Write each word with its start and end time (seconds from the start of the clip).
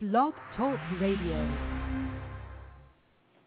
Blog 0.00 0.32
Talk 0.56 0.80
Radio. 0.98 1.46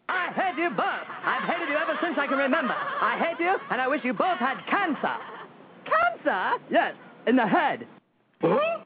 I 0.08 0.30
hate 0.30 0.56
you 0.56 0.70
both. 0.70 0.86
I've 0.86 1.42
hated 1.50 1.68
you 1.68 1.74
ever 1.74 1.98
since 2.00 2.16
I 2.16 2.28
can 2.28 2.38
remember. 2.38 2.74
I 2.74 3.18
hate 3.18 3.40
you, 3.44 3.56
and 3.72 3.80
I 3.80 3.88
wish 3.88 4.04
you 4.04 4.12
both 4.12 4.38
had 4.38 4.64
cancer. 4.70 5.16
Cancer? 5.84 6.64
Yes, 6.70 6.94
in 7.26 7.34
the 7.34 7.44
head. 7.44 7.88
I'm 8.40 8.84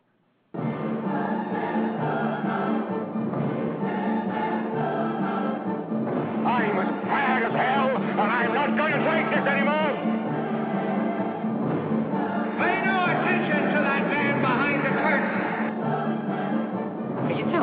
as 6.78 6.88
tired 7.04 7.44
as 7.44 7.52
hell, 7.52 7.96
and 7.98 8.18
I'm 8.18 8.54
not 8.54 8.74
going 8.78 8.92
to 8.92 8.98
take 8.98 9.28
this 9.28 9.46
anymore. 9.46 9.77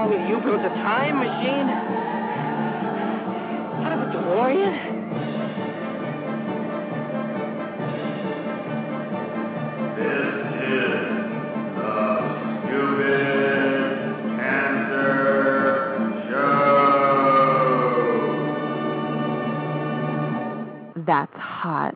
Are 0.05 0.13
you 0.13 0.35
you 0.35 0.39
built 0.39 0.61
a 0.61 0.69
time 0.69 1.17
machine? 1.17 1.67
Out 3.81 3.91
of 3.91 4.01
a 4.01 4.05
DeLorean? 4.13 4.95
That's 21.07 21.33
hot. 21.33 21.95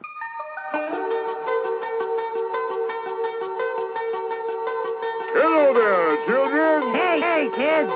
Hey, 7.19 7.25
hey, 7.25 7.51
kids! 7.57 7.91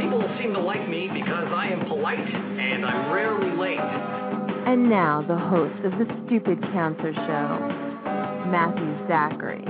People 0.00 0.22
seem 0.38 0.54
to 0.54 0.60
like 0.60 0.88
me 0.88 1.10
because 1.12 1.48
I 1.50 1.66
am 1.72 1.84
polite 1.88 2.20
and 2.20 2.86
I'm 2.86 3.12
rarely 3.12 3.50
late. 3.56 3.80
And 3.80 4.88
now, 4.88 5.22
the 5.26 5.36
host 5.36 5.74
of 5.84 5.90
the 5.98 6.06
Stupid 6.26 6.62
Cancer 6.72 7.12
Show, 7.14 7.58
Matthew 8.46 9.08
Zachary. 9.08 9.64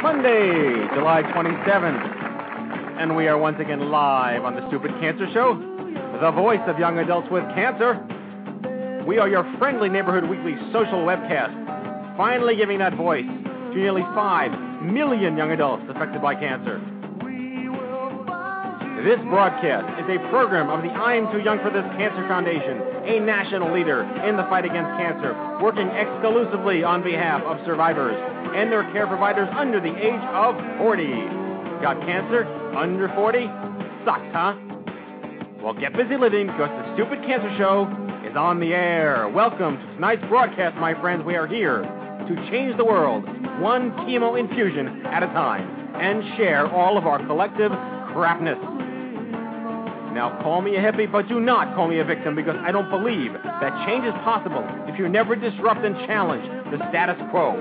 Monday, 0.00 0.86
July 0.94 1.22
27th. 1.34 3.00
And 3.00 3.16
we 3.16 3.26
are 3.26 3.38
once 3.38 3.58
again 3.58 3.90
live 3.90 4.44
on 4.44 4.54
the 4.54 4.64
Stupid 4.68 4.92
Cancer 5.00 5.26
Show, 5.34 5.56
the 6.20 6.30
voice 6.30 6.62
of 6.68 6.78
young 6.78 6.98
adults 6.98 7.26
with 7.28 7.42
cancer. 7.56 7.98
We 9.04 9.18
are 9.18 9.28
your 9.28 9.42
friendly 9.58 9.88
neighborhood 9.88 10.30
weekly 10.30 10.54
social 10.72 11.02
webcast, 11.04 11.67
finally 12.18 12.56
giving 12.56 12.80
that 12.80 12.94
voice 12.96 13.24
to 13.24 13.76
nearly 13.76 14.02
5 14.12 14.82
million 14.82 15.36
young 15.36 15.52
adults 15.52 15.84
affected 15.88 16.20
by 16.20 16.34
cancer. 16.34 16.82
This 19.06 19.22
broadcast 19.30 19.86
is 20.02 20.10
a 20.10 20.18
program 20.28 20.68
of 20.68 20.82
the 20.82 20.90
I'm 20.90 21.30
Too 21.30 21.38
Young 21.38 21.62
for 21.62 21.70
This 21.70 21.86
Cancer 21.94 22.26
Foundation, 22.26 22.82
a 23.06 23.20
national 23.20 23.72
leader 23.72 24.02
in 24.26 24.36
the 24.36 24.42
fight 24.50 24.64
against 24.64 24.90
cancer, 24.98 25.30
working 25.62 25.86
exclusively 25.94 26.82
on 26.82 27.04
behalf 27.04 27.40
of 27.46 27.64
survivors 27.64 28.18
and 28.56 28.72
their 28.72 28.82
care 28.90 29.06
providers 29.06 29.48
under 29.54 29.78
the 29.78 29.94
age 29.94 30.24
of 30.34 30.58
40. 30.82 31.06
Got 31.78 32.02
cancer? 32.02 32.42
Under 32.74 33.06
40? 33.14 33.46
Sucks, 34.04 34.26
huh? 34.34 34.58
Well, 35.62 35.74
get 35.78 35.94
busy 35.94 36.18
living 36.18 36.48
because 36.48 36.70
the 36.74 36.94
Stupid 36.98 37.22
Cancer 37.22 37.54
Show 37.56 37.86
is 38.28 38.34
on 38.34 38.58
the 38.58 38.74
air. 38.74 39.28
Welcome 39.28 39.78
to 39.78 39.86
tonight's 39.94 40.26
broadcast, 40.26 40.74
my 40.78 40.98
friends. 41.00 41.22
We 41.24 41.36
are 41.36 41.46
here 41.46 41.86
to 42.28 42.50
change 42.50 42.76
the 42.76 42.84
world, 42.84 43.24
one 43.60 43.90
chemo 44.04 44.38
infusion 44.38 45.04
at 45.06 45.22
a 45.22 45.26
time, 45.28 45.64
and 45.96 46.22
share 46.36 46.66
all 46.68 46.98
of 46.98 47.06
our 47.06 47.18
collective 47.26 47.72
crapness. 48.12 48.58
Now, 50.12 50.38
call 50.42 50.60
me 50.60 50.76
a 50.76 50.80
hippie, 50.80 51.10
but 51.10 51.28
do 51.28 51.40
not 51.40 51.74
call 51.74 51.88
me 51.88 52.00
a 52.00 52.04
victim 52.04 52.34
because 52.34 52.56
I 52.60 52.72
don't 52.72 52.90
believe 52.90 53.32
that 53.32 53.86
change 53.86 54.04
is 54.04 54.12
possible 54.24 54.64
if 54.86 54.98
you 54.98 55.08
never 55.08 55.36
disrupt 55.36 55.84
and 55.84 55.94
challenge 56.06 56.44
the 56.70 56.78
status 56.90 57.16
quo. 57.30 57.56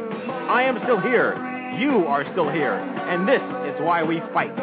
I 0.50 0.64
am 0.64 0.80
still 0.84 1.00
here. 1.00 1.36
You 1.80 2.08
are 2.08 2.26
still 2.32 2.50
here. 2.50 2.74
And 2.74 3.28
this 3.28 3.42
is 3.72 3.80
why 3.80 4.04
we 4.04 4.20
fight. 4.34 4.56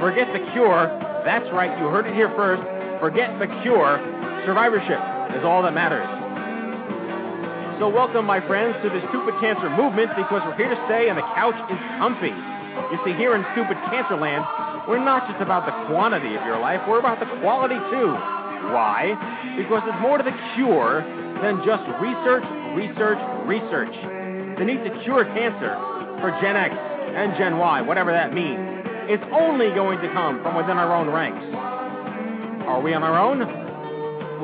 Forget 0.00 0.28
the 0.32 0.44
cure. 0.52 0.86
That's 1.24 1.48
right, 1.52 1.76
you 1.78 1.86
heard 1.86 2.06
it 2.06 2.14
here 2.14 2.30
first. 2.36 2.62
Forget 3.00 3.38
the 3.38 3.46
cure. 3.62 3.98
Survivorship 4.44 5.00
is 5.34 5.42
all 5.42 5.62
that 5.62 5.72
matters. 5.72 6.19
So, 7.80 7.88
welcome, 7.88 8.28
my 8.28 8.44
friends, 8.44 8.76
to 8.84 8.92
the 8.92 9.00
Stupid 9.08 9.40
Cancer 9.40 9.72
movement 9.72 10.12
because 10.12 10.44
we're 10.44 10.60
here 10.60 10.68
to 10.68 10.76
stay 10.84 11.08
and 11.08 11.16
the 11.16 11.24
couch 11.32 11.56
is 11.72 11.80
comfy. 11.96 12.28
You 12.28 13.00
see, 13.08 13.16
here 13.16 13.32
in 13.32 13.40
Stupid 13.56 13.80
Cancer 13.88 14.20
Land, 14.20 14.44
we're 14.84 15.00
not 15.00 15.24
just 15.24 15.40
about 15.40 15.64
the 15.64 15.72
quantity 15.88 16.36
of 16.36 16.44
your 16.44 16.60
life, 16.60 16.84
we're 16.84 17.00
about 17.00 17.24
the 17.24 17.30
quality 17.40 17.80
too. 17.88 18.12
Why? 18.68 19.16
Because 19.56 19.80
there's 19.88 19.96
more 20.04 20.20
to 20.20 20.24
the 20.28 20.36
cure 20.52 21.00
than 21.40 21.64
just 21.64 21.80
research, 22.04 22.44
research, 22.76 23.16
research. 23.48 23.96
The 24.60 24.64
need 24.68 24.84
to 24.84 24.92
cure 25.00 25.24
cancer 25.32 25.72
for 26.20 26.36
Gen 26.44 26.60
X 26.60 26.76
and 26.76 27.32
Gen 27.40 27.56
Y, 27.56 27.80
whatever 27.80 28.12
that 28.12 28.36
means, 28.36 28.60
it's 29.08 29.24
only 29.32 29.72
going 29.72 30.04
to 30.04 30.08
come 30.12 30.44
from 30.44 30.52
within 30.52 30.76
our 30.76 30.92
own 30.92 31.08
ranks. 31.08 31.40
Are 32.68 32.84
we 32.84 32.92
on 32.92 33.00
our 33.00 33.16
own? 33.16 33.40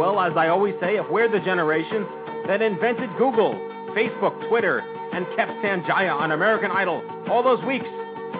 Well, 0.00 0.24
as 0.24 0.32
I 0.41 0.48
always 0.48 0.72
say, 0.80 0.97
if 0.97 1.04
we're 1.12 1.28
the 1.28 1.44
generation 1.44 2.08
that 2.46 2.62
invented 2.62 3.10
Google, 3.18 3.54
Facebook, 3.94 4.48
Twitter, 4.48 4.78
and 5.12 5.26
kept 5.36 5.52
Sanjaya 5.62 6.12
on 6.12 6.32
American 6.32 6.70
Idol 6.70 7.02
all 7.28 7.42
those 7.42 7.62
weeks, 7.64 7.86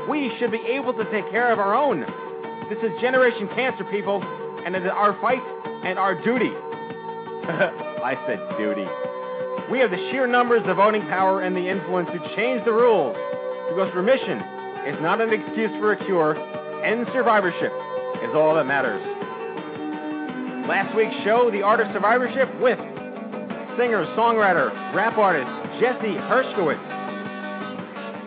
we 0.09 0.33
should 0.39 0.51
be 0.51 0.63
able 0.71 0.93
to 0.95 1.05
take 1.11 1.29
care 1.31 1.53
of 1.53 1.59
our 1.59 1.75
own. 1.75 2.01
This 2.71 2.79
is 2.83 2.91
Generation 3.01 3.49
Cancer, 3.55 3.85
people, 3.85 4.23
and 4.65 4.77
it 4.77 4.85
is 4.85 4.93
our 4.93 5.19
fight 5.21 5.43
and 5.85 5.99
our 5.99 6.15
duty. 6.23 6.51
I 8.03 8.15
said 8.27 8.39
duty. 8.59 8.87
We 9.71 9.81
have 9.81 9.91
the 9.91 10.11
sheer 10.11 10.27
numbers, 10.27 10.63
the 10.67 10.75
voting 10.75 11.03
power, 11.03 11.43
and 11.43 11.57
the 11.57 11.69
influence 11.69 12.09
to 12.13 12.19
change 12.37 12.65
the 12.65 12.73
rules. 12.73 13.17
Because 13.71 13.93
remission 13.95 14.39
is 14.87 15.01
not 15.03 15.21
an 15.21 15.33
excuse 15.33 15.71
for 15.81 15.93
a 15.93 16.05
cure, 16.05 16.35
and 16.85 17.07
survivorship 17.13 17.73
is 18.23 18.31
all 18.35 18.55
that 18.55 18.67
matters. 18.67 19.03
Last 20.69 20.95
week's 20.95 21.15
show, 21.25 21.51
the 21.51 21.63
art 21.63 21.81
of 21.81 21.89
survivorship 21.93 22.49
with 22.61 22.79
singer, 23.77 24.05
songwriter, 24.17 24.73
rap 24.95 25.17
artist 25.19 25.49
Jesse 25.81 26.17
Hershkowitz, 26.29 26.81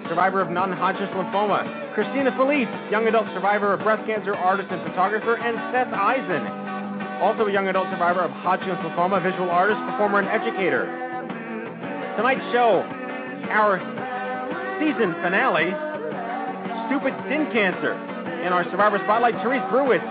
survivor 0.07 0.41
of 0.41 0.49
non-Hodgkin's 0.49 1.09
lymphoma, 1.11 1.93
Christina 1.93 2.31
Felice, 2.37 2.69
young 2.89 3.07
adult 3.07 3.25
survivor 3.33 3.73
of 3.73 3.81
breast 3.81 4.05
cancer, 4.05 4.35
artist 4.35 4.69
and 4.71 4.81
photographer, 4.85 5.37
and 5.37 5.57
Seth 5.73 5.93
Eisen, 5.93 6.45
also 7.21 7.45
a 7.47 7.51
young 7.51 7.67
adult 7.67 7.89
survivor 7.89 8.21
of 8.21 8.31
Hodgkin's 8.45 8.77
lymphoma, 8.85 9.21
visual 9.21 9.49
artist, 9.49 9.81
performer, 9.89 10.21
and 10.21 10.29
educator. 10.29 10.85
Tonight's 12.17 12.45
show, 12.53 12.85
our 13.49 13.81
season 14.77 15.13
finale, 15.25 15.73
Stupid 16.87 17.13
Skin 17.25 17.49
Cancer. 17.51 17.93
and 17.93 18.53
our 18.53 18.63
survivor 18.71 19.01
spotlight, 19.03 19.35
Therese 19.43 19.65
Brewitz, 19.69 20.05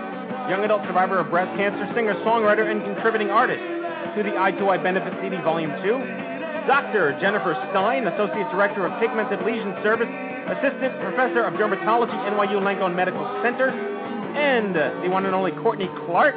young 0.51 0.63
adult 0.63 0.83
survivor 0.85 1.17
of 1.17 1.29
breast 1.29 1.49
cancer, 1.57 1.87
singer, 1.95 2.13
songwriter, 2.21 2.69
and 2.69 2.83
contributing 2.83 3.31
artist 3.31 3.78
to 4.15 4.23
the 4.23 4.33
I2Y 4.33 4.81
Benefit 4.81 5.13
CD 5.21 5.37
Volume 5.43 5.69
2. 5.85 6.65
Dr. 6.65 7.13
Jennifer 7.21 7.53
Stein, 7.69 8.07
Associate 8.07 8.49
Director 8.49 8.85
of 8.85 8.99
Pigmented 8.99 9.45
Lesion 9.45 9.77
Service, 9.83 10.09
Assistant 10.49 10.97
Professor 10.97 11.45
of 11.45 11.53
Dermatology, 11.53 12.17
NYU 12.25 12.57
Langone 12.57 12.95
Medical 12.95 13.21
Center. 13.43 13.69
And 13.69 14.73
the 15.03 15.09
one 15.09 15.25
and 15.25 15.35
only 15.35 15.51
Courtney 15.51 15.89
Clark, 16.05 16.35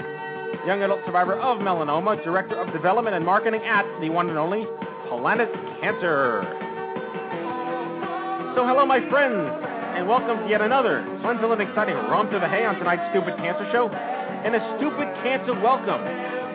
young 0.67 0.83
adult 0.83 1.01
survivor 1.07 1.41
of 1.41 1.59
melanoma, 1.59 2.23
Director 2.25 2.57
of 2.61 2.73
Development 2.73 3.17
and 3.17 3.25
Marketing 3.25 3.63
at 3.65 3.89
the 4.01 4.11
one 4.11 4.29
and 4.29 4.39
only 4.39 4.67
Planet 5.09 5.49
Cancer. 5.81 6.45
So, 8.55 8.69
hello, 8.69 8.85
my 8.85 9.01
friends, 9.09 9.49
and 9.97 10.07
welcome 10.07 10.45
to 10.45 10.49
yet 10.49 10.61
another 10.61 11.09
fun-filled 11.23 11.59
and 11.59 11.63
exciting 11.63 11.95
romp 11.95 12.29
through 12.29 12.41
the 12.41 12.49
hay 12.49 12.67
on 12.67 12.77
tonight's 12.77 13.09
Stupid 13.17 13.37
Cancer 13.39 13.65
Show, 13.73 13.89
and 13.89 14.55
a 14.57 14.61
Stupid 14.77 15.09
Cancer 15.25 15.55
welcome 15.57 16.05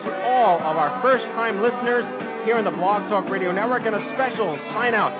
to 0.04 0.10
all 0.24 0.58
of 0.62 0.76
our 0.76 1.02
first-time 1.02 1.62
listeners 1.62 2.04
here 2.44 2.56
on 2.56 2.64
the 2.64 2.70
Blog 2.70 3.08
Talk 3.10 3.28
Radio 3.28 3.52
Network, 3.52 3.86
and 3.86 3.94
a 3.94 4.02
special 4.14 4.56
sign-out 4.72 5.10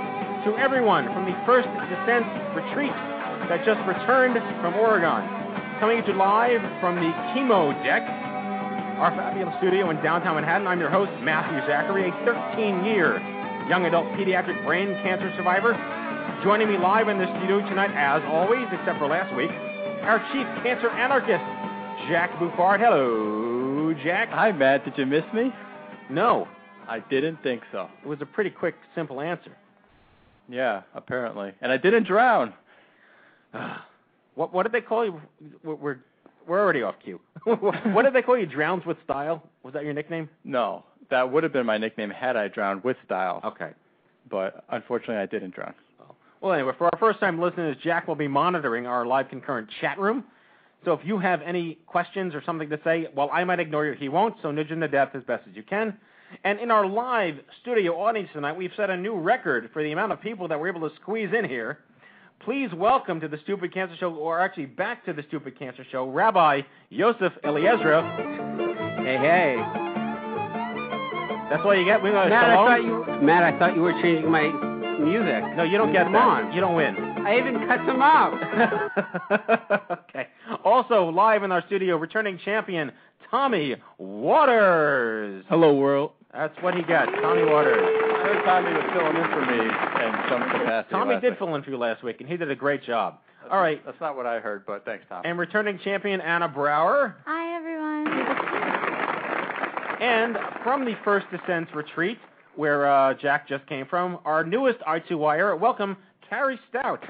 to 0.46 0.54
everyone 0.56 1.04
from 1.12 1.26
the 1.26 1.34
First 1.44 1.66
Descent 1.90 2.24
Retreat 2.54 2.94
that 3.50 3.66
just 3.66 3.80
returned 3.86 4.38
from 4.62 4.74
Oregon. 4.78 5.26
Coming 5.80 6.02
to 6.04 6.12
live 6.14 6.62
from 6.80 6.96
the 6.96 7.10
Chemo 7.34 7.70
Deck, 7.82 8.02
our 8.98 9.10
fabulous 9.14 9.54
studio 9.58 9.90
in 9.90 9.96
downtown 10.02 10.34
Manhattan. 10.34 10.66
I'm 10.66 10.80
your 10.80 10.90
host, 10.90 11.10
Matthew 11.22 11.58
Zachary, 11.66 12.08
a 12.08 12.12
13-year 12.26 13.18
young 13.68 13.86
adult 13.86 14.06
pediatric 14.18 14.64
brain 14.64 14.94
cancer 15.02 15.32
survivor. 15.36 15.74
Joining 16.42 16.68
me 16.68 16.78
live 16.78 17.08
in 17.08 17.18
the 17.18 17.26
studio 17.38 17.60
tonight, 17.68 17.90
as 17.94 18.22
always, 18.26 18.66
except 18.72 18.98
for 18.98 19.06
last 19.06 19.34
week, 19.34 19.50
our 20.02 20.18
chief 20.32 20.46
cancer 20.62 20.90
anarchist, 20.90 21.44
Jack 22.08 22.30
Buffard. 22.38 22.80
Hello, 22.80 23.47
Jack. 23.94 24.28
Hi, 24.30 24.52
Matt. 24.52 24.84
Did 24.84 24.96
you 24.96 25.06
miss 25.06 25.24
me? 25.34 25.52
No, 26.10 26.48
I 26.88 27.00
didn't 27.00 27.42
think 27.42 27.62
so. 27.70 27.88
it 28.02 28.08
was 28.08 28.18
a 28.20 28.26
pretty 28.26 28.50
quick, 28.50 28.74
simple 28.94 29.20
answer. 29.20 29.56
Yeah, 30.48 30.82
apparently. 30.94 31.52
And 31.60 31.70
I 31.70 31.76
didn't 31.76 32.06
drown. 32.06 32.54
what 34.34 34.52
what 34.52 34.62
did 34.62 34.72
they 34.72 34.80
call 34.80 35.04
you? 35.04 35.20
We're 35.62 35.74
we're, 35.74 35.96
we're 36.46 36.60
already 36.60 36.82
off 36.82 36.94
cue. 37.04 37.20
what 37.44 38.02
did 38.04 38.14
they 38.14 38.22
call 38.22 38.38
you? 38.38 38.46
Drowns 38.46 38.86
with 38.86 38.96
style? 39.04 39.42
Was 39.62 39.74
that 39.74 39.84
your 39.84 39.92
nickname? 39.92 40.28
No, 40.44 40.84
that 41.10 41.30
would 41.30 41.42
have 41.42 41.52
been 41.52 41.66
my 41.66 41.76
nickname 41.78 42.10
had 42.10 42.36
I 42.36 42.48
drowned 42.48 42.84
with 42.84 42.96
style. 43.04 43.40
Okay. 43.44 43.70
But 44.30 44.64
unfortunately, 44.70 45.16
I 45.16 45.26
didn't 45.26 45.54
drown. 45.54 45.74
Oh. 46.00 46.14
Well, 46.40 46.52
anyway, 46.52 46.72
for 46.78 46.84
our 46.84 46.98
first 46.98 47.20
time 47.20 47.40
listeners, 47.40 47.76
Jack 47.82 48.08
will 48.08 48.14
be 48.14 48.28
monitoring 48.28 48.86
our 48.86 49.06
live 49.06 49.28
concurrent 49.28 49.68
chat 49.80 49.98
room. 49.98 50.24
So 50.84 50.92
if 50.92 51.00
you 51.04 51.18
have 51.18 51.42
any 51.42 51.78
questions 51.86 52.34
or 52.34 52.42
something 52.44 52.70
to 52.70 52.78
say, 52.84 53.08
well, 53.14 53.30
I 53.32 53.44
might 53.44 53.60
ignore 53.60 53.84
you. 53.86 53.94
He 53.94 54.08
won't, 54.08 54.36
so 54.42 54.50
nudge 54.50 54.68
him 54.68 54.80
to 54.80 54.88
death 54.88 55.10
as 55.14 55.22
best 55.24 55.44
as 55.48 55.56
you 55.56 55.62
can. 55.62 55.96
And 56.44 56.60
in 56.60 56.70
our 56.70 56.86
live 56.86 57.36
studio 57.62 57.98
audience 58.00 58.28
tonight, 58.32 58.56
we've 58.56 58.70
set 58.76 58.90
a 58.90 58.96
new 58.96 59.16
record 59.16 59.70
for 59.72 59.82
the 59.82 59.92
amount 59.92 60.12
of 60.12 60.20
people 60.20 60.46
that 60.48 60.60
we're 60.60 60.68
able 60.68 60.88
to 60.88 60.94
squeeze 60.96 61.30
in 61.36 61.44
here. 61.44 61.78
Please 62.44 62.70
welcome 62.74 63.20
to 63.20 63.28
the 63.28 63.38
Stupid 63.42 63.74
Cancer 63.74 63.96
Show, 63.98 64.14
or 64.14 64.38
actually 64.40 64.66
back 64.66 65.04
to 65.06 65.12
the 65.12 65.24
Stupid 65.28 65.58
Cancer 65.58 65.84
Show, 65.90 66.08
Rabbi 66.08 66.60
Yosef 66.90 67.32
Eliezra. 67.44 68.02
Hey, 69.04 69.16
hey. 69.16 69.56
That's 71.50 71.62
all 71.64 71.74
you 71.74 71.84
get. 71.84 72.02
We 72.02 72.10
got 72.10 72.28
Matt, 72.28 72.44
I 72.44 72.54
thought 72.54 72.82
you 72.84 73.04
Matt, 73.22 73.42
I 73.42 73.58
thought 73.58 73.74
you 73.74 73.80
were 73.82 73.92
changing 74.02 74.30
my 74.30 74.48
music. 74.98 75.56
No, 75.56 75.62
you 75.64 75.78
don't 75.78 75.92
get 75.92 76.04
Come 76.04 76.12
that. 76.12 76.22
on. 76.22 76.52
You 76.52 76.60
don't 76.60 76.74
win. 76.76 76.94
I 77.26 77.38
even 77.38 77.66
cut 77.66 77.80
some 77.86 78.02
out. 78.02 78.34
okay. 80.08 80.28
Also 80.64 81.10
live 81.10 81.42
in 81.42 81.52
our 81.52 81.62
studio, 81.66 81.96
returning 81.96 82.38
champion 82.44 82.92
Tommy 83.30 83.76
Waters. 83.98 85.44
Hello, 85.48 85.74
world. 85.74 86.12
That's 86.32 86.54
what 86.60 86.74
he 86.74 86.82
got, 86.82 87.06
Tommy 87.22 87.44
Waters. 87.44 87.78
I 87.78 88.22
heard 88.22 88.44
Tommy 88.44 88.72
was 88.72 88.84
filling 88.92 89.16
in 89.16 89.24
for 89.30 89.46
me 89.46 89.64
in 89.64 90.12
some 90.28 90.42
capacity. 90.50 90.92
Tommy 90.92 91.14
last 91.14 91.22
did 91.22 91.30
week. 91.30 91.38
fill 91.38 91.54
in 91.54 91.62
for 91.62 91.70
you 91.70 91.78
last 91.78 92.02
week, 92.02 92.20
and 92.20 92.28
he 92.28 92.36
did 92.36 92.50
a 92.50 92.56
great 92.56 92.82
job. 92.84 93.18
All 93.50 93.60
right. 93.60 93.84
That's 93.84 94.00
not 94.00 94.16
what 94.16 94.26
I 94.26 94.40
heard, 94.40 94.66
but 94.66 94.84
thanks, 94.84 95.04
Tom. 95.08 95.22
And 95.24 95.38
returning 95.38 95.78
champion 95.82 96.20
Anna 96.20 96.48
Brower. 96.48 97.16
Hi, 97.24 97.56
everyone. 97.56 98.08
And 100.02 100.36
from 100.62 100.84
the 100.84 100.94
First 101.04 101.26
Descent 101.30 101.68
retreat, 101.74 102.18
where 102.56 102.90
uh, 102.90 103.14
Jack 103.14 103.48
just 103.48 103.66
came 103.66 103.86
from, 103.86 104.18
our 104.24 104.44
newest 104.44 104.80
I2 104.80 105.16
Wire, 105.18 105.56
welcome 105.56 105.96
Carrie 106.28 106.58
Stout. 106.68 107.02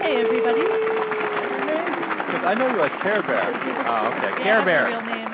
Hey, 0.00 0.22
everybody. 0.22 0.60
Because 0.60 2.44
I 2.46 2.54
know 2.56 2.70
you 2.70 2.78
like 2.78 2.92
Care 3.02 3.22
Bear. 3.22 3.52
Oh, 3.86 4.06
okay. 4.08 4.38
Yeah, 4.38 4.42
Care 4.44 4.64
Bear. 4.64 4.86
real 4.86 5.00
name. 5.00 5.28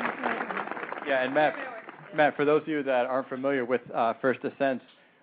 Yeah, 1.07 1.25
and 1.25 1.35
Matt, 1.35 1.55
Matt, 2.15 2.37
for 2.37 2.45
those 2.45 2.63
of 2.63 2.69
you 2.69 2.83
that 2.83 3.07
aren't 3.07 3.29
familiar 3.29 3.65
with 3.65 3.83
uh, 3.95 4.15
First 4.21 4.41
Descent, 4.43 4.81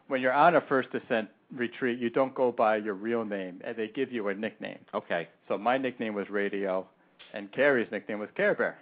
when 0.08 0.22
you're 0.22 0.34
on 0.34 0.56
a 0.56 0.62
First 0.62 0.92
Descent 0.92 1.28
retreat, 1.56 2.00
you 2.00 2.10
don't 2.10 2.34
go 2.36 2.52
by 2.52 2.78
your 2.78 2.94
real 2.94 3.26
name, 3.26 3.60
and 3.66 3.76
they 3.76 3.88
give 3.88 4.12
you 4.12 4.28
a 4.28 4.34
nickname. 4.34 4.80
Okay. 4.94 5.28
So 5.48 5.58
my 5.58 5.78
nickname 5.78 6.14
was 6.14 6.30
Radio, 6.30 6.86
and 7.34 7.52
Carrie's 7.52 7.92
nickname 7.92 8.20
was 8.20 8.30
Care 8.36 8.54
Bear. 8.54 8.78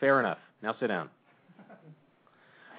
Fair 0.00 0.18
enough. 0.18 0.38
Now 0.62 0.74
sit 0.80 0.88
down. 0.88 1.08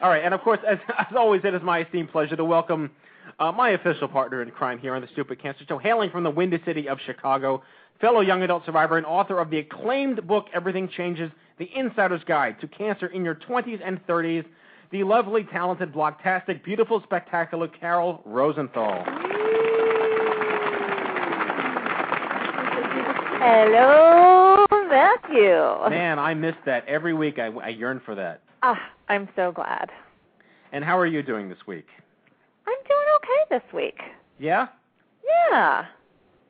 All 0.02 0.10
right, 0.10 0.24
and 0.24 0.34
of 0.34 0.42
course, 0.42 0.60
as, 0.68 0.80
as 1.00 1.16
always, 1.16 1.42
it 1.46 1.54
is 1.54 1.62
my 1.64 1.86
esteemed 1.86 2.12
pleasure 2.12 2.36
to 2.36 2.44
welcome 2.44 2.92
uh, 3.40 3.52
my 3.52 3.70
official 3.70 4.08
partner 4.08 4.42
in 4.42 4.52
crime 4.52 4.80
here 4.80 4.96
on 4.96 5.02
the 5.02 5.08
Stupid 5.14 5.42
Cancer 5.42 5.66
Show, 5.68 5.78
hailing 5.78 6.10
from 6.10 6.24
the 6.24 6.30
Windy 6.30 6.62
City 6.66 6.88
of 6.88 6.98
Chicago, 7.06 7.64
fellow 8.00 8.22
young 8.22 8.44
adult 8.44 8.66
survivor 8.66 8.98
and 8.98 9.06
author 9.06 9.40
of 9.40 9.50
the 9.50 9.60
acclaimed 9.60 10.26
book 10.28 10.48
Everything 10.54 10.90
Changes: 10.90 11.32
The 11.58 11.70
Insider's 11.76 12.24
Guide 12.26 12.60
to 12.62 12.68
Cancer 12.68 13.08
in 13.08 13.24
Your 13.24 13.36
20s 13.36 13.80
and 13.84 14.06
30s, 14.08 14.46
the 14.92 15.04
lovely, 15.04 15.44
talented, 15.52 15.94
blocktastic, 15.94 16.64
beautiful, 16.64 17.02
spectacular 17.04 17.68
Kairol 17.68 18.22
Rosenthal. 18.26 19.04
Hello, 23.46 24.66
Matthew. 24.72 25.90
Man, 25.90 26.18
I 26.18 26.34
missed 26.34 26.64
that 26.66 26.88
every 26.88 27.14
week. 27.14 27.40
I, 27.40 27.48
I 27.48 27.70
yearn 27.70 28.02
for 28.06 28.16
that. 28.16 28.42
Ah, 28.62 28.80
I'm 29.10 29.28
so 29.36 29.52
glad. 29.52 29.90
And 30.72 30.84
how 30.84 30.98
are 30.98 31.06
you 31.06 31.22
doing 31.22 31.50
this 31.50 31.58
week? 31.68 31.88
I'm 32.68 32.74
doing 32.88 33.08
okay 33.18 33.60
this 33.62 33.74
week. 33.74 34.00
Yeah, 34.40 34.68
Yeah. 35.52 35.86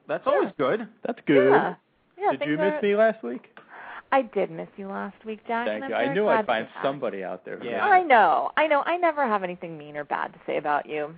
that's 0.07 0.23
always 0.25 0.51
good. 0.57 0.87
That's 1.05 1.19
good. 1.25 1.49
Yeah. 1.51 1.75
Yeah, 2.17 2.31
Did 2.37 2.47
you 2.47 2.57
miss 2.57 2.73
are- 2.73 2.81
me 2.81 2.95
last 2.95 3.23
week? 3.23 3.49
I 4.11 4.21
did 4.21 4.51
miss 4.51 4.67
you 4.77 4.87
last 4.87 5.15
week, 5.25 5.39
Jack. 5.47 5.65
Thank 5.67 5.89
you. 5.89 5.95
I'm 5.95 6.09
I 6.11 6.13
knew 6.13 6.27
I'd 6.27 6.45
find 6.45 6.67
to 6.67 6.71
be 6.71 6.73
back. 6.75 6.83
somebody 6.83 7.23
out 7.23 7.43
there. 7.45 7.57
who 7.57 7.67
Yeah. 7.67 7.83
I 7.83 8.03
know. 8.03 8.51
I 8.55 8.67
know. 8.67 8.83
I 8.85 8.95
never 8.97 9.25
have 9.25 9.43
anything 9.43 9.75
mean 9.77 9.97
or 9.97 10.03
bad 10.03 10.31
to 10.33 10.39
say 10.45 10.57
about 10.57 10.85
you. 10.85 11.15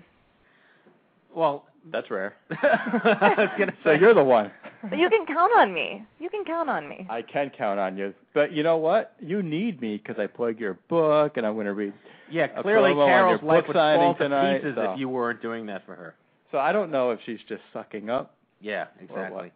Well, 1.33 1.65
That's 1.91 2.09
rare. 2.09 2.35
I 2.51 3.33
was 3.37 3.49
gonna 3.59 3.73
So 3.83 3.91
you're 3.91 4.13
the 4.13 4.23
one. 4.23 4.49
But 4.89 4.99
you 4.99 5.09
can 5.09 5.25
count 5.25 5.51
on 5.57 5.73
me. 5.73 6.05
You 6.19 6.29
can 6.29 6.43
count 6.45 6.69
on 6.69 6.87
me. 6.87 7.05
I 7.09 7.21
can 7.21 7.51
count 7.55 7.79
on 7.79 7.97
you. 7.97 8.13
But 8.33 8.51
you 8.51 8.63
know 8.63 8.77
what? 8.77 9.13
You 9.19 9.41
need 9.41 9.81
me 9.81 9.97
because 9.97 10.19
I 10.21 10.27
plug 10.27 10.59
your 10.59 10.75
book, 10.89 11.37
and 11.37 11.45
I'm 11.45 11.53
going 11.53 11.65
to 11.65 11.73
read. 11.73 11.93
Yeah, 12.31 12.47
a 12.55 12.61
clearly 12.61 12.91
promo 12.91 13.03
on 13.03 13.09
Kairol's 13.09 13.41
your 13.41 13.49
life 13.49 13.59
book 13.61 13.67
would 13.69 13.75
signing 13.75 14.01
fall 14.01 14.13
to 14.15 14.23
tonight, 14.23 14.57
pieces 14.57 14.75
so. 14.75 14.91
if 14.91 14.99
you 14.99 15.09
weren't 15.09 15.41
doing 15.41 15.65
that 15.67 15.85
for 15.85 15.95
her. 15.95 16.15
So 16.51 16.57
I 16.57 16.71
don't 16.71 16.91
know 16.91 17.11
if 17.11 17.19
she's 17.25 17.39
just 17.47 17.61
sucking 17.73 18.09
up. 18.09 18.35
Yeah, 18.61 18.85
exactly. 18.99 19.51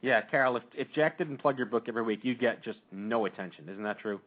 Yeah, 0.00 0.22
Kairol, 0.32 0.56
if 0.56 0.62
if 0.74 0.88
Jack 0.94 1.18
didn't 1.18 1.38
plug 1.38 1.58
your 1.58 1.66
book 1.66 1.84
every 1.88 2.02
week, 2.02 2.20
you'd 2.22 2.40
get 2.40 2.62
just 2.62 2.78
no 2.92 3.26
attention. 3.26 3.68
Isn't 3.68 3.82
that 3.84 3.98
true? 3.98 4.20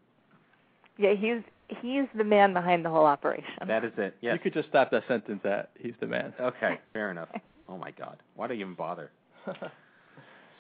Yeah, 0.97 1.13
he's 1.13 1.41
he's 1.81 2.05
the 2.15 2.23
man 2.23 2.53
behind 2.53 2.83
the 2.85 2.89
whole 2.89 3.05
operation. 3.05 3.67
That 3.67 3.85
is 3.85 3.93
it. 3.97 4.15
Yes. 4.21 4.33
You 4.33 4.39
could 4.39 4.53
just 4.53 4.69
stop 4.69 4.91
that 4.91 5.03
sentence 5.07 5.41
at 5.45 5.69
"He's 5.79 5.93
the 5.99 6.07
man." 6.07 6.33
Okay, 6.39 6.79
fair 6.93 7.11
enough. 7.11 7.29
Oh 7.69 7.77
my 7.77 7.91
God, 7.91 8.17
why 8.35 8.47
do 8.47 8.53
you 8.53 8.61
even 8.61 8.75
bother? 8.75 9.11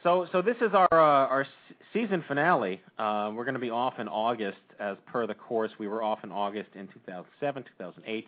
So, 0.03 0.27
so 0.31 0.41
this 0.41 0.55
is 0.61 0.73
our 0.73 0.87
uh, 0.91 1.27
our 1.27 1.45
season 1.93 2.23
finale. 2.27 2.81
Uh, 2.97 3.31
we're 3.35 3.43
going 3.43 3.53
to 3.53 3.59
be 3.59 3.69
off 3.69 3.99
in 3.99 4.07
August, 4.07 4.57
as 4.79 4.97
per 5.05 5.27
the 5.27 5.35
course. 5.35 5.71
We 5.77 5.87
were 5.87 6.01
off 6.01 6.23
in 6.23 6.31
August 6.31 6.69
in 6.73 6.87
2007, 6.87 7.63
2008, 7.77 8.27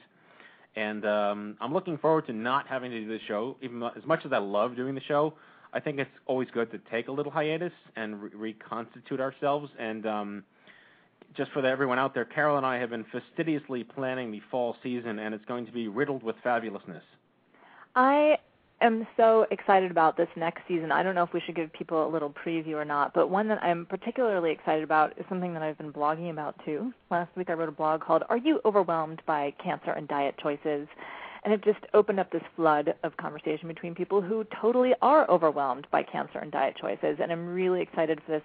and 0.75 1.05
um, 1.05 1.57
I'm 1.59 1.73
looking 1.73 1.97
forward 1.97 2.27
to 2.27 2.33
not 2.33 2.67
having 2.67 2.91
to 2.91 2.99
do 2.99 3.07
the 3.07 3.17
show. 3.27 3.57
Even 3.63 3.79
though, 3.79 3.89
as 3.97 4.05
much 4.05 4.19
as 4.23 4.31
I 4.31 4.37
love 4.37 4.75
doing 4.75 4.93
the 4.93 5.01
show, 5.01 5.33
I 5.73 5.79
think 5.79 5.97
it's 5.97 6.11
always 6.27 6.47
good 6.53 6.69
to 6.71 6.79
take 6.91 7.07
a 7.07 7.11
little 7.11 7.31
hiatus 7.31 7.73
and 7.95 8.21
re- 8.21 8.29
reconstitute 8.35 9.19
ourselves. 9.19 9.71
And 9.79 10.05
um, 10.05 10.43
just 11.35 11.51
for 11.53 11.65
everyone 11.65 11.97
out 11.97 12.13
there, 12.13 12.25
Kairol 12.25 12.57
and 12.57 12.67
I 12.67 12.77
have 12.77 12.91
been 12.91 13.05
fastidiously 13.11 13.83
planning 13.83 14.31
the 14.31 14.41
fall 14.51 14.75
season, 14.83 15.17
and 15.17 15.33
it's 15.33 15.45
going 15.45 15.65
to 15.65 15.71
be 15.71 15.87
riddled 15.87 16.21
with 16.21 16.35
fabulousness. 16.45 17.01
I 17.95 18.37
am 18.85 19.07
so 19.17 19.45
excited 19.51 19.91
about 19.91 20.17
this 20.17 20.27
next 20.35 20.61
season. 20.67 20.91
I 20.91 21.03
don't 21.03 21.15
know 21.15 21.23
if 21.23 21.33
we 21.33 21.41
should 21.41 21.55
give 21.55 21.71
people 21.73 22.05
a 22.05 22.09
little 22.09 22.29
preview 22.29 22.73
or 22.73 22.85
not, 22.85 23.13
but 23.13 23.29
one 23.29 23.47
that 23.47 23.63
I'm 23.63 23.85
particularly 23.85 24.51
excited 24.51 24.83
about 24.83 25.17
is 25.17 25.25
something 25.29 25.53
that 25.53 25.63
I've 25.63 25.77
been 25.77 25.93
blogging 25.93 26.31
about 26.31 26.55
too. 26.65 26.93
Last 27.09 27.35
week 27.35 27.49
I 27.49 27.53
wrote 27.53 27.69
a 27.69 27.73
blog 27.73 28.01
called 28.01 28.23
Are 28.29 28.37
You 28.37 28.59
Overwhelmed 28.65 29.21
by 29.25 29.53
Cancer 29.63 29.91
and 29.91 30.07
Diet 30.07 30.35
Choices? 30.41 30.87
And 31.43 31.53
it 31.53 31.63
just 31.63 31.79
opened 31.93 32.19
up 32.19 32.31
this 32.31 32.43
flood 32.55 32.93
of 33.03 33.17
conversation 33.17 33.67
between 33.67 33.95
people 33.95 34.21
who 34.21 34.45
totally 34.61 34.93
are 35.01 35.29
overwhelmed 35.29 35.87
by 35.91 36.03
cancer 36.03 36.39
and 36.39 36.51
diet 36.51 36.77
choices. 36.79 37.17
And 37.21 37.31
I'm 37.31 37.53
really 37.53 37.81
excited 37.81 38.21
for 38.25 38.31
this 38.31 38.43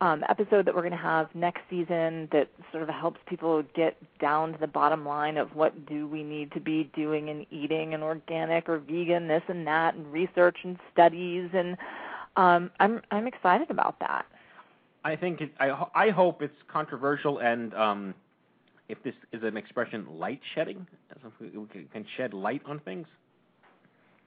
um, 0.00 0.24
episode 0.28 0.66
that 0.66 0.74
we're 0.74 0.82
going 0.82 0.92
to 0.92 0.96
have 0.96 1.28
next 1.34 1.60
season 1.68 2.28
that 2.32 2.48
sort 2.72 2.82
of 2.82 2.88
helps 2.88 3.20
people 3.26 3.62
get 3.74 3.96
down 4.18 4.52
to 4.52 4.58
the 4.58 4.66
bottom 4.66 5.04
line 5.04 5.36
of 5.36 5.54
what 5.54 5.86
do 5.86 6.06
we 6.06 6.22
need 6.22 6.52
to 6.52 6.60
be 6.60 6.90
doing 6.94 7.28
and 7.28 7.46
eating 7.50 7.92
and 7.92 8.02
organic 8.02 8.68
or 8.68 8.78
vegan, 8.78 9.28
this 9.28 9.42
and 9.48 9.66
that, 9.66 9.94
and 9.94 10.10
research 10.10 10.58
and 10.64 10.78
studies, 10.92 11.50
and 11.52 11.76
um, 12.36 12.70
I'm 12.80 13.02
I'm 13.10 13.26
excited 13.26 13.70
about 13.70 13.98
that. 14.00 14.24
I 15.04 15.16
think 15.16 15.40
it, 15.40 15.52
I 15.58 15.86
I 15.94 16.10
hope 16.10 16.42
it's 16.42 16.56
controversial 16.68 17.38
and 17.38 17.74
um, 17.74 18.14
if 18.88 19.02
this 19.04 19.14
is 19.32 19.42
an 19.42 19.56
expression, 19.56 20.06
light 20.18 20.40
shedding, 20.54 20.86
we, 21.40 21.66
can 21.92 22.04
shed 22.16 22.34
light 22.34 22.62
on 22.66 22.80
things. 22.80 23.06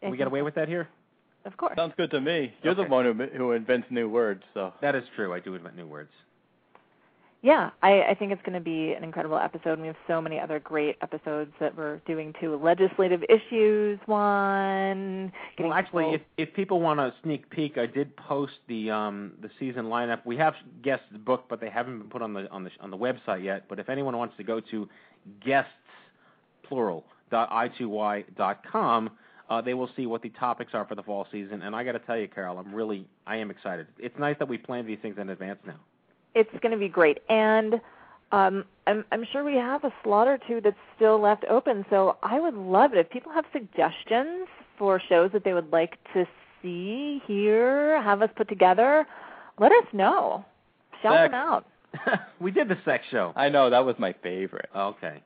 Can 0.02 0.12
we 0.12 0.18
get 0.18 0.28
away 0.28 0.42
with 0.42 0.56
that 0.56 0.68
here? 0.68 0.88
Of 1.46 1.58
course. 1.58 1.74
Sounds 1.76 1.94
good 1.98 2.12
to 2.12 2.22
me. 2.22 2.54
You're 2.64 2.76
the 2.76 2.84
one 2.84 3.06
who 3.06 3.14
who 3.38 3.52
invents 3.52 3.88
new 3.90 4.08
words, 4.10 4.44
so. 4.54 4.74
That 4.82 4.96
is 4.96 5.04
true. 5.16 5.34
I 5.34 5.40
do 5.40 5.56
invent 5.56 5.76
new 5.76 5.88
words. 5.88 6.12
Yeah, 7.42 7.72
I, 7.82 8.04
I 8.04 8.16
think 8.16 8.32
it's 8.32 8.42
going 8.44 8.54
to 8.58 8.62
be 8.64 8.94
an 8.94 9.04
incredible 9.04 9.38
episode. 9.38 9.74
and 9.74 9.82
We 9.82 9.88
have 9.88 9.98
so 10.08 10.22
many 10.22 10.40
other 10.40 10.60
great 10.62 10.96
episodes 11.02 11.52
that 11.60 11.76
we're 11.76 11.98
doing 12.08 12.34
too. 12.40 12.56
Legislative 12.56 13.22
issues 13.28 14.00
one. 14.06 15.30
Well, 15.60 15.74
actually, 15.74 16.04
people- 16.06 16.14
if 16.38 16.50
if 16.50 16.56
people 16.56 16.80
want 16.80 17.02
a 17.02 17.14
sneak 17.22 17.50
peek, 17.50 17.78
I 17.78 17.86
did 17.86 18.16
post 18.16 18.54
the 18.70 18.90
um 18.92 19.34
the 19.42 19.50
season 19.60 19.88
lineup. 19.88 20.26
We 20.26 20.38
have 20.38 20.54
guests 20.82 21.06
booked, 21.26 21.50
but 21.50 21.60
they 21.60 21.70
haven't 21.70 22.00
been 22.00 22.10
put 22.10 22.22
on 22.22 22.34
the 22.34 22.50
on 22.50 22.64
the 22.64 22.72
on 22.80 22.90
the 22.90 22.98
website 22.98 23.44
yet. 23.44 23.66
But 23.68 23.78
if 23.80 23.90
anyone 23.90 24.16
wants 24.16 24.38
to 24.38 24.44
go 24.46 24.62
to 24.72 24.88
guests 25.46 25.70
plural 26.68 27.04
dot 27.30 27.50
i 27.52 27.68
2 27.68 27.90
y 27.90 28.24
dot 28.38 28.62
com, 28.72 29.10
uh, 29.50 29.62
they 29.62 29.74
will 29.74 29.90
see 29.96 30.06
what 30.06 30.22
the 30.22 30.30
topics 30.30 30.72
are 30.74 30.86
for 30.86 30.96
the 30.96 31.04
fall 31.04 31.28
season. 31.32 31.62
And 31.62 31.76
I 31.76 31.84
got 31.84 31.94
to 31.94 32.00
tell 32.00 32.18
you, 32.18 32.28
Kairol, 32.28 32.58
I'm 32.58 32.74
really 32.74 33.06
I 33.28 33.38
am 33.38 33.52
excited. 33.52 33.88
It's 34.00 34.18
nice 34.18 34.36
that 34.40 34.48
we 34.48 34.58
plan 34.58 34.86
these 34.86 35.00
things 35.02 35.18
in 35.20 35.30
advance 35.30 35.60
now. 35.66 35.80
it's 36.36 36.50
going 36.62 36.72
to 36.72 36.78
be 36.78 36.90
great. 36.90 37.20
And 37.30 37.76
um, 38.32 38.66
I'm, 38.88 39.06
I'm 39.12 39.26
sure 39.32 39.44
we 39.44 39.56
have 39.56 39.84
a 39.84 39.94
slot 40.04 40.28
or 40.28 40.40
two 40.48 40.60
that's 40.62 40.76
still 40.96 41.20
left 41.20 41.46
open. 41.50 41.86
So 41.90 42.18
I 42.24 42.40
would 42.40 42.56
love 42.56 42.94
it 42.94 42.98
if 42.98 43.10
people 43.10 43.32
have 43.32 43.46
suggestions 43.54 44.48
for 44.78 45.00
shows 45.08 45.32
that 45.34 45.44
they 45.44 45.54
would 45.54 45.72
like 45.72 45.98
to 46.14 46.26
see, 46.62 47.22
hear, 47.28 48.02
have 48.02 48.22
us 48.22 48.30
put 48.36 48.50
together, 48.50 49.06
let 49.60 49.72
us 49.72 49.86
know. 49.94 50.44
Shout 51.04 51.16
Sex. 51.16 51.32
them 51.32 51.36
out. 51.36 51.66
we 52.40 52.50
did 52.50 52.70
the 52.70 52.78
sex 52.86 53.04
show. 53.12 53.34
I 53.36 53.50
know 53.50 53.70
that 53.70 53.86
was 53.86 53.96
my 54.00 54.16
favorite. 54.24 54.70
Okay. 54.76 55.22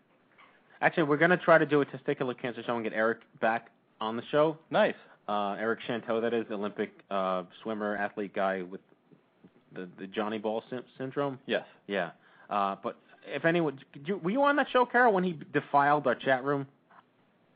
Actually, 0.81 1.03
we're 1.03 1.17
going 1.17 1.31
to 1.31 1.37
try 1.37 1.57
to 1.57 1.65
do 1.65 1.81
a 1.81 1.85
testicular 1.85 2.37
cancer 2.39 2.61
show 2.65 2.75
and 2.75 2.83
get 2.83 2.93
Eric 2.93 3.19
back 3.39 3.69
on 3.99 4.15
the 4.15 4.23
show. 4.31 4.57
Nice. 4.69 4.95
Uh, 5.27 5.55
Eric 5.59 5.79
Shanteau, 5.87 6.21
that 6.21 6.33
is, 6.33 6.45
Olympic 6.51 6.91
uh, 7.11 7.43
swimmer, 7.61 7.97
athlete 7.97 8.33
guy 8.33 8.61
with 8.61 8.81
the, 9.73 9.87
the 9.99 10.07
Johnny 10.07 10.37
Ball 10.37 10.63
sy- 10.69 10.79
syndrome. 10.97 11.37
Yes. 11.45 11.65
Yeah. 11.87 12.11
Uh, 12.49 12.75
but 12.81 12.97
if 13.25 13.43
anyone, 13.43 13.79
did 13.93 14.07
you, 14.07 14.17
were 14.17 14.31
you 14.31 14.43
on 14.43 14.55
that 14.55 14.67
show, 14.71 14.85
Kairol, 14.85 15.11
when 15.11 15.23
he 15.23 15.37
defiled 15.53 16.07
our 16.07 16.15
chat 16.15 16.43
room? 16.43 16.65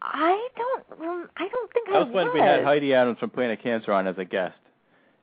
I 0.02 0.48
don't. 0.58 1.00
rem- 1.00 1.30
I 1.38 1.48
don't 1.48 1.74
think 1.74 1.88
That 1.92 2.08
was 2.08 2.14
when 2.14 2.34
we 2.34 2.40
had 2.40 2.64
Heidi 2.64 2.94
Adams 2.94 3.20
from 3.20 3.30
Planet 3.30 3.62
Cancer 3.62 3.92
on 3.92 4.08
as 4.08 4.16
a 4.18 4.26
guest. 4.26 4.56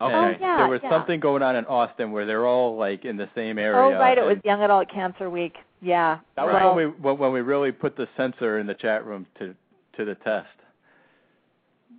Okay. 0.01 0.15
Oh, 0.15 0.29
yeah, 0.41 0.57
there 0.59 0.69
was 0.69 0.81
yeah. 0.83 0.91
something 0.91 1.19
going 1.19 1.43
on 1.43 1.57
in 1.57 1.65
Austin 1.65 2.13
where 2.13 2.25
they're 2.25 2.47
all 2.47 2.77
like 2.77 3.05
in 3.05 3.17
the 3.17 3.29
same 3.35 3.59
area. 3.59 3.97
Oh, 3.97 3.99
right. 3.99 4.17
It 4.17 4.23
was 4.23 4.35
and 4.35 4.45
Young 4.45 4.63
Adult 4.63 4.89
Cancer 4.89 5.29
Week. 5.29 5.57
Yeah. 5.83 6.21
That 6.37 6.47
was 6.47 6.55
well, 6.55 6.75
when 6.77 6.87
we 6.87 6.93
when, 6.93 7.19
when 7.19 7.33
we 7.33 7.41
really 7.41 7.73
put 7.73 7.97
the 7.97 8.07
censor 8.17 8.61
in 8.61 8.69
the 8.69 8.75
chat 8.75 9.05
room 9.05 9.27
to 9.41 9.55
to 9.97 10.05
the 10.05 10.15
test. 10.15 10.47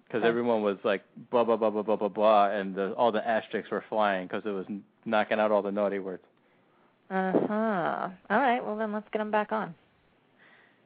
Because 0.09 0.21
Okay. 0.23 0.27
everyone 0.27 0.63
was 0.63 0.77
like 0.83 1.03
blah 1.29 1.43
blah 1.43 1.55
blah 1.55 1.69
blah 1.69 1.83
blah 1.83 1.95
blah 1.95 2.07
blah, 2.09 2.49
and 2.49 2.73
the, 2.75 2.93
all 2.93 3.11
the 3.11 3.25
asterisks 3.25 3.69
were 3.69 3.83
flying 3.89 4.25
because 4.27 4.43
it 4.43 4.49
was 4.49 4.65
knocking 5.05 5.39
out 5.39 5.51
all 5.51 5.61
the 5.61 5.71
naughty 5.71 5.99
words. 5.99 6.23
Uh 7.11 7.31
huh. 7.31 8.09
All 8.29 8.39
right. 8.39 8.59
Well, 8.65 8.75
then 8.75 8.91
let's 8.91 9.07
get 9.11 9.21
him 9.21 9.29
back 9.31 9.51
on. 9.51 9.75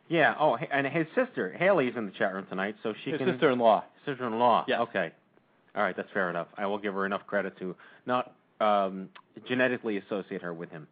Yeah. 0.10 0.36
Oh, 0.38 0.58
and 0.58 0.86
his 0.86 1.08
sister 1.16 1.56
Haley's 1.58 1.94
in 1.96 2.06
the 2.06 2.12
chat 2.12 2.34
room 2.34 2.46
tonight, 2.50 2.76
so 2.84 2.94
she 3.06 3.12
His 3.12 3.20
can. 3.20 3.30
sister-in-law. 3.30 3.86
Sister-in-law. 4.06 4.66
Yeah. 4.68 4.82
Okay. 4.82 5.12
All 5.76 5.82
right, 5.82 5.96
that's 5.96 6.12
fair 6.14 6.30
enough. 6.30 6.48
I 6.58 6.66
will 6.68 6.78
give 6.78 6.94
her 6.94 7.06
enough 7.06 7.26
credit 7.26 7.58
to 7.60 7.76
not 8.06 8.34
um, 8.60 9.10
genetically 9.48 9.98
associate 9.98 10.42
her 10.42 10.54
with 10.54 10.70
him. 10.70 10.88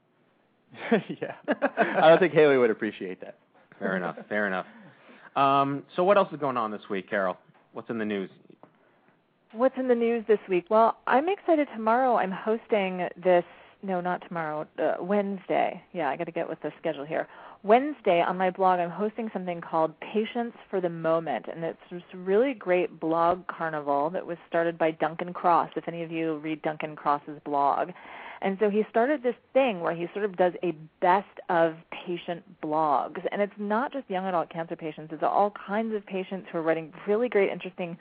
yeah. 0.91 1.35
I 1.77 2.09
don't 2.09 2.19
think 2.19 2.33
Haley 2.33 2.57
would 2.57 2.71
appreciate 2.71 3.19
that. 3.21 3.37
Fair 3.77 3.97
enough. 3.97 4.15
Fair 4.29 4.47
enough. 4.47 4.65
Um, 5.35 5.83
so 5.95 6.03
what 6.03 6.17
else 6.17 6.29
is 6.33 6.39
going 6.39 6.57
on 6.57 6.71
this 6.71 6.81
week, 6.89 7.11
Kairol? 7.11 7.35
What's 7.73 7.89
in 7.89 7.97
the 7.97 8.05
news? 8.05 8.29
What's 9.53 9.77
in 9.77 9.87
the 9.87 9.95
news 9.95 10.23
this 10.27 10.39
week? 10.49 10.65
Well, 10.69 10.97
I'm 11.07 11.27
excited. 11.29 11.67
Tomorrow, 11.75 12.17
I'm 12.17 12.31
hosting 12.31 13.07
this. 13.21 13.43
No, 13.83 13.99
not 13.99 14.21
tomorrow. 14.27 14.67
Uh, 14.77 14.95
Wednesday. 15.01 15.81
Yeah, 15.91 16.09
I 16.09 16.15
got 16.15 16.25
to 16.25 16.31
get 16.31 16.47
with 16.47 16.61
the 16.61 16.71
schedule 16.79 17.05
here. 17.05 17.27
Wednesday 17.63 18.21
on 18.21 18.37
my 18.37 18.49
blog, 18.49 18.79
I'm 18.79 18.89
hosting 18.89 19.29
something 19.33 19.61
called 19.61 19.93
Patients 19.99 20.55
for 20.69 20.81
the 20.81 20.89
Moment, 20.89 21.45
and 21.53 21.63
it's 21.63 21.79
this 21.91 22.01
really 22.13 22.53
great 22.53 22.99
blog 22.99 23.45
carnival 23.47 24.09
that 24.11 24.25
was 24.25 24.37
started 24.47 24.77
by 24.77 24.91
Duncan 24.91 25.33
Cross. 25.33 25.71
If 25.75 25.87
any 25.87 26.01
of 26.01 26.11
you 26.11 26.37
read 26.37 26.61
Duncan 26.61 26.95
Cross's 26.95 27.39
blog, 27.45 27.89
and 28.41 28.57
so 28.59 28.69
he 28.69 28.83
started 28.89 29.23
this 29.23 29.35
thing 29.53 29.81
where 29.81 29.93
he 29.95 30.07
sort 30.13 30.25
of 30.25 30.35
does 30.35 30.53
a 30.63 30.71
best 30.99 31.27
of 31.49 31.75
patient 32.05 32.43
blogs, 32.61 33.19
and 33.31 33.41
it's 33.41 33.53
not 33.57 33.93
just 33.93 34.09
young 34.09 34.25
adult 34.25 34.49
cancer 34.49 34.75
patients; 34.75 35.11
it's 35.13 35.23
all 35.23 35.51
kinds 35.67 35.93
of 35.95 36.05
patients 36.05 36.47
who 36.51 36.57
are 36.57 36.61
writing 36.61 36.91
really 37.07 37.29
great, 37.29 37.51
interesting 37.51 37.97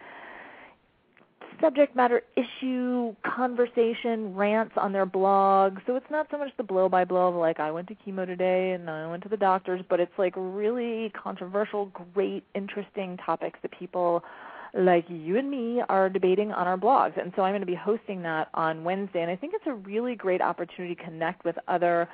subject 1.61 1.95
matter 1.95 2.23
issue 2.37 3.15
conversation 3.23 4.35
rants 4.35 4.73
on 4.77 4.93
their 4.93 5.07
blog. 5.07 5.79
So 5.87 5.97
it's 5.97 6.11
not 6.11 6.27
so 6.31 6.39
much 6.39 6.51
the 6.57 6.63
blow 6.63 6.89
by 6.89 7.05
blow 7.05 7.29
of 7.29 7.35
like 7.35 7.61
I 7.61 7.71
went 7.71 7.89
to 7.89 7.95
chemo 7.95 8.27
today 8.27 8.73
and 8.73 8.89
I 8.89 9.11
went 9.11 9.23
to 9.25 9.29
the 9.29 9.37
doctors, 9.37 9.83
but 9.89 10.01
it's 10.01 10.13
like 10.19 10.35
really 10.37 11.11
controversial, 11.11 11.93
great, 12.15 12.45
interesting 12.55 13.19
topics 13.19 13.59
that 13.63 13.73
people 13.79 14.25
like 14.75 15.05
you 15.09 15.39
and 15.39 15.51
me 15.51 15.83
are 15.89 16.09
debating 16.09 16.53
on 16.53 16.67
our 16.67 16.79
blogs. 16.79 17.21
And 17.21 17.33
so 17.35 17.43
I'm 17.43 17.53
going 17.53 17.61
to 17.61 17.67
be 17.67 17.75
hosting 17.75 18.23
that 18.23 18.49
on 18.55 18.85
Wednesday 18.85 19.23
and 19.23 19.31
I 19.31 19.37
think 19.37 19.55
it's 19.55 19.67
a 19.67 19.75
really 19.75 20.15
great 20.15 20.41
opportunity 20.41 20.95
to 20.95 21.03
connect 21.03 21.45
with 21.45 21.57
other 21.69 22.09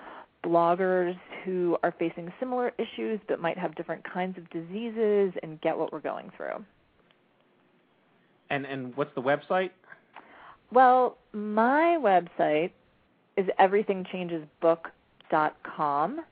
bloggers 0.44 1.18
who 1.44 1.76
are 1.82 1.94
facing 1.98 2.32
similar 2.38 2.72
issues 2.78 3.20
but 3.28 3.40
might 3.40 3.58
have 3.58 3.75
different 3.75 4.04
kinds 4.10 4.38
of 4.38 4.48
diseases 4.50 5.32
and 5.42 5.60
get 5.60 5.76
what 5.76 5.92
we're 5.92 6.00
going 6.00 6.30
through. 6.36 6.64
And 8.50 8.64
and 8.64 8.96
what's 8.96 9.14
the 9.14 9.22
website? 9.22 9.70
Well, 10.72 11.18
my 11.32 11.98
website 12.00 12.70
is 13.36 13.46
everythingchangesbook.com, 13.60 16.25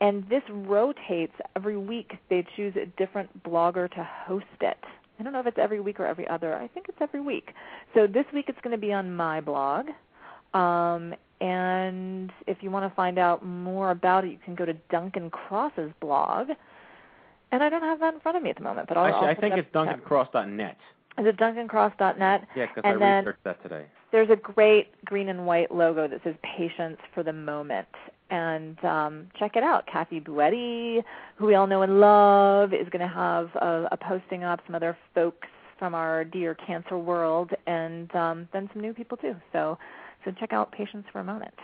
and 0.00 0.28
this 0.28 0.42
rotates 0.50 1.34
every 1.56 1.76
week. 1.76 2.12
They 2.30 2.46
choose 2.56 2.74
a 2.76 2.86
different 2.96 3.42
blogger 3.42 3.90
to 3.90 4.08
host 4.26 4.46
it. 4.60 4.78
I 5.18 5.22
don't 5.22 5.32
know 5.32 5.40
if 5.40 5.46
it's 5.46 5.58
every 5.58 5.80
week 5.80 5.98
or 6.00 6.06
every 6.06 6.28
other. 6.28 6.54
I 6.54 6.68
think 6.68 6.86
it's 6.88 6.98
every 7.00 7.20
week. 7.20 7.50
So 7.94 8.06
this 8.06 8.24
week 8.32 8.46
it's 8.48 8.60
going 8.62 8.72
to 8.72 8.80
be 8.80 8.92
on 8.92 9.14
my 9.14 9.40
blog. 9.40 9.86
Um, 10.54 11.14
and 11.40 12.32
if 12.46 12.58
you 12.62 12.70
want 12.70 12.90
to 12.90 12.94
find 12.94 13.18
out 13.18 13.44
more 13.44 13.90
about 13.90 14.24
it, 14.24 14.30
you 14.30 14.38
can 14.44 14.54
go 14.54 14.64
to 14.64 14.74
Duncan 14.90 15.30
Cross's 15.30 15.92
blog. 16.00 16.48
And 17.50 17.62
I 17.62 17.68
don't 17.68 17.82
have 17.82 18.00
that 18.00 18.14
in 18.14 18.20
front 18.20 18.36
of 18.36 18.42
me 18.42 18.50
at 18.50 18.56
the 18.56 18.62
moment, 18.62 18.88
but 18.88 18.96
I'll, 18.96 19.06
Actually, 19.06 19.28
I'll 19.28 19.36
I 19.36 19.40
think 19.40 19.54
it 19.54 19.60
it's 19.60 19.74
DuncanCross.net. 19.74 20.76
Is 21.18 21.26
it 21.26 21.36
DuncanCross.net? 21.36 22.48
Yeah, 22.54 22.66
because 22.66 22.82
I 22.84 22.90
researched 22.90 23.44
that 23.44 23.62
today. 23.62 23.86
there's 24.12 24.30
a 24.30 24.36
great 24.36 24.88
green 25.04 25.28
and 25.28 25.46
white 25.46 25.72
logo 25.72 26.06
that 26.06 26.20
says 26.22 26.34
patients 26.42 27.00
for 27.14 27.22
the 27.22 27.32
moment 27.32 27.88
and 28.30 28.82
um, 28.84 29.28
check 29.38 29.56
it 29.56 29.62
out. 29.62 29.86
Kathy 29.86 30.20
buetti 30.20 31.02
who 31.36 31.46
we 31.46 31.54
all 31.54 31.66
know 31.66 31.82
and 31.82 32.00
love 32.00 32.72
is 32.72 32.88
going 32.90 33.06
to 33.06 33.14
have 33.14 33.54
a, 33.56 33.88
a 33.92 33.96
posting 33.96 34.44
up 34.44 34.60
some 34.66 34.74
other 34.74 34.96
folks 35.14 35.48
from 35.78 35.94
our 35.94 36.24
dear 36.24 36.54
cancer 36.54 36.98
world 36.98 37.50
and 37.66 38.14
um, 38.14 38.48
then 38.52 38.68
some 38.72 38.82
new 38.82 38.92
people 38.92 39.16
too. 39.16 39.36
So 39.52 39.78
so 40.24 40.32
check 40.38 40.52
out 40.52 40.72
patients 40.72 41.08
for 41.12 41.20
a 41.20 41.24
moment. 41.24 41.54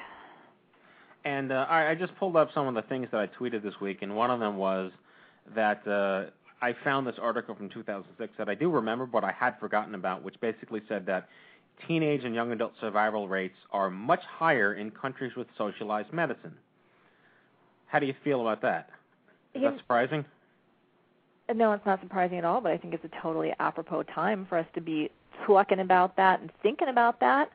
And 1.25 1.53
uh, 1.53 1.67
I, 1.69 1.91
I 1.91 1.95
just 1.95 2.17
pulled 2.17 2.37
up 2.37 2.51
some 2.55 2.67
of 2.67 2.75
the 2.75 2.83
things 2.83 3.09
that 3.13 3.21
I 3.21 3.27
tweeted 3.27 3.63
this 3.63 3.75
week, 3.81 3.99
and 4.03 4.15
one 4.15 4.31
of 4.31 4.41
them 4.41 4.57
was 4.57 4.93
that 5.55 5.87
uh, 5.87 6.31
I 6.65 6.75
found 6.85 7.07
this 7.07 7.17
article 7.21 7.55
from 7.55 7.69
2006 7.71 8.33
that 8.39 8.49
I 8.49 8.55
do 8.55 8.71
remember, 8.71 9.07
but 9.07 9.25
I 9.25 9.33
had 9.33 9.59
forgotten 9.59 9.95
about, 9.95 10.23
which 10.23 10.35
basically 10.41 10.83
said 10.89 11.07
that 11.07 11.29
teenage 11.87 12.25
and 12.25 12.35
young 12.35 12.53
adult 12.53 12.73
survival 12.81 13.29
rates 13.29 13.57
are 13.73 13.91
much 13.91 14.23
higher 14.23 14.75
in 14.75 14.91
countries 14.91 15.33
with 15.37 15.47
socialized 15.59 16.13
medicine. 16.13 16.55
How 17.87 17.99
do 17.99 18.07
you 18.07 18.15
feel 18.25 18.41
about 18.41 18.63
that? 18.63 18.91
Is 19.55 19.63
that 19.63 19.79
surprising? 19.79 20.25
no 21.53 21.73
it's 21.73 21.85
not 21.85 22.01
surprising 22.01 22.39
at 22.39 22.45
all 22.45 22.61
but 22.61 22.73
i 22.73 22.79
think 22.79 22.95
it's 22.95 23.05
a 23.05 23.21
totally 23.23 23.53
apropos 23.61 24.03
time 24.05 24.47
for 24.49 24.57
us 24.57 24.67
to 24.75 24.81
be 24.81 25.11
talking 25.47 25.81
about 25.81 26.17
that 26.17 26.41
and 26.41 26.51
thinking 26.63 26.89
about 26.89 27.21
that 27.21 27.51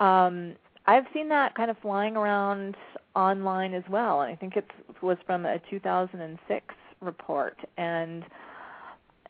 um 0.00 0.54
i've 0.86 1.04
seen 1.14 1.28
that 1.28 1.54
kind 1.54 1.70
of 1.70 1.78
flying 1.78 2.16
around 2.16 2.76
online 3.14 3.72
as 3.72 3.84
well 3.88 4.20
and 4.20 4.30
i 4.30 4.36
think 4.36 4.56
it 4.56 4.68
was 5.00 5.16
from 5.26 5.46
a 5.46 5.58
2006 5.70 6.74
report 7.00 7.56
and 7.78 8.24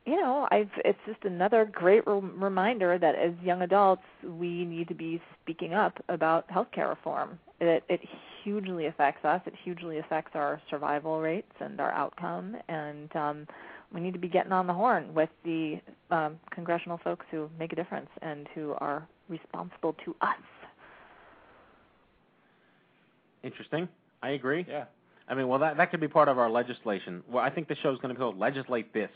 you 0.06 0.16
know 0.16 0.48
i've 0.50 0.70
it's 0.84 0.98
just 1.06 1.24
another 1.24 1.68
great 1.70 2.06
re- 2.06 2.20
reminder 2.36 2.98
that 2.98 3.14
as 3.14 3.32
young 3.42 3.62
adults 3.62 4.02
we 4.24 4.64
need 4.64 4.88
to 4.88 4.94
be 4.94 5.20
speaking 5.42 5.74
up 5.74 6.02
about 6.08 6.48
healthcare 6.48 6.88
reform 6.88 7.38
it 7.60 7.84
it 7.88 8.00
hugely 8.42 8.86
affects 8.86 9.24
us 9.24 9.40
it 9.46 9.54
hugely 9.64 9.98
affects 9.98 10.30
our 10.34 10.60
survival 10.70 11.20
rates 11.20 11.52
and 11.60 11.80
our 11.80 11.92
outcome 11.92 12.56
and 12.68 13.14
um 13.16 13.46
we 13.92 14.00
need 14.00 14.12
to 14.12 14.18
be 14.18 14.28
getting 14.28 14.52
on 14.52 14.66
the 14.66 14.72
horn 14.72 15.12
with 15.14 15.30
the 15.44 15.80
um, 16.10 16.38
congressional 16.50 16.98
folks 17.02 17.26
who 17.30 17.50
make 17.58 17.72
a 17.72 17.76
difference 17.76 18.08
and 18.22 18.48
who 18.54 18.74
are 18.78 19.06
responsible 19.28 19.94
to 20.04 20.14
us. 20.20 20.36
Interesting. 23.42 23.88
I 24.22 24.30
agree. 24.30 24.64
Yeah. 24.68 24.84
I 25.28 25.34
mean, 25.34 25.48
well, 25.48 25.60
that 25.60 25.76
that 25.76 25.90
could 25.90 26.00
be 26.00 26.08
part 26.08 26.28
of 26.28 26.38
our 26.38 26.50
legislation. 26.50 27.22
Well, 27.28 27.42
I 27.42 27.50
think 27.50 27.68
the 27.68 27.76
show's 27.82 27.98
going 27.98 28.08
to 28.08 28.14
be 28.14 28.18
called 28.18 28.38
"Legislate 28.38 28.92
This." 28.92 29.10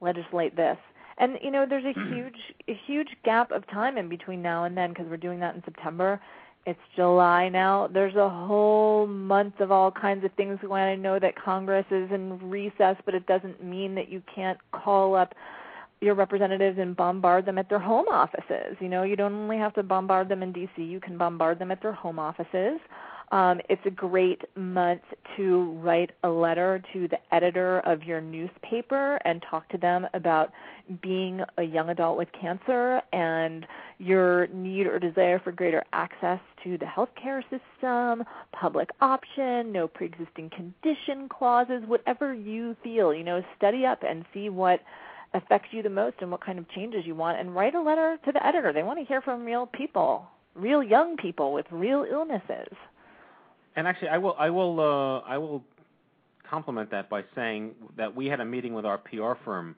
Legislate 0.00 0.56
this, 0.56 0.78
and 1.18 1.38
you 1.42 1.50
know, 1.50 1.66
there's 1.68 1.84
a 1.84 1.92
hmm. 1.92 2.14
huge, 2.14 2.54
a 2.68 2.78
huge 2.86 3.08
gap 3.24 3.50
of 3.50 3.66
time 3.68 3.96
in 3.98 4.08
between 4.08 4.42
now 4.42 4.64
and 4.64 4.76
then 4.76 4.90
because 4.90 5.06
we're 5.08 5.16
doing 5.16 5.40
that 5.40 5.54
in 5.54 5.62
September. 5.64 6.20
It's 6.66 6.80
July 6.96 7.48
now. 7.48 7.86
There's 7.86 8.16
a 8.16 8.28
whole 8.28 9.06
month 9.06 9.60
of 9.60 9.70
all 9.70 9.92
kinds 9.92 10.24
of 10.24 10.32
things 10.32 10.58
going 10.60 10.82
on. 10.82 10.88
I 10.88 10.96
know 10.96 11.18
that 11.20 11.40
Congress 11.40 11.86
is 11.92 12.10
in 12.10 12.50
recess, 12.50 12.96
but 13.04 13.14
it 13.14 13.24
doesn't 13.26 13.62
mean 13.62 13.94
that 13.94 14.08
you 14.08 14.20
can't 14.34 14.58
call 14.72 15.14
up 15.14 15.32
your 16.00 16.14
representatives 16.14 16.78
and 16.78 16.96
bombard 16.96 17.46
them 17.46 17.56
at 17.56 17.68
their 17.68 17.78
home 17.78 18.06
offices. 18.10 18.76
You 18.80 18.88
know, 18.88 19.04
you 19.04 19.14
don't 19.14 19.32
only 19.32 19.58
have 19.58 19.74
to 19.74 19.82
bombard 19.84 20.28
them 20.28 20.42
in 20.42 20.52
DC, 20.52 20.76
you 20.76 21.00
can 21.00 21.16
bombard 21.16 21.58
them 21.58 21.70
at 21.70 21.80
their 21.80 21.92
home 21.92 22.18
offices. 22.18 22.80
Um, 23.32 23.60
it's 23.68 23.82
a 23.84 23.90
great 23.90 24.42
month 24.54 25.02
to 25.36 25.72
write 25.82 26.12
a 26.22 26.28
letter 26.28 26.82
to 26.92 27.08
the 27.08 27.18
editor 27.34 27.80
of 27.80 28.04
your 28.04 28.20
newspaper 28.20 29.16
and 29.24 29.44
talk 29.50 29.68
to 29.70 29.78
them 29.78 30.06
about 30.14 30.52
being 31.02 31.40
a 31.58 31.62
young 31.62 31.88
adult 31.88 32.16
with 32.16 32.28
cancer 32.40 33.02
and 33.12 33.66
your 33.98 34.46
need 34.48 34.86
or 34.86 35.00
desire 35.00 35.40
for 35.40 35.50
greater 35.50 35.82
access 35.92 36.38
to 36.62 36.78
the 36.78 36.84
healthcare 36.84 37.42
system, 37.50 38.24
public 38.52 38.90
option, 39.00 39.72
no 39.72 39.88
pre-existing 39.88 40.50
condition 40.50 41.28
clauses, 41.28 41.82
whatever 41.86 42.32
you 42.32 42.76
feel. 42.84 43.12
You 43.12 43.24
know, 43.24 43.42
study 43.56 43.84
up 43.84 44.04
and 44.08 44.24
see 44.32 44.50
what 44.50 44.80
affects 45.34 45.68
you 45.72 45.82
the 45.82 45.90
most 45.90 46.16
and 46.20 46.30
what 46.30 46.44
kind 46.44 46.60
of 46.60 46.68
changes 46.70 47.04
you 47.04 47.16
want 47.16 47.40
and 47.40 47.54
write 47.54 47.74
a 47.74 47.82
letter 47.82 48.18
to 48.24 48.32
the 48.32 48.46
editor. 48.46 48.72
They 48.72 48.84
want 48.84 49.00
to 49.00 49.04
hear 49.04 49.20
from 49.20 49.44
real 49.44 49.66
people, 49.66 50.26
real 50.54 50.82
young 50.82 51.16
people 51.16 51.52
with 51.52 51.66
real 51.72 52.06
illnesses. 52.08 52.72
And 53.76 53.86
actually, 53.86 54.08
I 54.08 54.18
will 54.18 54.34
I 54.38 54.50
will 54.50 54.80
uh, 54.80 55.20
I 55.20 55.38
will 55.38 55.64
compliment 56.48 56.90
that 56.92 57.10
by 57.10 57.24
saying 57.34 57.74
that 57.96 58.14
we 58.14 58.26
had 58.26 58.40
a 58.40 58.44
meeting 58.44 58.74
with 58.74 58.86
our 58.86 58.98
PR 58.98 59.34
firm 59.44 59.76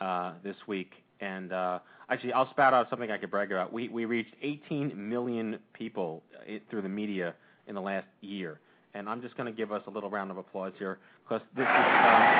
uh, 0.00 0.34
this 0.44 0.56
week, 0.68 0.92
and 1.20 1.52
uh, 1.52 1.80
actually, 2.08 2.32
I'll 2.32 2.50
spout 2.50 2.74
out 2.74 2.88
something 2.90 3.10
I 3.10 3.18
could 3.18 3.30
brag 3.30 3.52
about. 3.52 3.72
We 3.72 3.88
we 3.88 4.04
reached 4.06 4.34
18 4.42 4.92
million 5.10 5.58
people 5.74 6.22
uh, 6.38 6.58
through 6.70 6.82
the 6.82 6.88
media 6.88 7.34
in 7.66 7.74
the 7.74 7.82
last 7.82 8.06
year, 8.20 8.60
and 8.94 9.08
I'm 9.08 9.20
just 9.22 9.36
going 9.36 9.46
to 9.52 9.56
give 9.56 9.72
us 9.72 9.82
a 9.86 9.90
little 9.90 10.10
round 10.10 10.30
of 10.30 10.38
applause 10.38 10.72
here 10.78 10.98
because 11.24 11.42
this 11.56 11.68
is 11.76 11.88
um, 12.02 12.30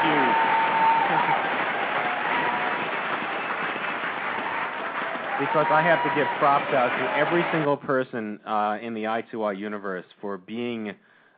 huge. 0.00 0.38
because 5.38 5.66
I 5.70 5.82
have 5.82 6.02
to 6.02 6.10
give 6.14 6.26
props 6.38 6.72
out 6.72 6.88
to 6.88 7.18
every 7.18 7.44
single 7.52 7.76
person 7.76 8.40
uh, 8.46 8.78
in 8.80 8.94
the 8.94 9.04
I2Y 9.04 9.58
universe 9.58 10.04
for 10.20 10.38
being 10.38 10.94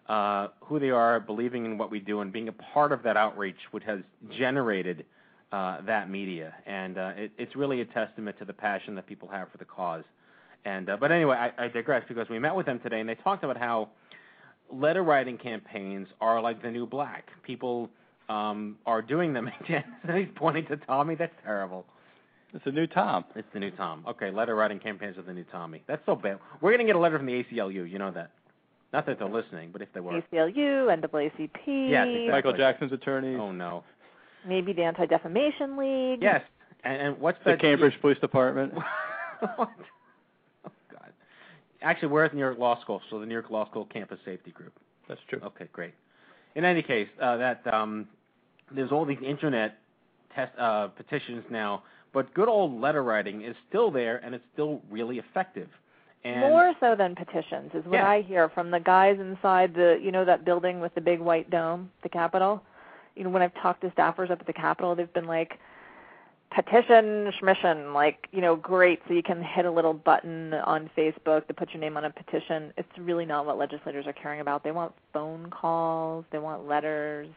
uh, 0.08 0.48
who 0.60 0.78
they 0.78 0.90
are, 0.90 1.20
believing 1.20 1.64
in 1.64 1.78
what 1.78 1.90
we 1.90 1.98
do, 1.98 2.20
and 2.20 2.32
being 2.32 2.48
a 2.48 2.52
part 2.52 2.92
of 2.92 3.02
that 3.02 3.16
outreach, 3.16 3.56
which 3.72 3.84
has 3.84 4.00
generated 4.38 5.04
uh, 5.52 5.80
that 5.82 6.10
media. 6.10 6.54
And 6.66 6.96
uh, 6.96 7.12
it, 7.16 7.32
it's 7.38 7.56
really 7.56 7.80
a 7.80 7.84
testament 7.86 8.38
to 8.38 8.44
the 8.44 8.52
passion 8.52 8.94
that 8.94 9.06
people 9.06 9.28
have 9.28 9.50
for 9.50 9.58
the 9.58 9.64
cause. 9.64 10.04
And 10.64 10.90
uh, 10.90 10.96
but 10.98 11.10
anyway, 11.10 11.36
I, 11.36 11.64
I 11.64 11.68
digress 11.68 12.04
because 12.08 12.28
we 12.28 12.38
met 12.38 12.54
with 12.54 12.66
them 12.66 12.80
today, 12.80 13.00
and 13.00 13.08
they 13.08 13.14
talked 13.16 13.44
about 13.44 13.56
how 13.56 13.88
letter 14.72 15.02
writing 15.02 15.38
campaigns 15.38 16.08
are 16.20 16.40
like 16.40 16.62
the 16.62 16.70
new 16.70 16.86
black. 16.86 17.30
People 17.42 17.90
um, 18.28 18.76
are 18.86 19.02
doing 19.02 19.32
them 19.32 19.50
again. 19.60 19.84
He's 20.14 20.28
pointing 20.36 20.66
to 20.66 20.76
Tommy. 20.76 21.14
That's 21.14 21.34
terrible. 21.42 21.84
It's 22.54 22.64
the 22.64 22.72
new 22.72 22.86
Tom. 22.86 23.24
It's 23.36 23.48
the 23.52 23.60
new 23.60 23.70
Tom. 23.70 24.04
Okay, 24.08 24.30
letter 24.30 24.54
writing 24.54 24.78
campaigns 24.78 25.18
are 25.18 25.22
the 25.22 25.34
new 25.34 25.44
Tommy. 25.44 25.82
That's 25.86 26.02
so 26.06 26.16
bad. 26.16 26.38
We're 26.60 26.70
going 26.70 26.80
to 26.80 26.86
get 26.86 26.96
a 26.96 26.98
letter 26.98 27.18
from 27.18 27.26
the 27.26 27.44
ACLU. 27.44 27.90
You 27.90 27.98
know 27.98 28.10
that. 28.10 28.30
Not 28.92 29.04
that 29.04 29.18
they're 29.18 29.28
listening, 29.28 29.68
but 29.70 29.82
if 29.82 29.88
they 29.92 30.00
were. 30.00 30.12
ACLU, 30.12 30.86
NAACP. 30.88 31.90
Yes, 31.90 32.06
exactly. 32.06 32.28
Michael 32.30 32.52
Jackson's 32.54 32.92
attorneys. 32.92 33.38
Oh 33.38 33.52
no. 33.52 33.84
Maybe 34.46 34.72
the 34.72 34.82
Anti 34.82 35.04
Defamation 35.06 35.76
League. 35.76 36.22
Yes. 36.22 36.42
And, 36.84 37.02
and 37.02 37.20
what's 37.20 37.38
the 37.44 37.50
that? 37.50 37.60
Cambridge 37.60 38.00
Police 38.00 38.18
Department. 38.18 38.72
what? 39.56 39.68
Oh 40.64 40.70
God. 40.90 41.12
Actually, 41.82 42.08
we're 42.08 42.24
at 42.24 42.32
New 42.32 42.40
York 42.40 42.58
Law 42.58 42.80
School, 42.80 43.02
so 43.10 43.20
the 43.20 43.26
New 43.26 43.34
York 43.34 43.50
Law 43.50 43.68
School 43.68 43.84
Campus 43.84 44.18
Safety 44.24 44.52
Group. 44.52 44.72
That's 45.06 45.20
true. 45.28 45.40
Okay, 45.44 45.68
great. 45.72 45.92
In 46.54 46.64
any 46.64 46.82
case, 46.82 47.08
uh, 47.20 47.36
that 47.36 47.66
um, 47.72 48.08
there's 48.74 48.90
all 48.90 49.04
these 49.04 49.18
internet 49.24 49.78
test 50.34 50.52
uh, 50.58 50.88
petitions 50.88 51.44
now, 51.50 51.82
but 52.12 52.32
good 52.34 52.48
old 52.48 52.80
letter 52.80 53.02
writing 53.02 53.42
is 53.42 53.54
still 53.68 53.90
there, 53.90 54.16
and 54.24 54.34
it's 54.34 54.44
still 54.52 54.80
really 54.90 55.18
effective. 55.18 55.68
And 56.24 56.40
More 56.40 56.74
so 56.80 56.94
than 56.96 57.14
petitions 57.14 57.70
is 57.74 57.84
what 57.84 57.94
Yeah. 57.94 58.08
I 58.08 58.22
hear 58.22 58.48
from 58.48 58.70
the 58.70 58.80
guys 58.80 59.18
inside 59.20 59.74
the 59.74 59.98
you 60.02 60.10
know 60.10 60.24
that 60.24 60.44
building 60.44 60.80
with 60.80 60.94
the 60.94 61.00
big 61.00 61.20
white 61.20 61.48
dome, 61.50 61.90
the 62.02 62.08
Capitol. 62.08 62.62
You 63.14 63.24
know 63.24 63.30
when 63.30 63.42
I've 63.42 63.54
talked 63.54 63.82
to 63.82 63.90
staffers 63.90 64.30
up 64.30 64.40
at 64.40 64.46
the 64.46 64.52
Capitol, 64.52 64.94
they've 64.94 65.12
been 65.12 65.26
like 65.26 65.58
petition 66.50 67.30
schmission, 67.38 67.92
like 67.92 68.28
you 68.32 68.40
know 68.40 68.56
great, 68.56 69.00
so 69.06 69.14
you 69.14 69.22
can 69.22 69.42
hit 69.42 69.64
a 69.64 69.70
little 69.70 69.94
button 69.94 70.54
on 70.54 70.90
Facebook 70.96 71.46
to 71.46 71.54
put 71.54 71.70
your 71.72 71.80
name 71.80 71.96
on 71.96 72.04
a 72.04 72.10
petition. 72.10 72.72
It's 72.76 72.88
really 72.98 73.26
not 73.26 73.46
what 73.46 73.58
legislators 73.58 74.06
are 74.06 74.12
caring 74.12 74.40
about. 74.40 74.64
They 74.64 74.72
want 74.72 74.92
phone 75.12 75.50
calls, 75.50 76.24
they 76.32 76.38
want 76.38 76.66
letters. 76.66 77.28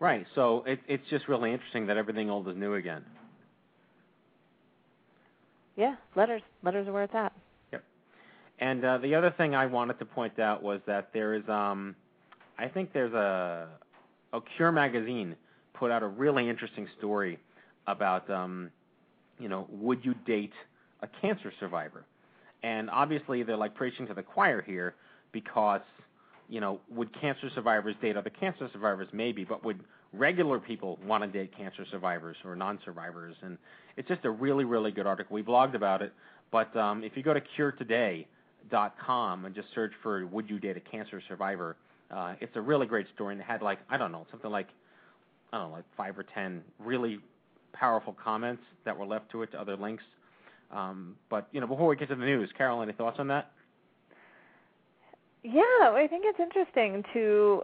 Right. 0.00 0.26
So 0.34 0.64
it, 0.66 0.80
it's 0.88 1.08
just 1.08 1.28
really 1.28 1.52
interesting 1.52 1.86
that 1.86 1.96
everything 1.96 2.28
old 2.28 2.48
is 2.48 2.56
new 2.56 2.74
again. 2.74 3.04
Yeah, 5.76 5.94
letters. 6.16 6.42
Letters 6.62 6.88
are 6.88 6.92
where 6.92 7.04
it's 7.04 7.14
at. 7.14 7.32
Yep. 7.72 7.84
And 8.58 8.84
uh, 8.84 8.98
the 8.98 9.14
other 9.14 9.34
thing 9.36 9.54
I 9.54 9.66
wanted 9.66 9.98
to 9.98 10.04
point 10.04 10.38
out 10.38 10.62
was 10.62 10.80
that 10.86 11.10
there 11.12 11.34
is, 11.34 11.48
um, 11.48 11.96
I 12.58 12.68
think 12.68 12.92
there's 12.92 13.14
a, 13.14 13.68
a 14.32 14.40
Cure 14.56 14.72
magazine 14.72 15.36
put 15.74 15.90
out 15.90 16.02
a 16.02 16.06
really 16.06 16.48
interesting 16.48 16.86
story 16.98 17.38
about, 17.86 18.28
um, 18.30 18.70
you 19.38 19.48
know, 19.48 19.66
would 19.70 20.04
you 20.04 20.14
date 20.26 20.52
a 21.02 21.08
cancer 21.20 21.52
survivor? 21.58 22.04
And 22.62 22.88
obviously 22.90 23.42
they're 23.42 23.56
like 23.56 23.74
preaching 23.74 24.06
to 24.06 24.14
the 24.14 24.22
choir 24.22 24.62
here 24.62 24.94
because, 25.32 25.80
you 26.48 26.60
know, 26.60 26.80
would 26.90 27.18
cancer 27.20 27.50
survivors 27.54 27.96
date 28.00 28.16
other 28.16 28.30
cancer 28.30 28.68
survivors? 28.72 29.08
Maybe, 29.12 29.44
but 29.44 29.64
would 29.64 29.80
regular 30.12 30.58
people 30.58 30.98
want 31.06 31.22
to 31.24 31.28
date 31.28 31.56
cancer 31.56 31.86
survivors 31.90 32.36
or 32.44 32.54
non-survivors? 32.56 33.36
And 33.42 33.58
it's 33.96 34.08
just 34.08 34.24
a 34.24 34.30
really, 34.30 34.64
really 34.64 34.90
good 34.90 35.06
article. 35.06 35.34
We 35.34 35.42
blogged 35.42 35.74
about 35.74 36.02
it, 36.02 36.12
but 36.50 36.74
um, 36.76 37.02
if 37.04 37.16
you 37.16 37.22
go 37.22 37.34
to 37.34 37.40
Cure 37.56 37.72
Today 37.72 38.26
dot 38.70 38.94
com 39.04 39.44
and 39.44 39.54
just 39.54 39.68
search 39.74 39.92
for 40.02 40.26
"Would 40.26 40.48
you 40.48 40.58
date 40.58 40.76
a 40.76 40.80
cancer 40.80 41.20
survivor?" 41.28 41.76
Uh, 42.10 42.34
it's 42.40 42.54
a 42.56 42.60
really 42.60 42.86
great 42.86 43.06
story, 43.14 43.32
and 43.34 43.40
it 43.40 43.44
had 43.44 43.62
like 43.62 43.78
I 43.90 43.96
don't 43.96 44.12
know 44.12 44.26
something 44.30 44.50
like 44.50 44.68
I 45.52 45.58
don't 45.58 45.70
know 45.70 45.76
like 45.76 45.84
five 45.96 46.18
or 46.18 46.24
ten 46.34 46.62
really 46.78 47.18
powerful 47.72 48.14
comments 48.22 48.62
that 48.84 48.96
were 48.96 49.06
left 49.06 49.30
to 49.32 49.42
it 49.42 49.50
to 49.52 49.60
other 49.60 49.76
links. 49.76 50.04
Um, 50.70 51.16
but 51.28 51.48
you 51.52 51.60
know, 51.60 51.66
before 51.66 51.88
we 51.88 51.96
get 51.96 52.08
to 52.08 52.14
the 52.14 52.24
news, 52.24 52.50
Carol, 52.56 52.82
any 52.82 52.92
thoughts 52.92 53.16
on 53.18 53.28
that? 53.28 53.50
Yeah, 55.42 55.62
I 55.62 56.06
think 56.08 56.24
it's 56.24 56.38
interesting 56.38 57.02
to 57.14 57.62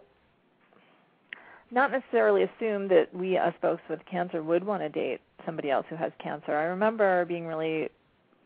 not 1.71 1.91
necessarily 1.91 2.43
assume 2.43 2.87
that 2.89 3.09
we 3.13 3.37
as 3.37 3.53
folks 3.61 3.81
with 3.89 3.99
cancer 4.09 4.41
would 4.43 4.63
want 4.63 4.81
to 4.81 4.89
date 4.89 5.21
somebody 5.45 5.69
else 5.69 5.85
who 5.89 5.95
has 5.95 6.11
cancer. 6.21 6.55
I 6.55 6.63
remember 6.63 7.25
being 7.25 7.45
really 7.45 7.89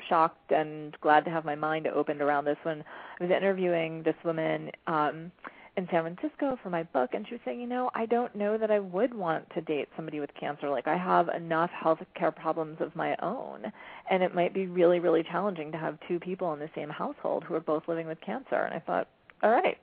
shocked 0.09 0.51
and 0.51 0.97
glad 1.01 1.23
to 1.25 1.31
have 1.31 1.45
my 1.45 1.55
mind 1.55 1.87
opened 1.87 2.21
around 2.21 2.45
this 2.45 2.57
when 2.63 2.83
I 3.19 3.23
was 3.23 3.31
interviewing 3.31 4.03
this 4.03 4.15
woman 4.23 4.71
um 4.87 5.31
in 5.75 5.87
San 5.89 6.03
Francisco 6.03 6.55
for 6.61 6.69
my 6.69 6.83
book 6.83 7.11
and 7.13 7.25
she 7.27 7.33
was 7.33 7.41
saying, 7.43 7.59
you 7.59 7.65
know, 7.65 7.89
I 7.95 8.05
don't 8.05 8.35
know 8.35 8.59
that 8.59 8.69
I 8.69 8.77
would 8.77 9.11
want 9.11 9.49
to 9.55 9.61
date 9.61 9.89
somebody 9.95 10.19
with 10.19 10.29
cancer. 10.39 10.69
Like 10.69 10.87
I 10.87 10.95
have 10.95 11.29
enough 11.29 11.71
health 11.71 11.97
care 12.15 12.31
problems 12.31 12.77
of 12.79 12.95
my 12.95 13.15
own 13.23 13.71
and 14.09 14.21
it 14.21 14.35
might 14.35 14.53
be 14.53 14.67
really 14.67 14.99
really 14.99 15.23
challenging 15.23 15.71
to 15.71 15.77
have 15.77 15.97
two 16.07 16.19
people 16.19 16.53
in 16.53 16.59
the 16.59 16.69
same 16.75 16.89
household 16.89 17.43
who 17.43 17.55
are 17.55 17.59
both 17.61 17.87
living 17.87 18.07
with 18.07 18.21
cancer. 18.21 18.55
And 18.55 18.73
I 18.73 18.79
thought, 18.79 19.07
all 19.41 19.51
right, 19.51 19.77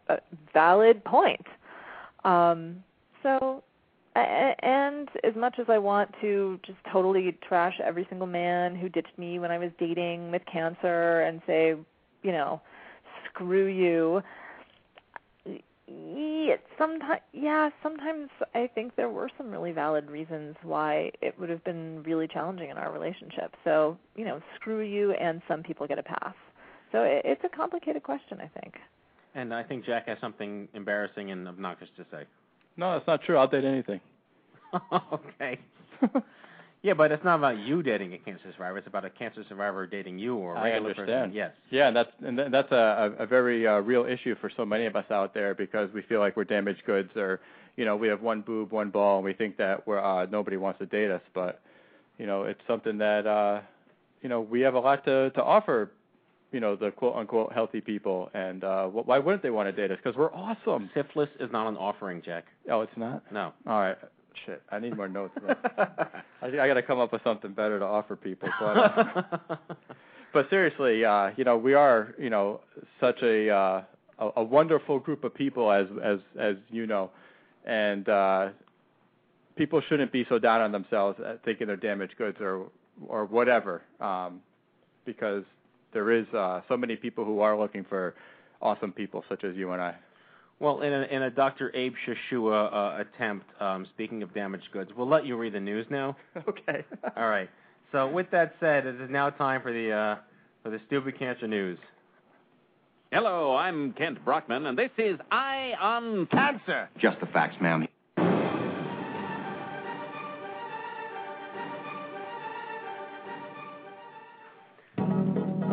valid 0.53 1.03
point. 1.05 1.47
Um 2.25 2.85
so 3.23 3.63
and 4.17 5.09
as 5.23 5.35
much 5.37 5.59
as 5.59 5.67
I 5.69 5.79
want 5.79 6.13
to 6.21 6.59
just 6.67 6.79
totally 6.93 7.37
trash 7.47 7.79
every 7.83 8.07
single 8.09 8.27
man 8.27 8.75
who 8.75 8.89
ditched 8.89 9.17
me 9.17 9.39
when 9.39 9.51
I 9.51 9.59
was 9.59 9.71
dating 9.79 10.33
with 10.33 10.43
cancer 10.51 11.21
and 11.21 11.41
say, 11.47 11.75
you 12.23 12.33
know, 12.33 12.61
screw 13.29 13.67
you, 13.67 14.23
yeah, 15.87 16.57
sometimes 16.79 17.21
yeah, 17.33 17.71
sometimes 17.83 18.31
I 18.55 18.69
think 18.75 18.95
there 18.97 19.09
were 19.09 19.29
some 19.37 19.51
really 19.51 19.73
valid 19.73 20.11
reasons 20.11 20.57
why 20.63 21.11
it 21.21 21.39
would 21.39 21.49
have 21.49 21.65
been 21.65 22.03
really 22.05 22.29
challenging 22.29 22.71
in 22.71 22.77
our 22.77 22.93
relationship. 22.93 23.55
So, 23.65 23.99
you 24.17 24.25
know, 24.25 24.41
screw 24.57 24.81
you 24.81 25.13
and 25.13 25.43
some 25.49 25.63
people 25.63 25.87
get 25.87 25.99
a 25.99 26.03
pass. 26.03 26.35
So 26.93 27.03
it, 27.03 27.23
it's 27.25 27.43
a 27.45 27.49
complicated 27.49 28.03
question, 28.03 28.39
I 28.41 28.49
think. 28.61 28.75
And 29.35 29.55
I 29.55 29.63
think 29.63 29.85
Jack 29.85 30.09
has 30.09 30.19
something 30.21 30.69
embarrassing 30.75 31.31
and 31.31 31.47
obnoxious 31.47 31.89
to 31.97 32.05
say. 32.11 32.25
No, 32.81 32.93
that's 32.95 33.07
not 33.07 33.23
true. 33.23 33.37
I'll 33.37 33.47
date 33.47 33.67
anything. 33.67 34.01
okay. 35.13 35.59
yeah, 36.83 36.95
but 36.95 37.13
it's 37.13 37.23
not 37.23 37.39
about 37.39 37.59
you 37.59 37.83
dating 37.83 38.15
a 38.15 38.19
cancer 38.19 38.51
survivor. 38.53 38.79
It's 38.79 38.87
about 38.87 39.05
a 39.05 39.11
cancer 39.11 39.45
survivor 39.51 39.87
dating 39.87 40.19
you 40.19 40.37
or 40.37 40.57
a 40.57 40.63
regular 40.63 40.89
I 40.89 40.91
understand. 40.91 41.07
person. 41.07 41.33
Yes. 41.35 41.53
Yeah, 41.71 41.89
and 41.89 41.97
that's 41.97 42.11
and 42.25 42.39
that's 42.39 42.73
a, 42.73 43.15
a, 43.19 43.25
a 43.25 43.27
very 43.27 43.67
uh, 43.67 43.81
real 43.81 44.07
issue 44.07 44.35
for 44.41 44.51
so 44.57 44.65
many 44.65 44.87
of 44.87 44.97
us 44.97 45.05
out 45.11 45.35
there 45.35 45.55
because 45.55 45.91
we 45.93 46.01
feel 46.01 46.21
like 46.21 46.39
we're 46.39 46.45
damaged 46.45 46.83
goods 46.87 47.11
or 47.17 47.41
you 47.77 47.85
know 47.85 47.97
we 47.97 48.09
have 48.09 48.23
one 48.23 48.41
boob, 48.41 48.73
one 48.73 48.89
ball, 48.89 49.17
and 49.17 49.27
we 49.27 49.35
think 49.35 49.59
that 49.59 49.87
we're 49.87 50.03
uh, 50.03 50.25
nobody 50.25 50.57
wants 50.57 50.79
to 50.79 50.87
date 50.87 51.11
us. 51.11 51.23
But 51.35 51.61
you 52.17 52.25
know 52.25 52.45
it's 52.45 52.63
something 52.67 52.97
that 52.97 53.27
uh, 53.27 53.61
you 54.23 54.31
know 54.31 54.41
we 54.41 54.63
have 54.63 54.73
a 54.73 54.81
lot 54.81 55.05
to 55.05 55.29
to 55.33 55.43
offer. 55.43 55.91
You 56.53 56.61
know 56.61 56.75
the 56.75 56.91
quote 56.91 57.15
unquote 57.17 57.53
healthy 57.53 57.81
people, 57.81 58.29
and 58.35 58.65
uh, 58.65 58.87
why 58.87 59.19
wouldn't 59.19 59.43
they 59.43 59.51
want 59.51 59.69
to 59.69 59.73
date 59.73 59.93
us? 59.93 59.99
Because 60.03 60.19
we're 60.19 60.33
awesome. 60.33 60.91
Syphilis 60.95 61.29
is 61.39 61.51
not 61.53 61.69
an 61.69 61.77
offering, 61.77 62.23
Jack. 62.25 62.47
Oh, 62.71 62.81
it's 62.81 62.97
not. 62.97 63.23
No. 63.33 63.53
All 63.67 63.81
right. 63.81 63.97
Shit, 64.47 64.63
I 64.71 64.79
need 64.79 64.97
more 64.97 65.09
notes. 65.09 65.35
I, 65.79 66.47
I 66.47 66.51
got 66.51 66.75
to 66.75 66.83
come 66.83 66.99
up 66.99 67.13
with 67.13 67.23
something 67.23 67.53
better 67.53 67.79
to 67.79 67.85
offer 67.85 68.17
people. 68.17 68.49
But, 68.59 69.61
but 70.33 70.51
seriously, 70.51 71.05
uh, 71.05 71.31
you 71.37 71.45
know, 71.45 71.57
we 71.57 71.75
are, 71.75 72.15
you 72.19 72.31
know, 72.31 72.61
such 73.01 73.23
a 73.23 73.51
uh, 73.51 73.83
a, 74.21 74.31
a 74.37 74.43
wonderful 74.43 74.99
group 74.99 75.25
of 75.25 75.35
people, 75.35 75.71
as 75.71 75.87
as 76.03 76.19
as 76.39 76.57
you 76.71 76.87
know, 76.87 77.11
and 77.65 78.09
uh, 78.09 78.49
people 79.57 79.81
shouldn't 79.89 80.13
be 80.13 80.25
so 80.29 80.39
down 80.39 80.61
on 80.61 80.73
themselves, 80.73 81.19
uh, 81.21 81.35
thinking 81.45 81.67
they're 81.67 81.77
damaged 81.77 82.17
goods 82.17 82.39
or 82.41 82.67
or 83.09 83.25
whatever, 83.25 83.83
um, 84.01 84.41
because 85.05 85.45
there 85.93 86.13
is 86.13 86.27
uh, 86.35 86.61
so 86.69 86.77
many 86.77 86.97
people 86.97 87.25
who 87.25 87.41
are 87.41 87.59
looking 87.59 87.85
for 87.89 88.15
awesome 88.63 88.93
people 88.93 89.25
such 89.29 89.45
as 89.45 89.57
you 89.57 89.73
and 89.73 89.83
I. 89.83 89.95
Well, 90.59 90.83
in 90.83 90.93
a, 90.93 91.03
in 91.05 91.23
a 91.23 91.31
Dr. 91.31 91.75
Abe 91.75 91.95
Shashua 92.07 92.73
uh, 92.73 93.01
attempt, 93.01 93.47
um, 93.63 93.87
speaking 93.95 94.23
of 94.23 94.35
damaged 94.35 94.69
goods, 94.73 94.91
we'll 94.95 95.09
let 95.09 95.25
you 95.25 95.37
read 95.37 95.55
the 95.55 95.61
news 95.61 95.87
now. 95.89 96.17
okay. 96.49 96.85
All 97.17 97.29
right. 97.29 97.49
So 97.93 98.09
with 98.09 98.31
that 98.31 98.55
said, 98.61 98.87
it 98.87 99.01
is 99.01 99.11
now 99.11 99.31
time 99.31 99.63
for 99.63 99.73
the 99.73 99.91
uh, 99.91 100.17
for 100.63 100.71
the 100.71 100.81
stupid 100.87 101.19
cancer 101.19 101.49
news. 101.49 101.79
Hello, 103.11 103.57
I'm 103.57 103.93
Kent 103.95 104.25
Brockman, 104.25 104.67
and 104.67 104.79
this 104.79 104.91
is 104.97 105.19
Eye 105.33 105.73
on 105.81 106.27
Cancer. 106.27 106.89
Just 107.01 107.19
the 107.19 107.27
facts, 107.27 107.57
ma'am. 107.61 107.89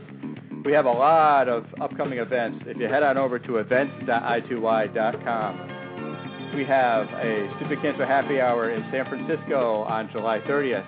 we 0.65 0.71
have 0.71 0.86
a 0.86 0.91
lot 0.91 1.49
of 1.49 1.65
upcoming 1.82 2.19
events. 2.19 2.63
If 2.67 2.78
you 2.78 2.88
head 2.88 3.02
on 3.04 3.17
over 3.17 3.38
to 3.39 3.58
events.i2y.com, 3.58 6.56
we 6.56 6.63
have 6.65 7.08
a 7.08 7.52
Stupid 7.58 7.82
Cancer 7.82 8.06
Happy 8.06 8.39
Hour 8.39 8.69
in 8.69 8.84
San 8.91 9.08
Francisco 9.08 9.82
on 9.84 10.10
July 10.12 10.39
30th. 10.47 10.86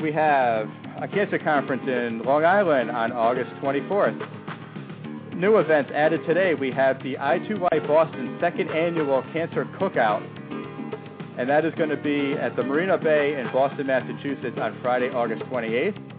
We 0.00 0.10
have 0.12 0.66
a 1.00 1.06
cancer 1.06 1.38
conference 1.38 1.82
in 1.86 2.22
Long 2.24 2.44
Island 2.44 2.90
on 2.90 3.12
August 3.12 3.50
24th. 3.62 4.18
New 5.36 5.58
events 5.58 5.92
added 5.94 6.26
today. 6.26 6.54
We 6.54 6.72
have 6.72 7.00
the 7.02 7.14
I2Y 7.16 7.86
Boston 7.86 8.36
second 8.40 8.70
annual 8.70 9.22
Cancer 9.32 9.64
Cookout, 9.78 10.26
and 11.38 11.48
that 11.48 11.64
is 11.64 11.72
going 11.76 11.90
to 11.90 11.96
be 11.96 12.32
at 12.32 12.56
the 12.56 12.64
Marina 12.64 12.98
Bay 12.98 13.38
in 13.38 13.46
Boston, 13.52 13.86
Massachusetts 13.86 14.58
on 14.60 14.76
Friday, 14.82 15.10
August 15.10 15.44
28th. 15.44 16.09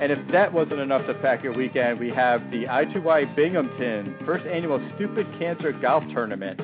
And 0.00 0.10
if 0.12 0.18
that 0.30 0.52
wasn't 0.52 0.80
enough 0.80 1.06
to 1.06 1.14
pack 1.14 1.42
your 1.42 1.54
weekend, 1.54 1.98
we 1.98 2.10
have 2.10 2.42
the 2.50 2.64
I2Y 2.64 3.34
Binghamton 3.34 4.14
first 4.26 4.44
annual 4.46 4.78
Stupid 4.94 5.26
Cancer 5.38 5.72
Golf 5.72 6.04
Tournament, 6.12 6.60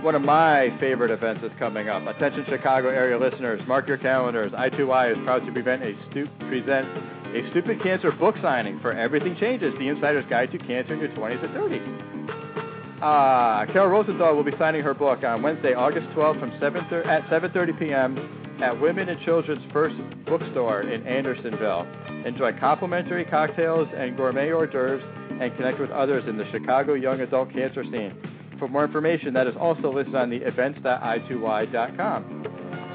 One 0.04 0.14
of 0.14 0.22
my 0.22 0.70
favorite 0.80 1.10
events 1.10 1.44
is 1.44 1.52
coming 1.58 1.90
up. 1.90 2.06
Attention 2.06 2.46
Chicago 2.48 2.90
area 2.90 3.18
listeners, 3.18 3.60
mark 3.68 3.88
your 3.88 3.98
calendars. 3.98 4.52
I2Y 4.52 5.12
is 5.12 5.18
proud 5.26 5.46
to 5.46 5.52
present 5.52 5.82
a, 5.84 5.94
stu- 6.12 6.30
present 6.48 6.88
a 7.36 7.50
Stupid 7.52 7.82
Cancer 7.82 8.12
book 8.12 8.36
signing 8.42 8.80
for 8.82 8.94
Everything 8.94 9.36
Changes, 9.40 9.74
The 9.80 9.88
Insider's 9.88 10.26
Guide 10.30 10.52
to 10.52 10.60
Cancer 10.60 10.94
in 10.94 11.00
Your 11.00 11.10
20s 11.10 11.44
and 11.44 11.54
30s. 11.56 13.02
Uh, 13.02 13.66
Kairol 13.74 13.90
Rosenthal 13.92 14.36
will 14.36 14.44
be 14.44 14.54
signing 14.60 14.84
her 14.84 14.94
book 14.94 15.24
on 15.24 15.42
Wednesday, 15.42 15.74
August 15.74 16.08
12th 16.16 16.40
from 16.40 16.54
7 16.60 16.86
thir- 16.90 17.04
at 17.04 17.24
7.30 17.30 17.80
p.m. 17.80 18.62
at 18.64 18.80
Women 18.80 19.10
and 19.10 19.20
Children's 19.26 19.64
First 19.74 19.96
Bookstore 20.28 20.82
in 20.84 21.06
Andersonville. 21.08 21.88
Enjoy 22.26 22.52
complimentary 22.60 23.26
cocktails 23.26 23.88
and 23.98 24.16
gourmet 24.16 24.52
hors 24.52 24.68
d'oeuvres 24.68 25.02
and 25.42 25.56
connect 25.58 25.80
with 25.80 25.90
others 25.92 26.24
in 26.28 26.38
the 26.38 26.46
Chicago 26.52 26.94
young 26.94 27.22
adult 27.22 27.52
cancer 27.54 27.84
scene. 27.84 28.14
For 28.60 28.68
more 28.68 28.84
information, 28.86 29.34
that 29.34 29.48
is 29.48 29.56
also 29.60 29.92
listed 29.94 30.14
on 30.16 30.30
the 30.30 30.38
events.i2y.com. 30.38 32.48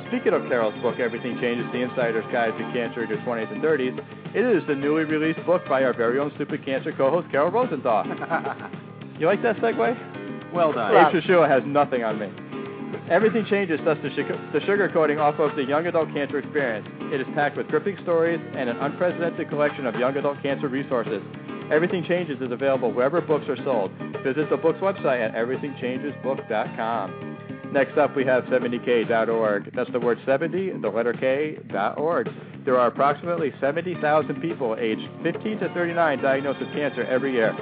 Speaking 0.08 0.32
of 0.32 0.42
Kairol's 0.42 0.80
book, 0.82 0.98
Everything 0.98 1.38
Changes, 1.40 1.66
The 1.72 1.82
Insider's 1.82 2.24
Guide 2.32 2.52
to 2.58 2.64
Cancer 2.72 3.04
in 3.04 3.10
Your 3.10 3.18
20s 3.18 3.52
and 3.52 3.62
30s, 3.62 3.96
it 4.34 4.44
is 4.44 4.66
the 4.66 4.74
newly 4.74 5.04
released 5.04 5.46
book 5.46 5.62
by 5.68 5.84
our 5.84 5.92
very 5.92 6.18
own 6.18 6.32
Stupid 6.34 6.64
Cancer 6.64 6.92
co-host, 6.92 7.28
Kairol 7.28 7.52
Rosenthal. 7.52 8.04
you 9.20 9.26
like 9.26 9.42
that 9.42 9.56
segue? 9.58 10.52
Well 10.52 10.72
done. 10.72 10.96
Abe 10.96 11.22
Shashua 11.22 11.48
has 11.48 11.62
nothing 11.66 12.02
on 12.02 12.18
me. 12.18 12.28
Everything 13.08 13.46
Changes 13.48 13.80
dusts 13.84 14.02
the, 14.02 14.10
sugar, 14.10 14.50
the 14.52 14.60
sugar 14.60 14.90
coating 14.92 15.18
off 15.18 15.38
of 15.38 15.54
the 15.56 15.62
young 15.62 15.86
adult 15.86 16.12
cancer 16.12 16.38
experience. 16.38 16.86
It 17.12 17.20
is 17.20 17.26
packed 17.34 17.56
with 17.56 17.68
gripping 17.68 17.96
stories 18.02 18.40
and 18.54 18.68
an 18.68 18.76
unprecedented 18.78 19.48
collection 19.48 19.86
of 19.86 19.94
young 19.94 20.16
adult 20.16 20.42
cancer 20.42 20.68
resources. 20.68 21.22
Everything 21.70 22.04
Changes 22.04 22.40
is 22.40 22.50
available 22.50 22.92
wherever 22.92 23.20
books 23.20 23.46
are 23.48 23.56
sold. 23.64 23.92
Visit 24.24 24.50
the 24.50 24.56
book's 24.56 24.80
website 24.80 25.24
at 25.24 25.32
everythingchangesbook.com. 25.34 27.70
Next 27.72 27.96
up, 27.96 28.16
we 28.16 28.24
have 28.24 28.42
70k.org. 28.44 29.72
That's 29.76 29.92
the 29.92 30.00
word 30.00 30.18
70, 30.26 30.80
the 30.80 30.88
letter 30.88 31.12
K, 31.12 31.60
dot 31.72 31.98
org. 31.98 32.28
There 32.64 32.76
are 32.76 32.88
approximately 32.88 33.52
70,000 33.60 34.42
people 34.42 34.74
aged 34.78 35.08
15 35.22 35.60
to 35.60 35.72
39 35.72 36.20
diagnosed 36.20 36.58
with 36.58 36.72
cancer 36.72 37.04
every 37.04 37.32
year. 37.32 37.56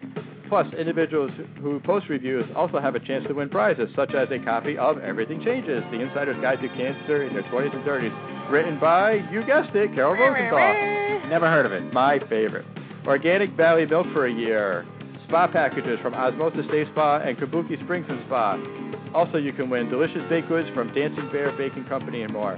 Plus, 0.49 0.73
individuals 0.75 1.33
who 1.61 1.81
post 1.81 2.09
reviews 2.09 2.45
also 2.55 2.79
have 2.79 2.95
a 2.95 3.01
chance 3.01 3.27
to 3.27 3.35
win 3.35 3.49
prizes, 3.49 3.89
such 3.97 4.15
as 4.15 4.29
a 4.31 4.39
copy 4.39 4.79
of 4.79 4.99
Everything 4.99 5.43
Changes: 5.45 5.83
The 5.91 6.01
Insider's 6.01 6.41
Guide 6.41 6.61
to 6.63 6.69
Cancer 6.69 7.25
in 7.25 7.35
Their 7.35 7.43
20s 7.45 7.75
and 7.75 7.85
30s, 7.85 8.51
written 8.51 8.79
by 8.79 9.15
you 9.33 9.45
guessed 9.45 9.75
it, 9.75 9.91
Kairol 9.93 10.19
Rosenthal. 10.19 11.29
Never 11.29 11.49
heard 11.49 11.67
of 11.67 11.73
it. 11.73 11.93
My 11.93 12.21
favorite. 12.29 12.65
Organic 13.07 13.51
Valley 13.53 13.87
Milk 13.87 14.07
for 14.13 14.27
a 14.27 14.33
year. 14.33 14.87
Spa 15.27 15.49
packages 15.49 15.99
from 16.01 16.15
Osmosis 16.15 16.67
Day 16.71 16.85
Spa 16.93 17.19
and 17.19 17.37
Kabuki 17.37 17.83
Springs 17.83 18.07
and 18.09 18.21
Spa. 18.27 18.57
Also, 19.15 19.39
you 19.39 19.53
can 19.53 19.69
win 19.69 19.89
delicious 19.89 20.23
baked 20.29 20.49
goods 20.49 20.69
from 20.75 20.95
Dancing 20.95 21.29
Bear 21.33 21.51
Baking 21.57 21.85
Company 21.85 22.23
and 22.23 22.33
more. 22.33 22.57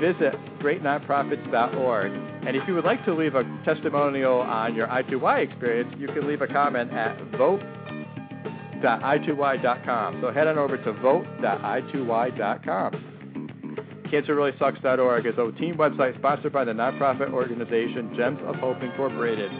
Visit 0.00 0.34
greatnonprofits.org. 0.60 2.12
And 2.46 2.56
if 2.56 2.68
you 2.68 2.74
would 2.74 2.84
like 2.84 3.04
to 3.04 3.14
leave 3.14 3.34
a 3.34 3.42
testimonial 3.64 4.40
on 4.40 4.74
your 4.74 4.86
I2Y 4.86 5.50
experience, 5.50 5.94
you 5.98 6.06
can 6.08 6.26
leave 6.26 6.40
a 6.42 6.46
comment 6.46 6.92
at 6.92 7.18
vote.i2y.com. 7.32 10.20
So 10.20 10.32
head 10.32 10.46
on 10.46 10.58
over 10.58 10.76
to 10.78 10.92
vote.i2y.com. 10.92 13.08
CancerReallySucks.org 14.08 15.26
is 15.26 15.34
a 15.36 15.52
team 15.58 15.76
website 15.76 16.16
sponsored 16.18 16.52
by 16.52 16.64
the 16.64 16.72
nonprofit 16.72 17.30
organization 17.30 18.14
Gems 18.16 18.38
of 18.46 18.56
Hope 18.56 18.82
Incorporated. 18.82 19.50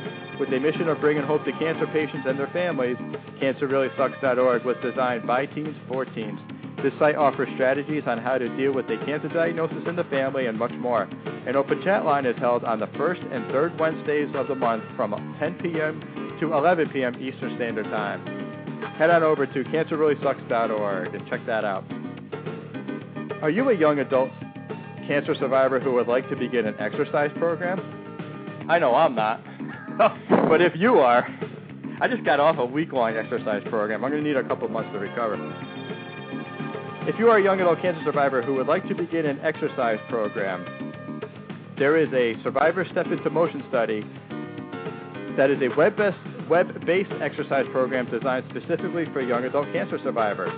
With 0.40 0.53
a 0.53 0.59
mission 0.59 0.88
of 0.88 1.01
bringing 1.01 1.22
hope 1.22 1.44
to 1.44 1.53
cancer 1.53 1.87
patients 1.88 2.27
and 2.27 2.38
their 2.38 2.48
families, 2.48 2.96
CancerReallySucks.org 3.42 4.64
was 4.64 4.77
designed 4.83 5.27
by 5.27 5.44
teens 5.46 5.77
for 5.87 6.07
teens. 6.07 6.40
This 6.83 6.93
site 7.01 7.17
offers 7.17 7.49
strategies 7.55 8.05
on 8.07 8.19
how 8.19 8.38
to 8.38 8.49
deal 8.57 8.73
with 8.73 8.87
a 8.87 9.05
cancer 9.05 9.29
diagnosis 9.29 9.83
in 9.88 9.97
the 9.97 10.05
family 10.05 10.47
and 10.47 10.57
much 10.57 10.73
more. 10.79 11.03
An 11.47 11.57
open 11.57 11.83
chat 11.83 12.05
line 12.05 12.25
is 12.25 12.37
held 12.38 12.62
on 12.62 12.79
the 12.79 12.87
first 12.97 13.21
and 13.33 13.51
third 13.51 13.77
Wednesdays 13.81 14.29
of 14.37 14.47
the 14.47 14.55
month 14.55 14.85
from 14.95 15.11
10 15.41 15.55
p.m. 15.55 16.37
to 16.41 16.53
11 16.53 16.91
p.m. 16.91 17.14
Eastern 17.21 17.57
Standard 17.57 17.87
Time. 17.87 18.25
Head 18.97 19.11
on 19.11 19.25
over 19.25 19.45
to 19.45 19.64
CancerReallySucks.org 19.64 21.14
and 21.14 21.29
check 21.29 21.45
that 21.47 21.64
out. 21.64 21.85
Are 23.43 23.51
you 23.51 23.71
a 23.71 23.77
young 23.77 23.99
adult 23.99 24.31
cancer 25.09 25.35
survivor 25.35 25.81
who 25.81 25.95
would 25.95 26.07
like 26.07 26.29
to 26.29 26.37
begin 26.37 26.67
an 26.67 26.77
exercise 26.79 27.31
program? 27.38 28.67
I 28.69 28.79
know 28.79 28.95
I'm 28.95 29.17
not. 29.17 29.43
but 30.49 30.61
if 30.61 30.75
you 30.77 30.99
are, 30.99 31.27
I 32.01 32.07
just 32.07 32.25
got 32.25 32.38
off 32.38 32.59
a 32.59 32.67
week-long 32.67 33.17
exercise 33.17 33.62
program. 33.69 34.05
I'm 34.05 34.12
going 34.12 34.23
to 34.23 34.29
need 34.29 34.37
a 34.37 34.47
couple 34.47 34.69
months 34.69 34.91
to 34.93 35.01
recover. 35.01 35.37
If 37.09 37.18
you 37.18 37.31
are 37.31 37.38
a 37.38 37.42
young 37.42 37.59
adult 37.59 37.81
cancer 37.81 38.03
survivor 38.05 38.42
who 38.42 38.53
would 38.57 38.66
like 38.66 38.87
to 38.87 38.94
begin 38.94 39.25
an 39.25 39.40
exercise 39.40 39.99
program, 40.11 40.61
there 41.79 41.97
is 41.97 42.12
a 42.12 42.37
Survivor 42.42 42.87
Step 42.92 43.07
into 43.07 43.31
Motion 43.31 43.64
study 43.71 44.05
that 45.38 45.49
is 45.49 45.57
a 45.62 45.75
web-based, 45.75 47.11
exercise 47.23 47.64
program 47.73 48.11
designed 48.11 48.44
specifically 48.51 49.07
for 49.14 49.23
young 49.23 49.42
adult 49.44 49.73
cancer 49.73 49.99
survivors. 50.05 50.53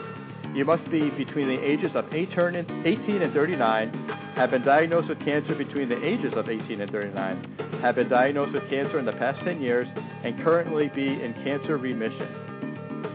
You 0.52 0.64
must 0.64 0.82
be 0.90 1.10
between 1.10 1.46
the 1.46 1.64
ages 1.64 1.92
of 1.94 2.12
18 2.12 2.56
and 2.56 3.32
39, 3.32 4.08
have 4.34 4.50
been 4.50 4.64
diagnosed 4.64 5.08
with 5.08 5.20
cancer 5.24 5.54
between 5.54 5.88
the 5.88 6.04
ages 6.04 6.32
of 6.34 6.48
18 6.48 6.80
and 6.80 6.90
39, 6.90 7.78
have 7.80 7.94
been 7.94 8.08
diagnosed 8.08 8.54
with 8.54 8.68
cancer 8.68 8.98
in 8.98 9.04
the 9.04 9.12
past 9.12 9.38
10 9.44 9.60
years, 9.60 9.86
and 10.24 10.42
currently 10.42 10.90
be 10.96 11.06
in 11.06 11.32
cancer 11.44 11.78
remission. 11.78 12.49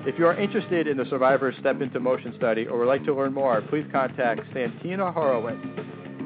If 0.07 0.19
you 0.19 0.27
are 0.27 0.39
interested 0.39 0.87
in 0.87 0.97
the 0.97 1.05
Survivor 1.09 1.51
Step 1.59 1.81
into 1.81 1.99
Motion 1.99 2.35
study 2.37 2.67
or 2.67 2.77
would 2.77 2.87
like 2.87 3.03
to 3.05 3.15
learn 3.15 3.33
more, 3.33 3.59
please 3.61 3.87
contact 3.91 4.41
Santina 4.53 5.11
Horowitz. 5.11 5.65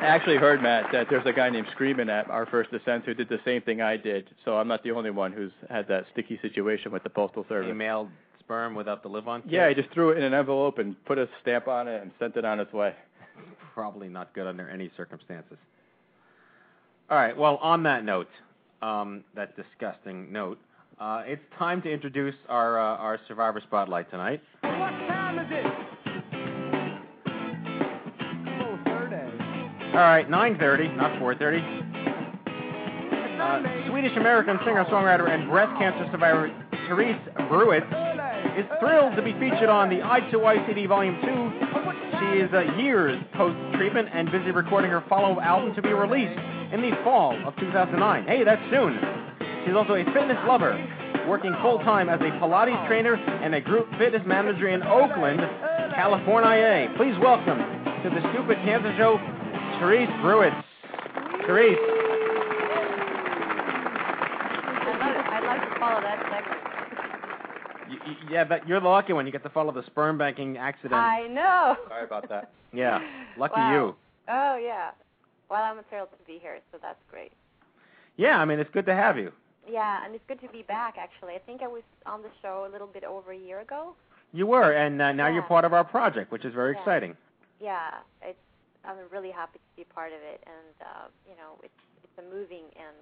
I 0.00 0.06
actually 0.06 0.36
heard, 0.36 0.62
Matt, 0.62 0.92
that 0.92 1.08
there's 1.10 1.26
a 1.26 1.32
guy 1.32 1.50
named 1.50 1.66
Screamin' 1.72 2.08
at 2.08 2.30
our 2.30 2.46
First 2.46 2.70
Descent 2.70 3.04
who 3.04 3.14
did 3.14 3.28
the 3.28 3.40
same 3.44 3.62
thing 3.62 3.80
I 3.80 3.96
did. 3.96 4.30
So 4.44 4.58
I'm 4.58 4.68
not 4.68 4.84
the 4.84 4.92
only 4.92 5.10
one 5.10 5.32
who's 5.32 5.50
had 5.68 5.88
that 5.88 6.04
sticky 6.12 6.38
situation 6.40 6.92
with 6.92 7.02
the 7.02 7.10
Postal 7.10 7.44
Service. 7.48 7.66
He 7.66 7.72
mailed 7.72 8.10
sperm 8.38 8.76
without 8.76 9.02
the 9.02 9.08
live 9.08 9.26
on 9.26 9.42
kit? 9.42 9.50
Yeah, 9.50 9.68
he 9.68 9.74
just 9.74 9.90
threw 9.90 10.10
it 10.10 10.18
in 10.18 10.22
an 10.22 10.34
envelope 10.34 10.78
and 10.78 10.94
put 11.04 11.18
a 11.18 11.28
stamp 11.40 11.66
on 11.66 11.88
it 11.88 12.00
and 12.00 12.12
sent 12.20 12.36
it 12.36 12.44
on 12.44 12.60
its 12.60 12.72
way. 12.72 12.94
Probably 13.74 14.08
not 14.08 14.32
good 14.34 14.46
under 14.46 14.68
any 14.68 14.88
circumstances. 14.96 15.58
All 17.10 17.16
right, 17.16 17.36
well, 17.36 17.56
on 17.56 17.82
that 17.82 18.04
note, 18.04 18.30
um, 18.82 19.24
that 19.34 19.56
disgusting 19.56 20.30
note, 20.30 20.60
uh, 21.00 21.24
it's 21.26 21.42
time 21.58 21.82
to 21.82 21.90
introduce 21.92 22.36
our, 22.48 22.78
uh, 22.78 22.98
our 22.98 23.18
Survivor 23.26 23.60
Spotlight 23.66 24.08
tonight. 24.12 24.42
All 29.92 29.98
right, 29.98 30.26
9:30, 30.26 30.96
not 30.96 31.20
4:30. 31.20 31.60
Uh, 33.38 33.90
Swedish 33.90 34.16
American 34.16 34.58
singer-songwriter 34.64 35.28
and 35.28 35.50
breast 35.50 35.76
cancer 35.78 36.08
survivor 36.10 36.50
Therese 36.88 37.20
Brewitz 37.50 37.84
is 38.56 38.64
thrilled 38.80 39.16
to 39.16 39.22
be 39.22 39.34
featured 39.34 39.68
on 39.68 39.90
the 39.90 39.96
I2Y 39.96 40.66
CD 40.66 40.86
Volume 40.86 41.20
2. 41.20 41.28
She 42.20 42.40
is 42.40 42.50
uh, 42.54 42.72
years 42.80 43.22
post-treatment 43.34 44.08
and 44.14 44.32
busy 44.32 44.50
recording 44.50 44.90
her 44.90 45.04
follow-up 45.10 45.44
album 45.44 45.74
to 45.74 45.82
be 45.82 45.92
released 45.92 46.40
in 46.72 46.80
the 46.80 46.96
fall 47.04 47.36
of 47.46 47.54
2009. 47.56 48.24
Hey, 48.24 48.44
that's 48.44 48.62
soon. 48.70 48.98
She's 49.66 49.74
also 49.74 49.92
a 49.92 50.04
fitness 50.14 50.38
lover, 50.48 50.72
working 51.28 51.54
full-time 51.60 52.08
as 52.08 52.20
a 52.20 52.32
Pilates 52.40 52.86
trainer 52.88 53.16
and 53.16 53.54
a 53.54 53.60
group 53.60 53.90
fitness 53.98 54.22
manager 54.24 54.68
in 54.68 54.82
Oakland, 54.82 55.40
California. 55.94 56.88
Please 56.96 57.18
welcome 57.20 57.58
to 58.02 58.08
the 58.08 58.20
Stupid 58.32 58.56
Cancer 58.64 58.94
Show, 58.96 59.20
Therese 59.82 60.08
Brewitz. 60.22 60.54
Therese. 61.44 61.76
I'd 64.78 64.98
like, 65.00 65.26
I'd 65.26 65.44
like 65.44 65.72
to 65.74 65.80
follow 65.80 66.00
that 66.00 66.22
segment. 66.30 66.60
Y- 67.90 67.98
y- 68.06 68.16
yeah, 68.30 68.44
but 68.44 68.66
you're 68.68 68.78
the 68.78 68.86
lucky 68.88 69.12
one. 69.12 69.26
You 69.26 69.32
get 69.32 69.42
to 69.42 69.48
follow 69.50 69.72
the 69.72 69.82
sperm 69.86 70.16
banking 70.18 70.56
accident. 70.56 70.94
I 70.94 71.26
know. 71.26 71.76
Sorry 71.88 72.04
about 72.04 72.28
that. 72.28 72.52
Yeah, 72.72 73.00
lucky 73.36 73.54
Wow. 73.60 73.72
you. 73.74 73.94
Oh 74.28 74.56
yeah. 74.56 74.92
Well, 75.50 75.62
I'm 75.62 75.78
thrilled 75.90 76.10
to 76.16 76.24
be 76.26 76.38
here, 76.40 76.60
so 76.70 76.78
that's 76.80 77.02
great. 77.10 77.32
Yeah, 78.16 78.38
I 78.38 78.44
mean 78.44 78.60
it's 78.60 78.70
good 78.70 78.86
to 78.86 78.94
have 78.94 79.18
you. 79.18 79.32
Yeah, 79.68 80.04
and 80.04 80.14
it's 80.14 80.24
good 80.28 80.40
to 80.42 80.48
be 80.48 80.62
back. 80.62 80.94
Actually, 80.96 81.34
I 81.34 81.38
think 81.40 81.60
I 81.62 81.66
was 81.66 81.82
on 82.06 82.22
the 82.22 82.28
show 82.40 82.66
a 82.68 82.70
little 82.72 82.86
bit 82.86 83.02
over 83.02 83.32
a 83.32 83.36
year 83.36 83.58
ago. 83.60 83.94
You 84.32 84.46
were, 84.46 84.72
and 84.72 85.02
uh, 85.02 85.10
now 85.12 85.26
you're 85.26 85.42
part 85.42 85.64
of 85.64 85.72
our 85.72 85.82
project, 85.84 86.30
which 86.30 86.44
is 86.44 86.54
very 86.54 86.72
Yeah. 86.74 86.78
exciting. 86.78 87.16
Yeah, 87.60 87.90
it's. 88.22 88.38
I'm 88.84 88.96
really 89.10 89.30
happy 89.30 89.58
to 89.58 89.72
be 89.76 89.84
part 89.84 90.12
of 90.12 90.18
it, 90.22 90.42
and 90.46 90.74
uh, 90.80 91.06
you 91.28 91.36
know, 91.36 91.58
it's 91.62 91.82
it's 92.02 92.18
a 92.18 92.22
moving 92.22 92.66
and 92.76 92.96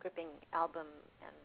gripping 0.00 0.28
album, 0.52 0.86
and 1.22 1.36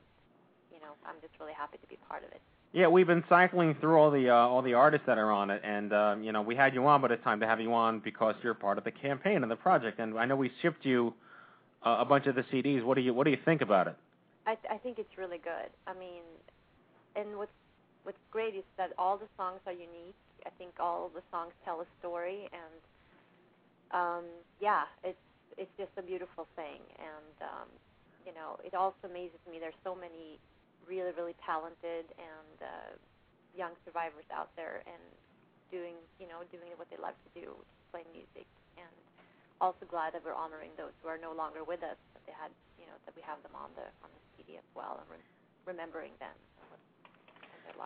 you 0.72 0.80
know, 0.80 0.96
I'm 1.06 1.16
just 1.22 1.34
really 1.40 1.54
happy 1.54 1.78
to 1.78 1.88
be 1.88 1.98
part 2.08 2.24
of 2.24 2.32
it. 2.32 2.42
Yeah, 2.74 2.88
we've 2.88 3.08
been 3.08 3.24
cycling 3.30 3.76
through 3.80 3.96
all 3.96 4.12
the 4.12 4.30
uh, 4.30 4.36
all 4.36 4.62
the 4.62 4.74
artists 4.74 5.08
that 5.08 5.18
are 5.18 5.32
on 5.32 5.50
it, 5.50 5.62
and 5.64 5.94
um, 5.94 6.24
you 6.24 6.32
know 6.32 6.42
we 6.42 6.56
had 6.56 6.74
you 6.74 6.86
on, 6.88 7.02
but 7.02 7.12
it's 7.12 7.24
time 7.24 7.40
to 7.40 7.48
have 7.48 7.62
you 7.62 7.74
on 7.74 8.00
because 8.00 8.36
you're 8.44 8.54
part 8.54 8.78
of 8.78 8.84
the 8.84 8.92
campaign 8.92 9.44
and 9.44 9.52
the 9.52 9.56
project. 9.56 10.00
And 10.00 10.18
I 10.18 10.26
know 10.26 10.36
we 10.36 10.52
shipped 10.62 10.86
you 10.86 11.14
uh, 11.86 11.98
a 12.00 12.06
bunch 12.06 12.28
of 12.28 12.36
the 12.36 12.44
CDs. 12.44 12.84
What 12.84 12.96
do 12.96 13.02
you 13.02 13.14
What 13.14 13.26
do 13.26 13.32
you 13.32 13.40
think 13.46 13.62
about 13.62 13.88
it? 13.88 13.96
I 14.46 14.58
I 14.70 14.78
think 14.78 15.00
it's 15.00 15.18
really 15.18 15.38
good. 15.38 15.70
I 15.88 15.94
mean, 15.94 16.24
and 17.16 17.38
what's 17.38 17.52
what's 18.04 18.18
great 18.32 18.56
is 18.56 18.64
that 18.78 18.92
all 18.98 19.18
the 19.18 19.28
songs 19.38 19.60
are 19.66 19.74
unique. 19.74 20.16
I 20.46 20.50
think 20.58 20.74
all 20.80 21.10
the 21.14 21.24
songs 21.32 21.54
tell 21.64 21.82
a 21.82 21.86
story, 22.00 22.50
and 22.52 22.82
um, 23.96 24.28
yeah, 24.60 24.84
it's 25.08 25.22
it's 25.56 25.72
just 25.80 25.96
a 25.96 26.04
beautiful 26.04 26.52
thing. 26.60 26.84
And 27.00 27.36
um, 27.40 27.70
you 28.28 28.36
know, 28.36 28.60
it 28.60 28.76
also 28.76 29.08
amazes 29.08 29.40
me. 29.48 29.64
There's 29.64 29.78
so 29.88 29.96
many 29.96 30.38
really 30.84 31.16
really 31.16 31.36
talented 31.48 32.12
and 32.20 32.58
uh, 32.60 32.92
young 33.56 33.72
survivors 33.88 34.28
out 34.36 34.52
there, 34.60 34.84
and 34.84 35.02
doing 35.72 35.96
you 36.20 36.28
know 36.28 36.44
doing 36.52 36.76
what 36.76 36.92
they 36.92 37.00
love 37.00 37.16
to 37.16 37.32
do, 37.32 37.56
which 37.56 37.72
is 37.72 37.84
play 37.90 38.04
music. 38.12 38.46
And 38.76 38.92
also 39.64 39.88
glad 39.88 40.12
that 40.12 40.20
we're 40.28 40.36
honoring 40.36 40.76
those 40.76 40.92
who 41.00 41.08
are 41.08 41.18
no 41.18 41.32
longer 41.32 41.64
with 41.64 41.80
us. 41.80 41.96
That 42.12 42.24
they 42.28 42.36
had 42.36 42.52
you 42.76 42.86
know 42.92 43.00
that 43.08 43.16
we 43.16 43.24
have 43.24 43.40
them 43.48 43.56
on 43.56 43.72
the 43.80 43.88
on 44.04 44.12
the 44.12 44.22
CD 44.36 44.60
as 44.60 44.68
well, 44.76 45.00
and 45.00 45.08
re- 45.08 45.32
remembering 45.64 46.12
them. 46.20 46.36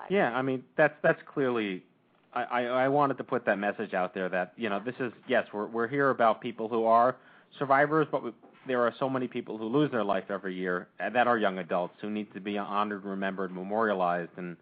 Yeah, 0.10 0.34
I 0.34 0.42
mean 0.42 0.66
that's 0.74 0.98
that's 1.06 1.22
clearly. 1.30 1.86
I, 2.34 2.44
I 2.44 2.62
I 2.64 2.88
wanted 2.90 3.18
to 3.18 3.24
put 3.24 3.46
that 3.46 3.58
message 3.58 3.94
out 3.94 4.14
there 4.14 4.30
that 4.30 4.54
you 4.56 4.70
know 4.70 4.80
this 4.84 4.96
is 5.00 5.12
yes 5.28 5.46
we're 5.54 5.66
we're 5.68 5.88
here 5.88 6.10
about 6.10 6.42
people 6.42 6.68
who 6.68 6.86
are 6.86 7.16
survivors, 7.58 8.08
but 8.12 8.24
we, 8.24 8.32
there 8.68 8.82
are 8.82 8.94
so 9.00 9.10
many 9.10 9.28
people 9.28 9.58
who 9.58 9.66
lose 9.66 9.90
their 9.92 10.04
life 10.04 10.26
every 10.30 10.54
year 10.56 10.88
uh, 11.00 11.10
that 11.10 11.28
are 11.28 11.38
young 11.38 11.58
adults 11.58 11.96
who 12.02 12.10
need 12.10 12.32
to 12.34 12.40
be 12.40 12.58
honored, 12.58 13.04
remembered, 13.04 13.52
memorialized, 13.52 14.30
and 14.38 14.56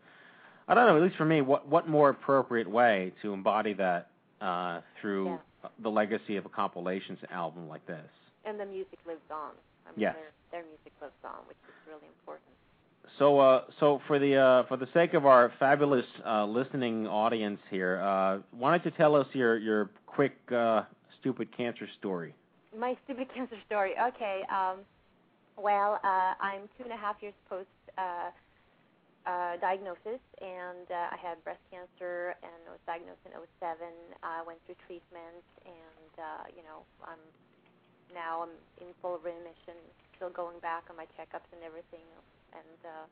I 0.68 0.74
don't 0.76 0.88
know. 0.88 0.96
At 0.98 1.04
least 1.04 1.18
for 1.18 1.26
me, 1.26 1.42
what 1.42 1.68
what 1.68 1.88
more 1.88 2.10
appropriate 2.10 2.70
way 2.70 3.12
to 3.22 3.34
embody 3.34 3.74
that 3.74 4.10
uh, 4.42 4.82
through 5.02 5.26
Yeah. 5.64 5.70
the 5.80 5.90
legacy 5.90 6.38
of 6.38 6.46
a 6.46 6.50
compilations 6.50 7.20
album 7.32 7.68
like 7.68 7.86
this? 7.88 8.08
And 8.46 8.60
the 8.60 8.66
music 8.66 9.00
lives 9.06 9.20
on. 9.30 9.52
I 9.86 9.92
mean, 9.92 10.00
Yes. 10.00 10.16
their, 10.16 10.62
their 10.62 10.64
music 10.70 10.94
lives 11.02 11.16
on, 11.26 11.40
which 11.48 11.58
is 11.68 11.76
really 11.88 12.08
important. 12.08 12.52
So, 13.17 13.39
uh, 13.39 13.62
so 13.80 14.02
for 14.08 14.20
the 14.20 14.36
uh, 14.36 14.67
for 14.67 14.78
the 14.78 14.88
sake 14.93 15.13
of 15.13 15.26
our 15.26 15.52
fabulous 15.60 16.06
uh, 16.26 16.46
listening 16.46 17.08
audience 17.08 17.60
here, 17.70 18.02
uh, 18.02 18.39
why 18.52 18.78
don't 18.78 18.96
tell 18.96 19.15
us 19.15 19.28
your 19.34 19.58
your 19.58 19.89
quick 20.06 20.38
uh, 20.54 20.84
stupid 21.20 21.56
cancer 21.56 21.88
story? 22.00 22.36
My 22.78 22.96
stupid 23.06 23.28
cancer 23.36 23.58
story. 23.65 23.93
Okay. 24.15 24.41
Um, 24.50 24.80
well, 25.58 26.00
uh, 26.04 26.34
I'm 26.39 26.70
two 26.78 26.84
and 26.84 26.93
a 26.93 26.98
half 26.98 27.15
years 27.22 27.34
post 27.50 27.67
diagnosis, 29.60 30.22
and 30.39 30.88
I 30.88 31.17
had 31.17 31.43
breast 31.43 31.60
cancer, 31.72 32.36
and 32.46 32.62
was 32.70 32.80
diagnosed 32.86 33.20
in 33.26 33.32
'07. 33.34 33.88
I 34.22 34.43
went 34.46 34.60
through 34.65 34.78
treatment, 34.86 35.43
and 35.65 36.54
you 36.56 36.63
know, 36.63 36.86
I'm 37.04 37.20
now 38.13 38.46
I'm 38.46 38.56
in 38.80 38.93
full 39.02 39.17
remission, 39.20 39.76
still 40.15 40.30
going 40.30 40.60
back 40.60 40.86
on 40.89 40.96
my 40.96 41.10
checkups 41.17 41.50
and 41.52 41.63
everything, 41.65 42.06
and 42.54 42.80
uh, 42.86 43.06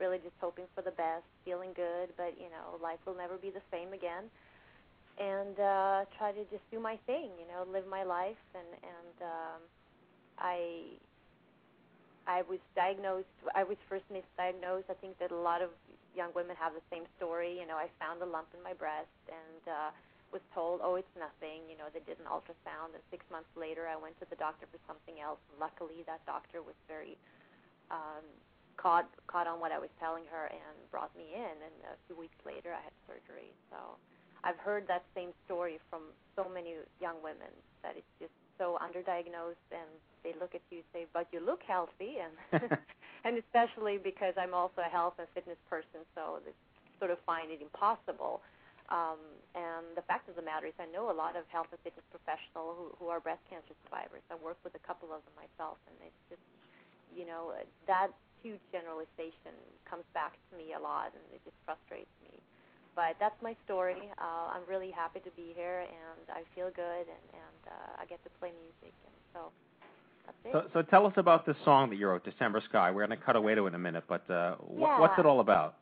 really 0.00 0.18
just 0.18 0.36
hoping 0.40 0.64
for 0.74 0.82
the 0.82 0.92
best, 0.94 1.26
feeling 1.44 1.72
good, 1.74 2.14
but 2.16 2.34
you 2.38 2.48
know, 2.50 2.78
life 2.82 3.00
will 3.06 3.16
never 3.16 3.36
be 3.36 3.50
the 3.50 3.64
same 3.72 3.92
again. 3.92 4.30
And 5.18 5.58
uh 5.58 6.04
try 6.16 6.30
to 6.32 6.44
just 6.46 6.62
do 6.70 6.78
my 6.78 6.96
thing 7.06 7.30
you 7.40 7.46
know 7.50 7.66
live 7.70 7.86
my 7.90 8.04
life 8.04 8.38
and 8.54 8.70
and 8.86 9.14
um 9.22 9.60
i 10.38 10.94
i 12.26 12.42
was 12.46 12.60
diagnosed 12.76 13.28
i 13.54 13.64
was 13.64 13.76
first 13.88 14.04
misdiagnosed. 14.12 14.86
I 14.88 14.94
think 15.00 15.18
that 15.18 15.30
a 15.32 15.40
lot 15.40 15.60
of 15.62 15.70
young 16.14 16.30
women 16.34 16.56
have 16.56 16.72
the 16.74 16.84
same 16.90 17.04
story. 17.16 17.58
You 17.58 17.66
know 17.66 17.76
i 17.76 17.88
found 17.98 18.22
a 18.22 18.28
lump 18.28 18.48
in 18.54 18.62
my 18.62 18.74
breast 18.74 19.18
and 19.28 19.62
uh 19.66 19.90
was 20.30 20.44
told 20.54 20.80
oh 20.84 20.94
it's 20.94 21.14
nothing. 21.18 21.66
You 21.66 21.76
know 21.80 21.88
they 21.90 22.04
did 22.06 22.20
an 22.22 22.28
ultrasound 22.30 22.94
and 22.94 23.02
six 23.10 23.24
months 23.32 23.50
later 23.56 23.88
i 23.90 23.96
went 23.98 24.14
to 24.20 24.26
the 24.30 24.36
doctor 24.38 24.66
for 24.70 24.78
something 24.86 25.18
else. 25.18 25.40
Luckily 25.58 26.04
that 26.06 26.22
doctor 26.26 26.62
was 26.62 26.76
very 26.86 27.16
um 27.90 28.24
caught 28.78 29.10
caught 29.26 29.46
on 29.46 29.60
what 29.60 29.72
i 29.74 29.78
was 29.78 29.90
telling 29.98 30.24
her 30.30 30.46
and 30.48 30.76
brought 30.90 31.10
me 31.18 31.26
in 31.34 31.56
and 31.66 31.76
a 31.90 31.98
few 32.06 32.16
weeks 32.16 32.38
later 32.46 32.70
i 32.72 32.80
had 32.80 32.94
surgery 33.04 33.50
so 33.68 33.98
I've 34.44 34.58
heard 34.58 34.86
that 34.86 35.02
same 35.14 35.34
story 35.46 35.78
from 35.90 36.14
so 36.36 36.46
many 36.46 36.78
young 37.02 37.18
women 37.22 37.50
that 37.82 37.98
it's 37.98 38.14
just 38.22 38.34
so 38.58 38.78
underdiagnosed, 38.78 39.66
and 39.70 39.90
they 40.22 40.34
look 40.38 40.54
at 40.54 40.62
you 40.70 40.82
and 40.82 40.88
say, 40.92 41.06
"But 41.12 41.26
you 41.32 41.40
look 41.40 41.62
healthy," 41.62 42.18
and 42.22 42.34
and 43.24 43.38
especially 43.38 43.98
because 43.98 44.34
I'm 44.38 44.54
also 44.54 44.82
a 44.82 44.90
health 44.90 45.18
and 45.18 45.26
fitness 45.34 45.58
person, 45.70 46.06
so 46.14 46.38
they 46.44 46.54
sort 46.98 47.10
of 47.10 47.18
find 47.26 47.50
it 47.50 47.62
impossible. 47.62 48.42
Um, 48.88 49.20
and 49.54 49.84
the 49.94 50.02
fact 50.08 50.30
of 50.30 50.34
the 50.34 50.42
matter 50.42 50.66
is, 50.66 50.72
I 50.80 50.86
know 50.88 51.10
a 51.10 51.16
lot 51.16 51.36
of 51.36 51.44
health 51.52 51.68
and 51.70 51.80
fitness 51.84 52.06
professionals 52.08 52.72
who, 52.78 52.86
who 52.96 53.06
are 53.12 53.20
breast 53.20 53.44
cancer 53.50 53.76
survivors. 53.84 54.24
I 54.32 54.36
work 54.40 54.56
with 54.64 54.74
a 54.74 54.82
couple 54.86 55.12
of 55.12 55.20
them 55.28 55.36
myself, 55.36 55.76
and 55.86 55.96
it's 56.00 56.22
just, 56.32 56.46
you 57.12 57.26
know, 57.28 57.52
that 57.86 58.08
huge 58.42 58.62
generalization 58.72 59.54
comes 59.88 60.04
back 60.14 60.36
to 60.50 60.52
me 60.56 60.72
a 60.74 60.80
lot, 60.80 61.12
and 61.14 61.24
it 61.34 61.40
just 61.44 61.56
frustrates 61.64 62.12
me 62.22 62.38
but 62.98 63.14
that's 63.20 63.40
my 63.40 63.54
story. 63.64 64.10
Uh, 64.18 64.50
I'm 64.50 64.66
really 64.68 64.90
happy 64.90 65.20
to 65.20 65.30
be 65.36 65.54
here, 65.54 65.86
and 65.86 66.26
I 66.34 66.42
feel 66.52 66.66
good, 66.74 67.06
and, 67.06 67.26
and 67.30 67.60
uh, 67.70 68.02
I 68.02 68.04
get 68.06 68.18
to 68.24 68.30
play 68.40 68.50
music, 68.58 68.92
and 69.06 69.14
so 69.32 69.40
that's 70.26 70.38
it. 70.44 70.50
So, 70.74 70.80
so 70.80 70.82
tell 70.82 71.06
us 71.06 71.12
about 71.14 71.46
this 71.46 71.54
song 71.64 71.90
that 71.90 71.96
you 71.96 72.08
wrote, 72.08 72.24
December 72.24 72.60
Sky. 72.68 72.90
We're 72.90 73.06
going 73.06 73.16
to 73.16 73.24
cut 73.24 73.36
away 73.36 73.54
to 73.54 73.66
it 73.66 73.68
in 73.68 73.74
a 73.76 73.78
minute, 73.78 74.02
but 74.08 74.28
uh, 74.28 74.56
wh- 74.56 74.80
Yeah. 74.82 74.98
what's 74.98 75.16
it 75.16 75.26
all 75.26 75.38
about? 75.38 75.76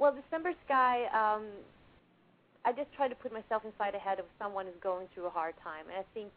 Well, 0.00 0.16
December 0.16 0.52
Sky, 0.64 1.04
um, 1.12 1.44
I 2.64 2.72
just 2.72 2.88
try 2.96 3.06
to 3.06 3.14
put 3.14 3.34
myself 3.34 3.66
inside 3.66 3.92
the 3.92 4.00
head 4.00 4.18
of 4.18 4.24
someone 4.38 4.64
who's 4.64 4.80
going 4.80 5.08
through 5.12 5.26
a 5.26 5.34
hard 5.36 5.52
time, 5.62 5.84
and 5.92 5.98
I 6.00 6.08
think 6.14 6.32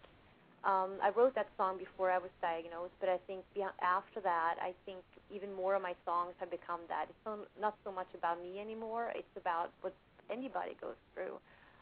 um, 0.66 1.00
I 1.02 1.16
wrote 1.16 1.34
that 1.36 1.48
song 1.56 1.78
before 1.78 2.12
I 2.12 2.18
was 2.18 2.32
diagnosed, 2.42 2.92
but 3.00 3.08
I 3.08 3.20
think 3.26 3.46
beyond, 3.54 3.72
after 3.82 4.20
that, 4.20 4.56
I 4.60 4.74
think 4.86 5.00
even 5.34 5.54
more 5.54 5.76
of 5.76 5.82
my 5.82 5.96
songs 6.06 6.34
have 6.40 6.52
become 6.52 6.82
that. 6.88 7.08
It's 7.10 7.26
not 7.60 7.76
so 7.84 7.92
much 7.92 8.10
about 8.14 8.42
me 8.42 8.60
anymore. 8.60 9.12
It's 9.16 9.36
about 9.38 9.72
what 9.82 9.94
anybody 10.30 10.78
goes 10.80 10.98
through. 11.14 11.38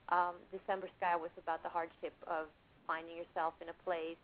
Um, 0.09 0.35
December 0.51 0.87
Sky 0.99 1.15
was 1.15 1.31
about 1.39 1.63
the 1.63 1.69
hardship 1.69 2.13
of 2.27 2.51
finding 2.87 3.15
yourself 3.15 3.53
in 3.63 3.69
a 3.71 3.77
place. 3.83 4.19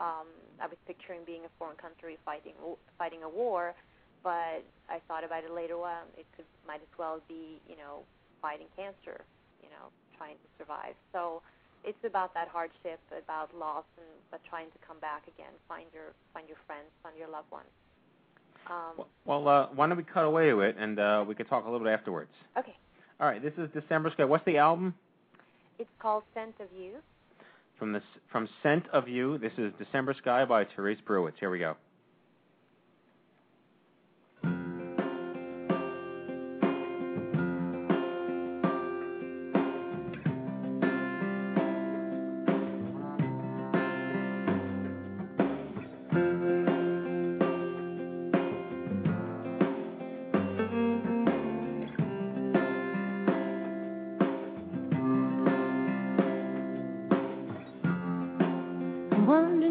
Um, 0.00 0.26
I 0.58 0.66
was 0.66 0.78
picturing 0.86 1.22
being 1.22 1.46
a 1.46 1.52
foreign 1.58 1.76
country 1.76 2.18
fighting 2.24 2.56
fighting 2.98 3.22
a 3.22 3.28
war, 3.28 3.74
but 4.24 4.64
I 4.90 4.98
thought 5.06 5.22
about 5.22 5.44
it 5.44 5.52
later 5.52 5.78
on. 5.78 6.08
It 6.18 6.26
could 6.34 6.48
might 6.66 6.82
as 6.82 6.92
well 6.98 7.20
be 7.28 7.60
you 7.68 7.76
know 7.76 8.02
fighting 8.40 8.66
cancer, 8.74 9.22
you 9.62 9.70
know 9.70 9.92
trying 10.16 10.38
to 10.38 10.48
survive. 10.58 10.94
So 11.12 11.42
it's 11.84 12.02
about 12.06 12.34
that 12.34 12.48
hardship, 12.48 12.98
about 13.10 13.50
loss, 13.54 13.86
and 13.98 14.10
but 14.30 14.40
trying 14.48 14.70
to 14.70 14.78
come 14.86 14.98
back 14.98 15.26
again, 15.28 15.52
find 15.68 15.86
your 15.94 16.14
find 16.32 16.48
your 16.48 16.58
friends, 16.66 16.88
find 17.02 17.14
your 17.18 17.28
loved 17.28 17.50
ones. 17.50 17.70
Um, 18.70 19.04
Well, 19.24 19.48
uh, 19.48 19.66
why 19.74 19.86
don't 19.88 19.96
we 19.96 20.04
cut 20.04 20.24
away 20.24 20.50
to 20.50 20.60
it, 20.60 20.76
and 20.78 20.98
uh, 20.98 21.24
we 21.26 21.34
can 21.34 21.46
talk 21.46 21.64
a 21.66 21.70
little 21.70 21.84
bit 21.84 21.92
afterwards. 21.92 22.30
okay, 22.58 22.76
All 23.20 23.26
right, 23.26 23.42
this 23.42 23.52
is 23.58 23.68
December 23.72 24.10
Sky. 24.10 24.24
What's 24.24 24.44
the 24.44 24.58
album? 24.58 24.94
it's 25.78 25.90
called 26.00 26.22
Scent 26.34 26.54
of 26.60 26.68
You. 26.78 26.92
From 27.78 27.92
the 27.92 28.00
from 28.30 28.48
Scent 28.62 28.84
of 28.92 29.08
You. 29.08 29.38
This 29.38 29.52
is 29.58 29.72
December 29.78 30.14
Sky 30.20 30.44
by 30.44 30.64
Therese 30.76 31.00
Brewitz. 31.04 31.32
Here 31.40 31.50
we 31.50 31.58
go. 31.58 31.74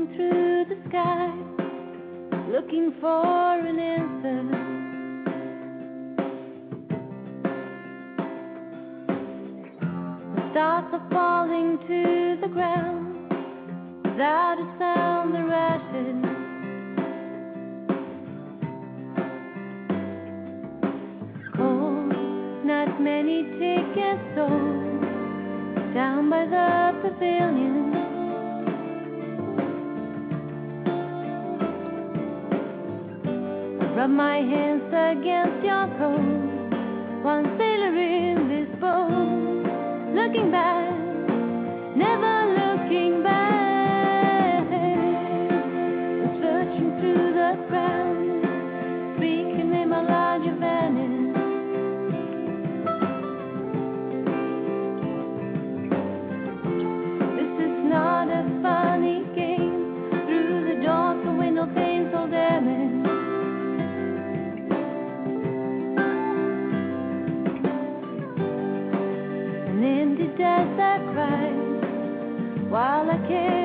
Through 0.07 0.65
the 0.65 0.77
sky, 0.89 1.31
looking 2.49 2.93
for 2.99 3.59
an 3.59 3.79
answer. 3.79 4.43
The 10.35 10.41
stars 10.51 10.93
are 10.93 11.09
falling 11.11 11.77
to 11.87 12.37
the 12.41 12.47
ground 12.47 13.29
without 14.03 14.57
a 14.59 14.67
sound. 14.79 15.33
They're 15.35 15.53
ashes. 15.53 16.21
Cold, 21.55 22.65
not 22.65 22.99
many 23.01 23.41
a 24.01 24.17
soul 24.35 24.91
down 25.93 26.29
by 26.29 26.45
the 26.45 27.01
pavilion. 27.01 27.80
Rub 34.01 34.09
my 34.09 34.37
hands 34.37 34.89
against 34.89 35.63
your 35.63 35.85
coat. 35.99 37.23
One 37.23 37.45
sailor 37.59 37.95
in 38.01 38.49
this 38.49 38.69
boat, 38.79 39.61
looking 40.17 40.49
back, 40.49 40.80
I 73.11 73.17
can't 73.27 73.60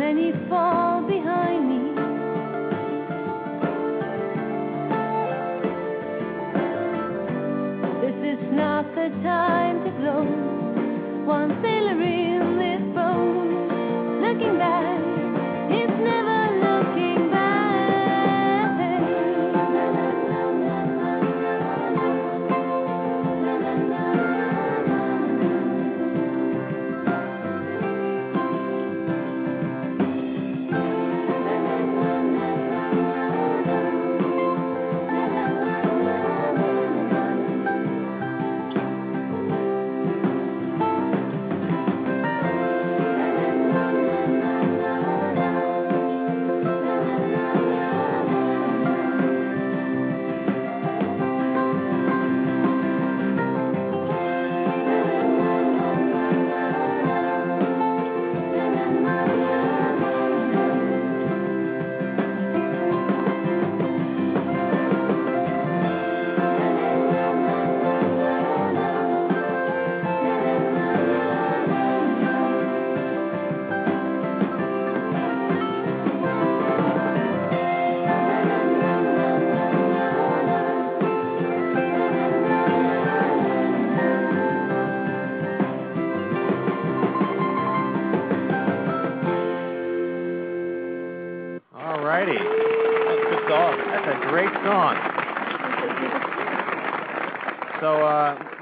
many 0.00 0.32
fall 0.48 1.02
behind 1.02 1.62
me. 1.68 1.82
This 8.00 8.18
is 8.32 8.40
not 8.50 8.86
the 8.94 9.08
time 9.22 9.84
to 9.84 9.90
blow. 10.00 10.24
One 11.26 11.50
sailor 11.60 11.96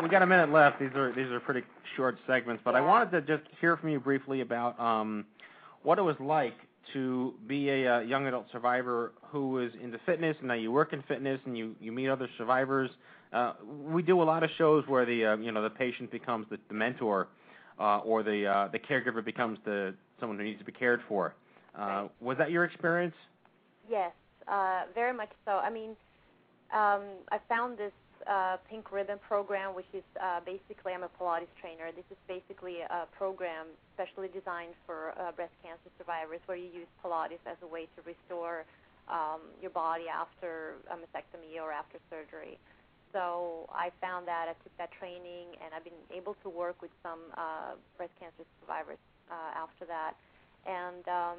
we 0.09 0.13
got 0.13 0.23
a 0.23 0.27
minute 0.27 0.51
left. 0.51 0.81
These 0.81 0.95
are 0.95 1.13
these 1.13 1.27
are 1.27 1.39
pretty 1.39 1.63
short 1.95 2.17
segments, 2.27 2.63
but 2.65 2.75
I 2.75 2.81
wanted 2.81 3.11
to 3.11 3.21
just 3.21 3.47
hear 3.61 3.77
from 3.77 3.91
you 3.91 4.01
briefly 4.01 4.41
about 4.41 4.81
um, 4.81 5.27
what 5.83 5.99
it 5.99 6.03
was 6.03 6.17
like 6.19 6.55
to 6.95 7.35
be 7.47 7.69
a 7.69 7.97
uh, 7.97 8.01
young 8.01 8.27
adult 8.27 8.47
survivor 8.51 9.13
who 9.27 9.51
was 9.51 9.71
into 9.83 9.99
fitness, 10.07 10.35
and 10.39 10.49
now 10.49 10.55
you 10.55 10.73
work 10.73 10.95
in 10.95 11.03
fitness, 11.03 11.39
and 11.45 11.59
you 11.59 11.77
you 11.79 11.93
meet 11.93 12.09
other 12.09 12.27
survivors. 12.39 12.91
Uh, 13.35 13.53
we 13.87 14.01
do 14.01 14.23
a 14.23 14.25
lot 14.25 14.43
of 14.43 14.49
shows 14.57 14.83
where 14.87 15.05
the 15.05 15.27
uh, 15.27 15.37
you 15.37 15.53
know 15.53 15.63
the 15.63 15.69
patient 15.69 16.11
becomes 16.11 16.47
the, 16.49 16.57
the 16.69 16.75
mentor, 16.75 17.29
uh, 17.79 17.99
or 17.99 18.23
the 18.23 18.47
uh, 18.47 18.69
the 18.69 18.79
caregiver 18.79 19.23
becomes 19.23 19.59
the 19.67 19.95
someone 20.21 20.39
who 20.39 20.45
needs 20.45 20.59
to 20.59 20.65
be 20.65 20.73
cared 20.73 21.03
for. 21.07 21.35
Uh, 21.79 22.09
was 22.23 22.39
that 22.39 22.51
your 22.51 22.65
experience? 22.65 23.15
Yes, 23.91 24.13
uh, 24.51 24.85
very 24.95 25.13
much 25.13 25.31
so. 25.45 25.53
I 25.53 25.69
mean, 25.69 25.91
um, 26.73 27.03
I 27.31 27.39
found 27.47 27.77
this 27.77 27.93
uh, 28.29 28.57
Pink 28.69 28.93
Ribbon 28.93 29.19
program, 29.27 29.75
which 29.75 29.89
is 29.95 30.05
uh, 30.21 30.41
basically 30.45 30.93
I'm 30.93 31.03
a 31.03 31.09
Pilates 31.09 31.51
trainer. 31.61 31.91
This 31.97 32.05
is 32.11 32.21
basically 32.29 32.81
a 32.85 33.09
program 33.17 33.67
specially 33.95 34.29
designed 34.29 34.77
for 34.85 35.15
uh, 35.17 35.33
breast 35.33 35.57
cancer 35.65 35.89
survivors, 35.97 36.41
where 36.47 36.57
you 36.57 36.69
use 36.69 36.87
Pilates 37.03 37.41
as 37.47 37.57
a 37.63 37.67
way 37.67 37.89
to 37.97 38.03
restore 38.05 38.65
um, 39.09 39.41
your 39.63 39.71
body 39.73 40.05
after 40.13 40.77
a 40.93 40.97
mastectomy 40.97 41.57
or 41.57 41.73
after 41.73 41.99
surgery. 42.11 42.59
So 43.13 43.65
I 43.73 43.89
found 44.05 44.29
that 44.29 44.53
I 44.53 44.55
took 44.63 44.77
that 44.77 44.93
training, 44.93 45.57
and 45.65 45.73
I've 45.73 45.85
been 45.85 46.05
able 46.15 46.37
to 46.45 46.49
work 46.51 46.83
with 46.83 46.93
some 47.03 47.33
uh, 47.33 47.81
breast 47.97 48.13
cancer 48.21 48.45
survivors 48.61 49.01
uh, 49.33 49.57
after 49.57 49.87
that. 49.87 50.13
And 50.69 51.09
um, 51.09 51.39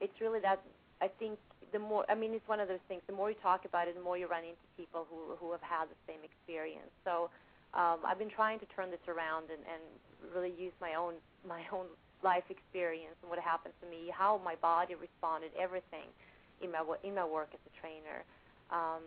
it's 0.00 0.20
really 0.20 0.40
that 0.40 0.60
I 1.02 1.10
think 1.18 1.38
the 1.72 1.80
more 1.80 2.06
I 2.08 2.14
mean 2.14 2.32
it's 2.32 2.46
one 2.46 2.60
of 2.60 2.68
those 2.68 2.84
things. 2.86 3.02
The 3.06 3.12
more 3.12 3.28
you 3.28 3.36
talk 3.42 3.64
about 3.64 3.88
it, 3.88 3.96
the 3.98 4.04
more 4.06 4.16
you 4.16 4.28
run 4.28 4.44
into 4.44 4.66
people 4.76 5.06
who 5.10 5.34
who 5.36 5.50
have 5.50 5.62
had 5.62 5.90
the 5.90 5.98
same 6.06 6.22
experience. 6.22 6.94
So 7.04 7.28
um, 7.74 7.98
I've 8.06 8.18
been 8.18 8.30
trying 8.30 8.60
to 8.60 8.66
turn 8.76 8.90
this 8.90 9.02
around 9.08 9.50
and, 9.50 9.60
and 9.66 9.82
really 10.30 10.54
use 10.54 10.72
my 10.80 10.94
own 10.94 11.14
my 11.42 11.66
own 11.72 11.90
life 12.22 12.46
experience 12.50 13.18
and 13.22 13.28
what 13.28 13.40
happened 13.42 13.74
to 13.82 13.86
me, 13.90 14.14
how 14.14 14.40
my 14.44 14.54
body 14.62 14.94
responded, 14.94 15.50
everything 15.58 16.06
in 16.62 16.70
my 16.70 16.84
in 17.02 17.14
my 17.18 17.26
work 17.26 17.50
as 17.52 17.60
a 17.66 17.72
trainer. 17.82 18.22
Um, 18.70 19.02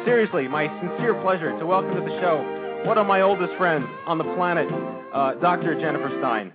seriously, 0.05 0.49
my 0.49 0.67
sincere 0.83 1.15
pleasure, 1.23 1.57
to 1.59 1.65
welcome 1.67 1.95
to 1.95 2.01
the 2.01 2.21
show 2.21 2.63
one 2.85 2.99
of 2.99 3.07
my 3.07 3.21
oldest 3.21 3.53
friends 3.59 3.87
on 4.07 4.19
the 4.19 4.25
planet, 4.35 4.67
uh, 5.15 5.35
Dr. 5.35 5.79
Jennifer 5.81 6.11
Stein. 6.19 6.53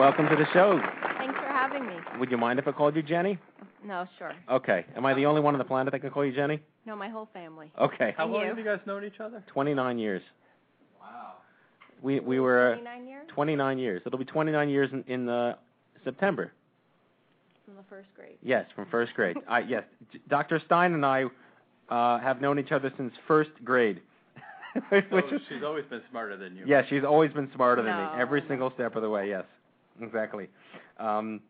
Welcome 0.00 0.26
to 0.28 0.34
the 0.34 0.46
show. 0.52 0.80
Thanks 1.18 1.38
for 1.38 1.46
having 1.46 1.86
me. 1.86 1.94
Would 2.18 2.32
you 2.32 2.36
mind 2.36 2.58
if 2.58 2.66
I 2.66 2.72
called 2.72 2.96
you 2.96 3.02
Jenny? 3.02 3.38
No, 3.84 4.08
sure. 4.18 4.32
Okay. 4.50 4.84
Am 4.96 5.06
I 5.06 5.14
the 5.14 5.26
only 5.26 5.40
one 5.40 5.54
on 5.54 5.58
the 5.58 5.64
planet 5.64 5.92
that 5.92 6.00
can 6.00 6.10
call 6.10 6.24
you 6.24 6.34
Jenny? 6.34 6.60
No, 6.86 6.94
my 6.96 7.08
whole 7.08 7.28
family. 7.32 7.72
Okay. 7.80 8.14
How 8.16 8.24
And 8.24 8.32
long 8.32 8.42
you? 8.42 8.48
have 8.48 8.58
you 8.58 8.64
guys 8.64 8.80
known 8.86 9.04
each 9.04 9.20
other? 9.20 9.42
29 9.48 9.98
years. 9.98 10.22
Wow. 11.00 11.34
We 12.02 12.20
we 12.20 12.40
were 12.40 12.72
uh, 12.72 12.76
29 12.76 13.06
years? 13.06 13.26
29 13.28 13.78
years. 13.78 14.02
It'll 14.04 14.18
be 14.18 14.24
29 14.24 14.68
years 14.68 14.90
in, 14.92 15.04
in 15.06 15.28
uh, 15.28 15.54
September. 16.04 16.52
From 17.64 17.76
the 17.76 17.82
first 17.88 18.08
grade. 18.14 18.36
Yes, 18.42 18.66
from 18.74 18.86
first 18.90 19.14
grade. 19.14 19.36
I 19.48 19.60
yes, 19.60 19.84
J- 20.12 20.20
Dr. 20.28 20.60
Stein 20.66 20.92
and 20.92 21.06
I 21.06 21.24
uh, 21.88 22.18
have 22.18 22.42
known 22.42 22.58
each 22.58 22.72
other 22.72 22.92
since 22.98 23.14
first 23.26 23.50
grade. 23.64 24.02
Which 24.90 25.04
So 25.10 25.36
is- 25.36 25.40
she's 25.48 25.62
always 25.62 25.86
been 25.86 26.02
smarter 26.10 26.36
than 26.36 26.56
you. 26.56 26.64
Yes, 26.66 26.84
she's 26.90 27.04
always 27.04 27.32
been 27.32 27.50
smarter 27.54 27.80
than 27.82 27.92
No. 27.96 28.12
me 28.14 28.20
every 28.20 28.42
single 28.48 28.70
step 28.72 28.96
of 28.96 29.02
the 29.02 29.08
way. 29.08 29.30
Yes, 29.30 29.44
exactly. 30.02 30.48
Um, 30.98 31.40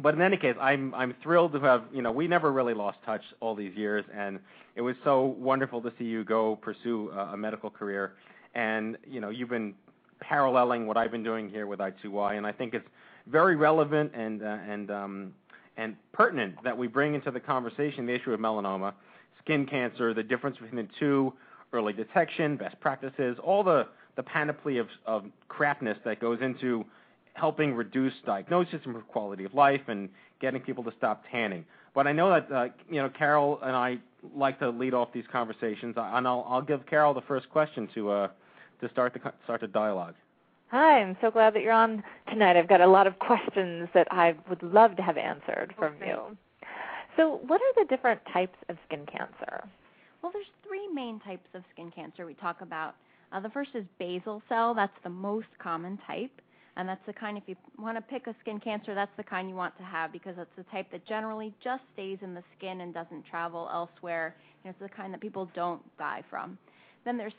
but 0.00 0.14
in 0.14 0.22
any 0.22 0.36
case, 0.36 0.56
I'm 0.60 0.94
I'm 0.94 1.14
thrilled 1.22 1.52
to 1.52 1.60
have 1.60 1.84
you 1.92 2.02
know 2.02 2.10
we 2.10 2.26
never 2.26 2.52
really 2.52 2.74
lost 2.74 2.98
touch 3.04 3.22
all 3.40 3.54
these 3.54 3.74
years, 3.76 4.04
and 4.14 4.40
it 4.74 4.80
was 4.80 4.96
so 5.04 5.36
wonderful 5.38 5.80
to 5.82 5.92
see 5.98 6.04
you 6.04 6.24
go 6.24 6.56
pursue 6.56 7.10
uh, 7.12 7.30
a 7.32 7.36
medical 7.36 7.70
career, 7.70 8.14
and 8.54 8.96
you 9.08 9.20
know 9.20 9.30
you've 9.30 9.50
been 9.50 9.74
paralleling 10.20 10.86
what 10.86 10.96
I've 10.96 11.10
been 11.10 11.22
doing 11.22 11.48
here 11.48 11.66
with 11.66 11.78
I2Y, 11.78 12.36
and 12.36 12.46
I 12.46 12.52
think 12.52 12.74
it's 12.74 12.88
very 13.26 13.56
relevant 13.56 14.12
and 14.14 14.42
uh, 14.42 14.58
and 14.68 14.90
um, 14.90 15.34
and 15.76 15.96
pertinent 16.12 16.56
that 16.64 16.76
we 16.76 16.86
bring 16.88 17.14
into 17.14 17.30
the 17.30 17.40
conversation 17.40 18.06
the 18.06 18.14
issue 18.14 18.32
of 18.32 18.40
melanoma, 18.40 18.94
skin 19.42 19.66
cancer, 19.66 20.12
the 20.12 20.22
difference 20.22 20.56
between 20.58 20.86
the 20.86 20.88
two, 20.98 21.32
early 21.72 21.92
detection, 21.92 22.56
best 22.56 22.78
practices, 22.80 23.36
all 23.42 23.62
the 23.62 23.86
the 24.16 24.22
panoply 24.24 24.78
of 24.78 24.88
of 25.06 25.24
crapness 25.48 25.98
that 26.04 26.20
goes 26.20 26.40
into 26.42 26.84
helping 27.34 27.74
reduce 27.74 28.12
diagnosis, 28.24 28.80
improve 28.84 29.06
quality 29.08 29.44
of 29.44 29.54
life, 29.54 29.82
and 29.88 30.08
getting 30.40 30.60
people 30.60 30.82
to 30.84 30.92
stop 30.96 31.22
tanning. 31.30 31.64
But 31.94 32.06
I 32.06 32.12
know 32.12 32.30
that 32.30 32.50
uh, 32.50 32.68
you 32.90 33.00
know 33.00 33.08
Kairol 33.08 33.58
and 33.62 33.76
I 33.76 33.98
like 34.34 34.58
to 34.60 34.70
lead 34.70 34.94
off 34.94 35.12
these 35.12 35.24
conversations, 35.30 35.94
and 35.96 36.26
I'll 36.26 36.46
I'll 36.48 36.62
give 36.62 36.80
Kairol 36.86 37.14
the 37.14 37.20
first 37.22 37.48
question 37.50 37.88
to 37.94 38.10
uh 38.10 38.28
to 38.80 38.88
start 38.90 39.12
the 39.12 39.20
start 39.44 39.60
the 39.60 39.68
dialogue. 39.68 40.14
Hi, 40.68 41.00
I'm 41.00 41.16
so 41.20 41.30
glad 41.30 41.54
that 41.54 41.62
you're 41.62 41.72
on 41.72 42.02
tonight. 42.28 42.56
I've 42.56 42.68
got 42.68 42.80
a 42.80 42.86
lot 42.86 43.06
of 43.06 43.18
questions 43.20 43.88
that 43.94 44.08
I 44.10 44.34
would 44.48 44.62
love 44.62 44.96
to 44.96 45.02
have 45.02 45.16
answered 45.16 45.72
from 45.78 45.94
Okay. 45.96 46.08
you. 46.08 46.36
So, 47.16 47.40
what 47.46 47.60
are 47.60 47.84
the 47.84 47.88
different 47.88 48.20
types 48.32 48.58
of 48.68 48.76
skin 48.86 49.06
cancer? 49.06 49.68
Well, 50.20 50.32
there's 50.32 50.46
three 50.66 50.88
main 50.88 51.20
types 51.20 51.46
of 51.54 51.62
skin 51.72 51.92
cancer 51.94 52.26
we 52.26 52.34
talk 52.34 52.60
about. 52.60 52.96
Uh, 53.30 53.38
the 53.40 53.50
first 53.50 53.70
is 53.74 53.84
basal 54.00 54.42
cell. 54.48 54.74
That's 54.74 54.96
the 55.04 55.10
most 55.10 55.46
common 55.62 55.98
type. 56.06 56.32
And 56.76 56.88
that's 56.88 57.04
the 57.06 57.12
kind, 57.12 57.38
if 57.38 57.44
you 57.46 57.54
want 57.78 57.96
to 57.96 58.02
pick 58.02 58.26
a 58.26 58.34
skin 58.40 58.58
cancer, 58.58 58.94
that's 58.94 59.10
the 59.16 59.22
kind 59.22 59.48
you 59.48 59.54
want 59.54 59.76
to 59.78 59.84
have 59.84 60.12
because 60.12 60.34
it's 60.38 60.50
the 60.56 60.64
type 60.64 60.90
that 60.90 61.06
generally 61.06 61.54
just 61.62 61.82
stays 61.92 62.18
in 62.22 62.34
the 62.34 62.42
skin 62.58 62.80
and 62.80 62.92
doesn't 62.92 63.24
travel 63.30 63.68
elsewhere. 63.72 64.34
And 64.64 64.74
it's 64.74 64.80
the 64.80 64.94
kind 64.94 65.12
that 65.14 65.20
people 65.20 65.48
don't 65.54 65.82
die 65.98 66.22
from. 66.28 66.58
Then 67.04 67.16
there's 67.16 67.32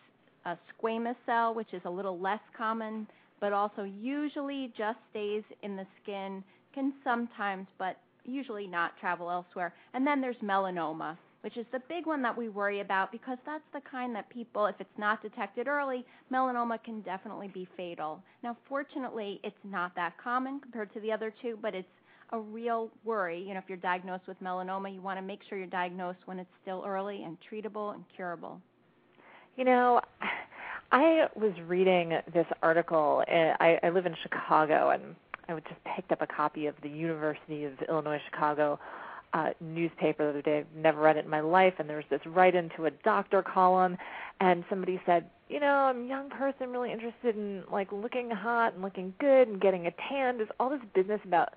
a 0.46 0.58
squamous 0.72 1.16
cell, 1.26 1.54
which 1.54 1.74
is 1.74 1.82
a 1.86 1.90
little 1.90 2.18
less 2.20 2.40
common, 2.56 3.08
but 3.42 3.52
also 3.52 3.84
usually 3.84 4.72
just 4.78 5.00
stays 5.12 5.44
in 5.64 5.76
the 5.76 5.86
skin, 6.02 6.44
can 6.74 6.94
sometimes, 7.04 7.68
but 7.78 7.98
usually 8.24 8.68
not 8.68 8.98
travel 9.00 9.30
elsewhere. 9.30 9.74
And 9.94 10.08
then 10.08 10.22
there's 10.22 10.38
melanoma, 10.38 11.18
which 11.46 11.58
is 11.58 11.66
the 11.72 11.80
big 11.88 12.08
one 12.08 12.24
that 12.24 12.36
we 12.36 12.50
worry 12.50 12.80
about 12.80 13.12
because 13.12 13.38
that's 13.46 13.64
the 13.72 13.82
kind 13.82 14.16
that 14.16 14.28
people, 14.32 14.66
if 14.66 14.74
it's 14.80 14.98
not 14.98 15.22
detected 15.22 15.68
early, 15.68 16.04
melanoma 16.34 16.84
can 16.84 17.02
definitely 17.02 17.48
be 17.48 17.68
fatal. 17.78 18.20
Now, 18.42 18.58
fortunately, 18.68 19.40
it's 19.44 19.56
not 19.64 19.94
that 19.94 20.14
common 20.18 20.60
compared 20.60 20.92
to 20.96 21.00
the 21.02 21.12
other 21.12 21.32
two, 21.44 21.60
but 21.62 21.76
it's 21.76 21.88
a 22.32 22.40
real 22.40 22.90
worry. 23.04 23.40
You 23.48 23.54
know, 23.54 23.60
if 23.60 23.66
you're 23.68 23.78
diagnosed 23.78 24.24
with 24.28 24.42
melanoma, 24.42 24.92
you 24.92 25.04
want 25.04 25.20
to 25.20 25.22
make 25.22 25.42
sure 25.48 25.60
you're 25.60 25.68
diagnosed 25.68 26.18
when 26.26 26.40
it's 26.40 26.50
still 26.64 26.84
early 26.84 27.22
and 27.22 27.38
treatable 27.48 27.94
and 27.94 28.04
curable. 28.16 28.60
You 29.56 29.66
know, 29.66 30.02
I 30.92 31.28
was 31.36 31.54
reading 31.68 32.18
this 32.34 32.48
article. 32.64 33.24
I, 33.30 33.78
I 33.84 33.90
live 33.90 34.08
in 34.08 34.16
Chicago, 34.24 34.90
and 34.90 35.16
I 35.48 35.54
just 35.60 35.80
picked 35.96 36.12
up 36.12 36.24
a 36.24 36.28
copy 36.28 36.66
of 36.66 36.74
the 36.82 36.90
University 36.90 37.66
of 37.66 37.74
Illinois 37.88 38.20
Chicago 38.32 38.80
uh, 39.36 39.50
newspaper 39.60 40.24
the 40.24 40.30
other 40.30 40.42
day. 40.42 40.60
I've 40.60 40.82
never 40.82 41.02
read 41.02 41.18
it 41.18 41.26
in 41.26 41.30
my 41.30 41.42
life, 41.42 41.74
and 41.78 41.90
there 41.90 41.98
was 41.98 42.06
this 42.10 42.22
right 42.26 42.56
into 42.56 42.86
a 42.86 42.92
doctor 42.92 43.44
column, 43.44 43.98
and 44.40 44.64
somebody 44.70 45.02
said, 45.06 45.30
you 45.50 45.60
know, 45.60 45.68
I'm 45.68 46.06
a 46.06 46.08
young 46.08 46.30
person, 46.30 46.70
really 46.70 46.94
interested 46.94 47.36
in 47.36 47.64
like 47.70 47.92
looking 47.92 48.32
hot 48.32 48.74
and 48.74 48.82
looking 48.82 49.14
good 49.20 49.50
and 49.50 49.60
getting 49.60 49.88
a 49.88 49.92
tan. 50.10 50.38
Does 50.38 50.48
all 50.58 50.70
this 50.70 50.80
business 50.96 51.20
about 51.26 51.50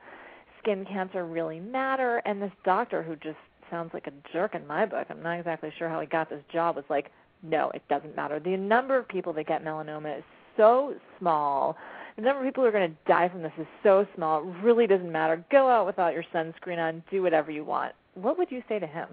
skin 0.60 0.84
cancer 0.84 1.24
really 1.24 1.60
matter? 1.60 2.20
And 2.26 2.42
this 2.42 2.50
doctor, 2.64 3.00
who 3.00 3.14
just 3.14 3.38
sounds 3.70 3.94
like 3.94 4.08
a 4.08 4.12
jerk 4.32 4.56
in 4.56 4.66
my 4.66 4.84
book, 4.84 5.06
I'm 5.08 5.22
not 5.22 5.38
exactly 5.38 5.72
sure 5.78 5.88
how 5.88 6.00
he 6.00 6.06
got 6.08 6.28
this 6.28 6.42
job, 6.52 6.74
was 6.74 6.84
like, 6.90 7.12
no, 7.44 7.70
it 7.74 7.82
doesn't 7.88 8.16
matter. 8.16 8.40
The 8.40 8.56
number 8.56 8.98
of 8.98 9.06
people 9.06 9.32
that 9.34 9.46
get 9.46 9.64
melanoma 9.64 10.18
is 10.18 10.24
so 10.56 10.94
small. 11.20 11.76
The 12.18 12.24
number 12.24 12.40
of 12.40 12.46
people 12.48 12.64
who 12.64 12.68
are 12.68 12.72
going 12.72 12.90
to 12.90 12.96
die 13.06 13.28
from 13.28 13.42
this 13.42 13.52
is 13.60 13.66
so 13.84 14.04
small. 14.16 14.40
It 14.40 14.52
really 14.64 14.88
doesn't 14.88 15.12
matter. 15.12 15.44
Go 15.52 15.68
out 15.68 15.86
without 15.86 16.14
your 16.14 16.24
sunscreen 16.34 16.78
on. 16.78 17.04
Do 17.12 17.22
whatever 17.22 17.52
you 17.52 17.62
want. 17.62 17.92
What 18.14 18.36
would 18.38 18.50
you 18.50 18.60
say 18.68 18.80
to 18.80 18.88
him? 18.88 19.06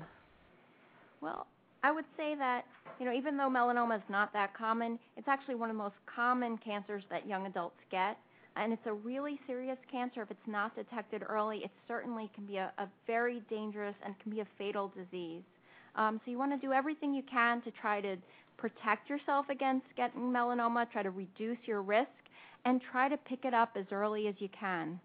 Well, 1.22 1.46
I 1.84 1.92
would 1.92 2.06
say 2.18 2.34
that 2.34 2.64
you 3.00 3.06
know 3.06 3.14
even 3.14 3.38
though 3.38 3.48
melanoma 3.48 3.98
is 3.98 4.04
not 4.10 4.34
that 4.34 4.58
common, 4.58 4.98
it's 5.18 5.28
actually 5.28 5.54
one 5.54 5.70
of 5.70 5.76
the 5.76 5.84
most 5.84 5.94
common 6.08 6.58
cancers 6.58 7.04
that 7.12 7.28
young 7.28 7.46
adults 7.46 7.78
get, 7.92 8.18
and 8.56 8.74
it's 8.74 8.88
a 8.88 8.94
really 8.94 9.40
serious 9.46 9.78
cancer. 9.92 10.24
If 10.24 10.32
it's 10.32 10.48
not 10.48 10.76
detected 10.76 11.22
early, 11.30 11.60
it 11.60 11.70
certainly 11.88 12.32
can 12.34 12.48
be 12.48 12.58
a, 12.58 12.72
a 12.80 12.88
very 13.06 13.44
dangerous 13.52 13.96
and 14.04 14.18
can 14.20 14.32
be 14.32 14.40
a 14.40 14.48
fatal 14.58 14.92
disease. 14.98 15.44
Um, 15.96 16.20
so 16.26 16.32
you 16.32 16.40
want 16.40 16.60
to 16.60 16.68
do 16.68 16.74
everything 16.74 17.14
you 17.14 17.24
can 17.32 17.62
to 17.62 17.72
try 17.80 18.02
to 18.02 18.16
protect 18.58 19.12
yourself 19.12 19.46
against 19.52 19.86
getting 19.96 20.22
melanoma, 20.22 20.92
try 20.92 21.04
to 21.04 21.12
reduce 21.12 21.60
your 21.68 21.84
risk, 21.84 22.10
and 22.66 22.82
try 22.92 23.08
to 23.08 23.18
pick 23.18 23.46
it 23.46 23.54
up 23.54 23.72
as 23.76 23.86
early 23.92 24.28
as 24.28 24.36
you 24.40 24.50
can. 24.60 25.00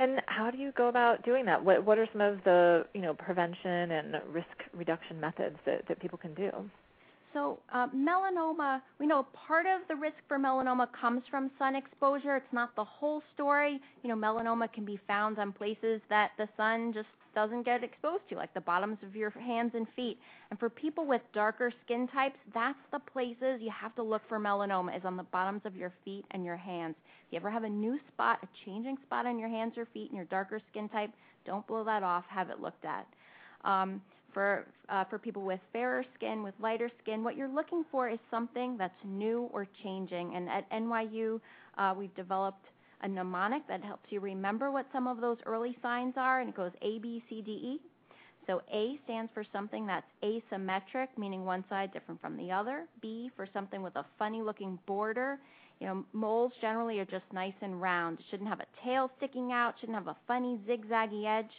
And 0.00 0.20
how 0.26 0.50
do 0.50 0.58
you 0.58 0.72
go 0.76 0.88
about 0.88 1.24
doing 1.24 1.44
that? 1.46 1.62
What 1.64 1.84
what 1.84 1.98
are 1.98 2.06
some 2.12 2.20
of 2.20 2.38
the 2.44 2.86
you 2.94 3.00
know 3.00 3.14
prevention 3.14 3.90
and 3.90 4.16
risk 4.30 4.46
reduction 4.72 5.20
methods 5.20 5.56
that, 5.66 5.86
that 5.88 6.00
people 6.00 6.18
can 6.18 6.34
do? 6.34 6.50
So, 7.34 7.58
uh, 7.72 7.88
melanoma, 7.94 8.80
we 8.98 9.06
know 9.06 9.26
part 9.46 9.66
of 9.66 9.86
the 9.88 9.96
risk 9.96 10.16
for 10.28 10.38
melanoma 10.38 10.86
comes 10.98 11.22
from 11.30 11.50
sun 11.58 11.76
exposure. 11.76 12.36
It's 12.36 12.52
not 12.52 12.74
the 12.74 12.84
whole 12.84 13.22
story. 13.34 13.80
You 14.02 14.08
know, 14.08 14.16
melanoma 14.16 14.72
can 14.72 14.84
be 14.84 14.98
found 15.06 15.38
on 15.38 15.52
places 15.52 16.00
that 16.08 16.30
the 16.38 16.48
sun 16.56 16.92
just 16.94 17.08
doesn't 17.34 17.64
get 17.64 17.84
exposed 17.84 18.22
to, 18.30 18.36
like 18.36 18.52
the 18.54 18.60
bottoms 18.60 18.98
of 19.02 19.14
your 19.14 19.30
hands 19.30 19.72
and 19.74 19.86
feet. 19.94 20.18
And 20.50 20.58
for 20.58 20.68
people 20.68 21.06
with 21.06 21.22
darker 21.32 21.72
skin 21.84 22.08
types, 22.08 22.36
that's 22.54 22.78
the 22.92 22.98
places 22.98 23.60
you 23.60 23.70
have 23.70 23.94
to 23.96 24.02
look 24.02 24.22
for 24.28 24.38
melanoma 24.38 24.96
is 24.96 25.04
on 25.04 25.16
the 25.16 25.24
bottoms 25.24 25.62
of 25.64 25.76
your 25.76 25.92
feet 26.04 26.24
and 26.30 26.44
your 26.44 26.56
hands. 26.56 26.94
If 27.26 27.32
you 27.32 27.36
ever 27.36 27.50
have 27.50 27.64
a 27.64 27.68
new 27.68 27.98
spot, 28.12 28.38
a 28.42 28.48
changing 28.64 28.96
spot 29.06 29.26
on 29.26 29.38
your 29.38 29.48
hands 29.48 29.74
or 29.76 29.86
feet 29.92 30.08
and 30.08 30.16
your 30.16 30.26
darker 30.26 30.60
skin 30.70 30.88
type, 30.88 31.10
don't 31.44 31.66
blow 31.66 31.84
that 31.84 32.02
off. 32.02 32.24
Have 32.28 32.50
it 32.50 32.60
looked 32.60 32.84
at. 32.84 33.06
Um, 33.64 34.00
for 34.32 34.66
uh, 34.88 35.04
for 35.04 35.18
people 35.18 35.42
with 35.42 35.60
fairer 35.72 36.04
skin, 36.14 36.42
with 36.42 36.54
lighter 36.60 36.90
skin, 37.02 37.24
what 37.24 37.36
you're 37.36 37.48
looking 37.48 37.84
for 37.90 38.08
is 38.08 38.18
something 38.30 38.76
that's 38.78 38.94
new 39.04 39.48
or 39.52 39.66
changing. 39.82 40.34
And 40.34 40.48
at 40.48 40.70
NYU, 40.70 41.40
uh, 41.76 41.94
we've 41.96 42.14
developed 42.14 42.64
a 43.02 43.08
mnemonic 43.08 43.66
that 43.68 43.84
helps 43.84 44.10
you 44.10 44.20
remember 44.20 44.70
what 44.70 44.86
some 44.92 45.06
of 45.06 45.20
those 45.20 45.38
early 45.46 45.76
signs 45.82 46.14
are, 46.16 46.40
and 46.40 46.48
it 46.48 46.56
goes 46.56 46.72
A, 46.82 46.98
B, 46.98 47.22
C, 47.28 47.42
D, 47.42 47.50
E. 47.50 47.80
So 48.46 48.62
A 48.72 48.98
stands 49.04 49.30
for 49.34 49.44
something 49.52 49.86
that's 49.86 50.06
asymmetric, 50.22 51.08
meaning 51.18 51.44
one 51.44 51.64
side 51.68 51.92
different 51.92 52.20
from 52.20 52.36
the 52.36 52.50
other. 52.50 52.86
B 53.02 53.30
for 53.36 53.46
something 53.52 53.82
with 53.82 53.94
a 53.96 54.06
funny 54.18 54.42
looking 54.42 54.78
border. 54.86 55.38
You 55.80 55.86
know, 55.86 56.04
moles 56.12 56.52
generally 56.60 56.98
are 56.98 57.04
just 57.04 57.30
nice 57.32 57.52
and 57.60 57.80
round. 57.80 58.18
It 58.18 58.24
shouldn't 58.30 58.48
have 58.48 58.60
a 58.60 58.66
tail 58.84 59.10
sticking 59.18 59.52
out, 59.52 59.74
shouldn't 59.78 59.98
have 59.98 60.08
a 60.08 60.16
funny 60.26 60.58
zigzaggy 60.66 61.26
edge. 61.26 61.50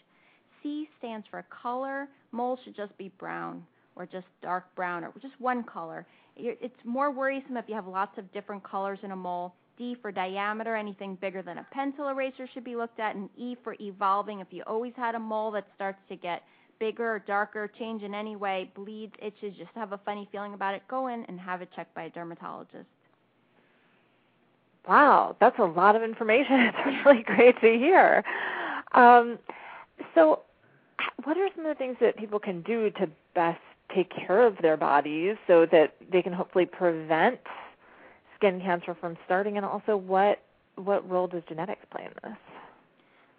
C 0.62 0.90
stands 0.98 1.26
for 1.30 1.46
color. 1.62 2.08
Moles 2.32 2.60
should 2.66 2.76
just 2.76 2.98
be 2.98 3.12
brown 3.18 3.66
or 3.96 4.06
just 4.06 4.26
dark 4.42 4.66
brown 4.76 5.04
or 5.04 5.14
just 5.22 5.40
one 5.40 5.64
color. 5.64 6.06
It's 6.36 6.76
more 6.84 7.12
worrisome 7.12 7.58
if 7.58 7.66
you 7.68 7.76
have 7.76 7.88
lots 7.88 8.18
of 8.18 8.32
different 8.34 8.64
colors 8.64 9.00
in 9.04 9.12
a 9.12 9.16
mole. 9.16 9.54
D 9.80 9.98
for 10.00 10.12
diameter, 10.12 10.76
anything 10.76 11.16
bigger 11.16 11.42
than 11.42 11.58
a 11.58 11.66
pencil 11.72 12.10
eraser 12.10 12.48
should 12.54 12.64
be 12.64 12.76
looked 12.76 13.00
at, 13.00 13.16
and 13.16 13.30
E 13.36 13.56
for 13.64 13.76
evolving. 13.80 14.42
If 14.42 14.48
you 14.52 14.62
always 14.68 14.94
had 14.96 15.16
a 15.16 15.20
mole 15.20 15.50
that 15.52 15.66
starts 15.74 15.98
to 16.10 16.16
get 16.16 16.44
bigger 16.80 17.24
darker, 17.26 17.68
change 17.80 18.04
in 18.04 18.14
any 18.14 18.36
way, 18.36 18.70
bleeds, 18.76 19.14
itches, 19.20 19.56
just 19.58 19.72
have 19.76 19.94
a 19.94 19.98
funny 20.00 20.28
feeling 20.32 20.54
about 20.54 20.76
it, 20.76 20.84
go 20.88 21.08
in 21.08 21.26
and 21.26 21.40
have 21.40 21.62
it 21.62 21.70
checked 21.76 21.96
by 21.96 22.04
a 22.04 22.10
dermatologist. 22.10 22.86
Wow, 24.88 25.36
that's 25.40 25.58
a 25.60 25.64
lot 25.64 25.96
of 25.96 26.04
information. 26.04 26.72
It's 26.86 27.06
really 27.06 27.24
great 27.24 27.60
to 27.62 27.68
hear. 27.68 28.24
Um, 28.94 29.40
so, 30.14 30.42
what 31.24 31.38
are 31.38 31.50
some 31.56 31.66
of 31.66 31.76
the 31.76 31.80
things 31.80 31.98
that 32.02 32.18
people 32.18 32.40
can 32.40 32.62
do 32.62 32.90
to 32.92 33.10
best 33.36 33.60
take 33.94 34.12
care 34.12 34.46
of 34.46 34.56
their 34.62 34.78
bodies 34.78 35.36
so 35.48 35.66
that 35.72 35.96
they 36.12 36.22
can 36.22 36.34
hopefully 36.34 36.66
prevent 36.66 37.40
skin 38.40 38.62
cancer 38.62 38.96
from 39.00 39.18
starting, 39.26 39.58
and 39.58 39.66
also 39.66 39.96
what 39.96 40.40
what 40.76 41.08
role 41.10 41.28
does 41.28 41.44
genetics 41.50 41.86
play 41.92 42.06
in 42.06 42.12
this? 42.24 42.38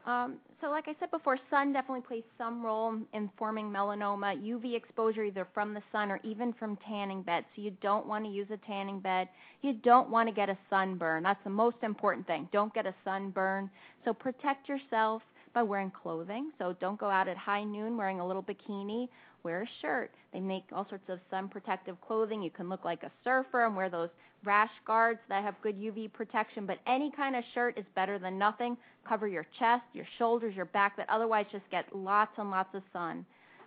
Um, 0.07 0.37
so, 0.61 0.69
like 0.69 0.89
I 0.89 0.95
said 0.99 1.11
before, 1.11 1.39
sun 1.51 1.73
definitely 1.73 2.03
plays 2.03 2.23
some 2.37 2.65
role 2.65 2.97
in 3.13 3.31
forming 3.39 3.71
melanoma. 3.71 4.37
UV 4.43 4.77
exposure, 4.77 5.25
either 5.25 5.47
from 5.55 5.75
the 5.75 5.83
sun 5.93 6.11
or 6.11 6.21
even 6.23 6.53
from 6.55 6.77
tanning 6.87 7.23
beds. 7.23 7.47
So, 7.55 7.63
you 7.63 7.73
don't 7.83 8.07
want 8.07 8.25
to 8.25 8.31
use 8.31 8.49
a 8.51 8.57
tanning 8.67 9.01
bed. 9.01 9.29
You 9.63 9.75
don't 9.75 10.11
want 10.11 10.29
to 10.29 10.35
get 10.35 10.49
a 10.49 10.59
sunburn. 10.69 11.23
That's 11.23 11.43
the 11.45 11.51
most 11.51 11.77
important 11.83 12.27
thing. 12.27 12.49
Don't 12.53 12.73
get 12.75 12.87
a 12.87 12.95
sunburn. 13.05 13.71
So, 14.05 14.13
protect 14.13 14.69
yourself 14.69 15.23
by 15.55 15.63
wearing 15.63 15.91
clothing. 15.91 16.51
So, 16.59 16.75
don't 16.81 16.99
go 16.99 17.11
out 17.11 17.29
at 17.29 17.37
high 17.37 17.65
noon 17.65 17.97
wearing 17.97 18.21
a 18.21 18.27
little 18.27 18.43
bikini 18.43 19.09
wear 19.43 19.63
a 19.63 19.67
shirt. 19.83 20.11
They 20.33 20.41
make 20.41 20.65
all 20.73 20.87
sorts 20.89 21.09
of 21.09 21.19
sun 21.31 21.49
protective 21.49 22.01
clothing. 22.01 22.43
You 22.43 22.51
can 22.51 22.69
look 22.69 22.85
like 22.85 23.03
a 23.03 23.11
surfer 23.25 23.67
and 23.67 23.77
wear 23.77 23.89
those 23.89 24.11
rash 24.45 24.71
guards 24.87 25.21
that 25.29 25.45
have 25.45 25.55
good 25.63 25.77
UV 25.77 26.13
protection, 26.13 26.67
but 26.67 26.79
any 26.87 27.11
kind 27.15 27.37
of 27.37 27.45
shirt 27.55 27.79
is 27.79 27.85
better 27.95 28.19
than 28.19 28.39
nothing. 28.39 28.77
Cover 29.07 29.29
your 29.29 29.47
chest, 29.59 29.83
your 29.93 30.07
shoulders, 30.19 30.55
your 30.55 30.67
back 30.67 30.97
that 30.97 31.09
otherwise 31.11 31.47
just 31.53 31.69
get 31.71 31.85
lots 31.95 32.33
and 32.39 32.51
lots 32.51 32.75
of 32.75 32.83
sun. 32.93 33.25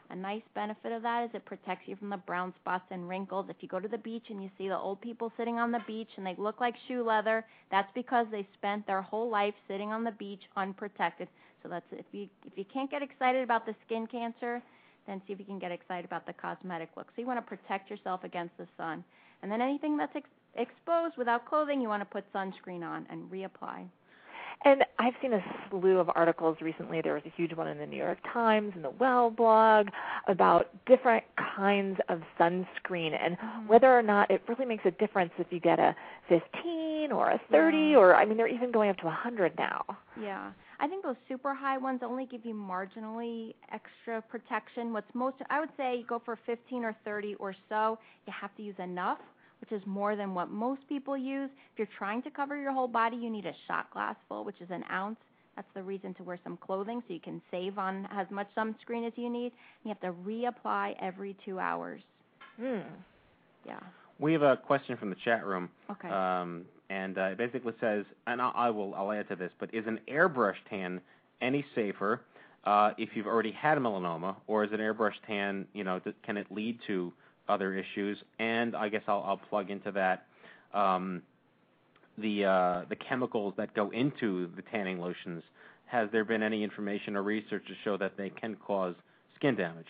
A 0.09 0.15
nice 0.15 0.43
benefit 0.53 0.91
of 0.91 1.01
that 1.01 1.23
is 1.23 1.29
it 1.33 1.45
protects 1.45 1.87
you 1.87 1.95
from 1.95 2.09
the 2.09 2.17
brown 2.17 2.53
spots 2.61 2.85
and 2.91 3.07
wrinkles. 3.07 3.47
If 3.49 3.55
you 3.61 3.67
go 3.67 3.79
to 3.79 3.87
the 3.87 3.97
beach 3.97 4.25
and 4.29 4.43
you 4.43 4.49
see 4.57 4.67
the 4.67 4.77
old 4.77 5.01
people 5.01 5.31
sitting 5.37 5.57
on 5.57 5.71
the 5.71 5.81
beach 5.87 6.09
and 6.17 6.25
they 6.25 6.35
look 6.37 6.59
like 6.59 6.75
shoe 6.87 7.03
leather, 7.03 7.45
that's 7.71 7.89
because 7.95 8.27
they 8.29 8.47
spent 8.53 8.85
their 8.85 9.01
whole 9.01 9.29
life 9.29 9.55
sitting 9.67 9.91
on 9.91 10.03
the 10.03 10.11
beach 10.11 10.41
unprotected. 10.55 11.27
So 11.63 11.69
that's 11.69 11.85
if 11.91 12.05
you 12.11 12.27
if 12.45 12.57
you 12.57 12.65
can't 12.71 12.91
get 12.91 13.01
excited 13.01 13.43
about 13.43 13.65
the 13.65 13.73
skin 13.85 14.05
cancer, 14.05 14.61
then 15.07 15.21
see 15.25 15.33
if 15.33 15.39
you 15.39 15.45
can 15.45 15.59
get 15.59 15.71
excited 15.71 16.05
about 16.05 16.25
the 16.25 16.33
cosmetic 16.33 16.89
look. 16.95 17.07
So 17.15 17.21
you 17.21 17.27
want 17.27 17.39
to 17.39 17.47
protect 17.47 17.89
yourself 17.89 18.23
against 18.23 18.57
the 18.57 18.67
sun. 18.77 19.03
And 19.41 19.51
then 19.51 19.61
anything 19.61 19.97
that's 19.97 20.15
ex- 20.15 20.29
exposed 20.55 21.17
without 21.17 21.45
clothing, 21.45 21.81
you 21.81 21.89
want 21.89 22.01
to 22.01 22.05
put 22.05 22.23
sunscreen 22.33 22.83
on 22.83 23.05
and 23.09 23.29
reapply. 23.29 23.85
And 24.65 24.85
I've 24.97 25.13
seen 25.21 25.33
a 25.33 25.43
slew 25.69 25.97
of 25.97 26.09
articles 26.15 26.57
recently. 26.61 27.01
There 27.01 27.15
was 27.15 27.23
a 27.25 27.33
huge 27.35 27.53
one 27.53 27.67
in 27.67 27.77
the 27.77 27.85
New 27.85 27.97
York 27.97 28.19
Times 28.31 28.71
and 28.75 28.83
the 28.83 28.91
Well 28.91 29.29
blog 29.29 29.87
about 30.27 30.69
different 30.85 31.25
kinds 31.55 31.99
of 32.07 32.21
sunscreen 32.39 33.11
and 33.19 33.37
mm-hmm. 33.37 33.67
whether 33.67 33.97
or 33.97 34.01
not 34.01 34.31
it 34.31 34.41
really 34.47 34.65
makes 34.65 34.85
a 34.85 34.91
difference 34.91 35.31
if 35.37 35.47
you 35.49 35.59
get 35.59 35.79
a 35.79 35.93
15 36.29 37.11
or 37.11 37.31
a 37.31 37.41
30 37.51 37.77
yeah. 37.77 37.97
or 37.97 38.15
I 38.15 38.25
mean 38.25 38.37
they're 38.37 38.47
even 38.47 38.71
going 38.71 38.89
up 38.89 38.97
to 38.97 39.03
a 39.03 39.07
100 39.07 39.53
now. 39.57 39.83
Yeah. 40.19 40.51
I 40.79 40.87
think 40.87 41.03
those 41.03 41.15
super 41.27 41.53
high 41.53 41.77
ones 41.77 42.01
only 42.03 42.25
give 42.25 42.45
you 42.45 42.53
marginally 42.53 43.53
extra 43.71 44.21
protection. 44.21 44.93
What's 44.93 45.13
most 45.13 45.35
I 45.49 45.59
would 45.59 45.69
say 45.77 45.97
you 45.97 46.05
go 46.05 46.21
for 46.23 46.37
15 46.45 46.83
or 46.83 46.95
30 47.05 47.35
or 47.35 47.55
so. 47.69 47.97
You 48.27 48.33
have 48.39 48.55
to 48.57 48.63
use 48.63 48.75
enough, 48.79 49.19
which 49.61 49.71
is 49.71 49.85
more 49.85 50.15
than 50.15 50.33
what 50.33 50.49
most 50.49 50.81
people 50.89 51.17
use. 51.17 51.49
If 51.73 51.79
you're 51.79 51.87
trying 51.97 52.21
to 52.23 52.31
cover 52.31 52.59
your 52.59 52.71
whole 52.71 52.87
body, 52.87 53.17
you 53.17 53.29
need 53.29 53.45
a 53.45 53.53
shot 53.67 53.91
glass 53.91 54.15
full, 54.27 54.43
which 54.43 54.61
is 54.61 54.69
an 54.71 54.83
ounce. 54.91 55.17
That's 55.55 55.67
the 55.75 55.83
reason 55.83 56.13
to 56.15 56.23
wear 56.23 56.39
some 56.43 56.57
clothing 56.57 57.03
so 57.07 57.13
you 57.13 57.19
can 57.19 57.41
save 57.51 57.77
on 57.77 58.07
as 58.11 58.25
much 58.31 58.47
sunscreen 58.57 59.05
as 59.05 59.13
you 59.15 59.29
need. 59.29 59.51
You 59.83 59.89
have 59.89 59.99
to 60.01 60.11
reapply 60.27 60.95
every 60.99 61.35
2 61.45 61.59
hours. 61.59 62.01
Hmm. 62.57 62.79
Yeah. 63.65 63.79
We 64.19 64.33
have 64.33 64.41
a 64.41 64.57
question 64.57 64.97
from 64.97 65.09
the 65.09 65.15
chat 65.23 65.45
room. 65.45 65.69
Okay. 65.91 66.09
Um, 66.09 66.65
and 66.93 67.17
uh, 67.17 67.23
it 67.23 67.37
basically 67.39 67.73
says, 67.81 68.05
and 68.27 68.39
I, 68.39 68.51
I 68.55 68.69
will 68.69 68.93
I'll 68.93 69.11
add 69.11 69.27
to 69.29 69.35
this, 69.35 69.51
but 69.59 69.73
is 69.73 69.85
an 69.87 69.99
airbrush 70.07 70.55
tan 70.69 71.01
any 71.41 71.65
safer 71.73 72.21
uh, 72.65 72.91
if 72.97 73.09
you've 73.15 73.27
already 73.27 73.51
had 73.51 73.77
melanoma, 73.79 74.35
or 74.47 74.63
is 74.63 74.71
an 74.71 74.79
airbrush 74.79 75.15
tan, 75.27 75.65
you 75.73 75.83
know, 75.83 75.99
th- 75.99 76.15
can 76.23 76.37
it 76.37 76.47
lead 76.49 76.79
to 76.87 77.11
other 77.49 77.73
issues? 77.73 78.17
And 78.39 78.75
I 78.75 78.89
guess 78.89 79.01
I'll, 79.07 79.23
I'll 79.25 79.41
plug 79.49 79.69
into 79.69 79.91
that 79.91 80.27
um, 80.73 81.23
the 82.17 82.45
uh, 82.45 82.85
the 82.89 82.95
chemicals 82.95 83.55
that 83.57 83.73
go 83.73 83.89
into 83.89 84.49
the 84.55 84.61
tanning 84.61 84.99
lotions. 84.99 85.43
Has 85.87 86.09
there 86.11 86.23
been 86.23 86.43
any 86.43 86.63
information 86.63 87.15
or 87.15 87.23
research 87.23 87.63
to 87.67 87.73
show 87.83 87.97
that 87.97 88.17
they 88.17 88.29
can 88.29 88.55
cause 88.55 88.95
skin 89.35 89.55
damage? 89.55 89.87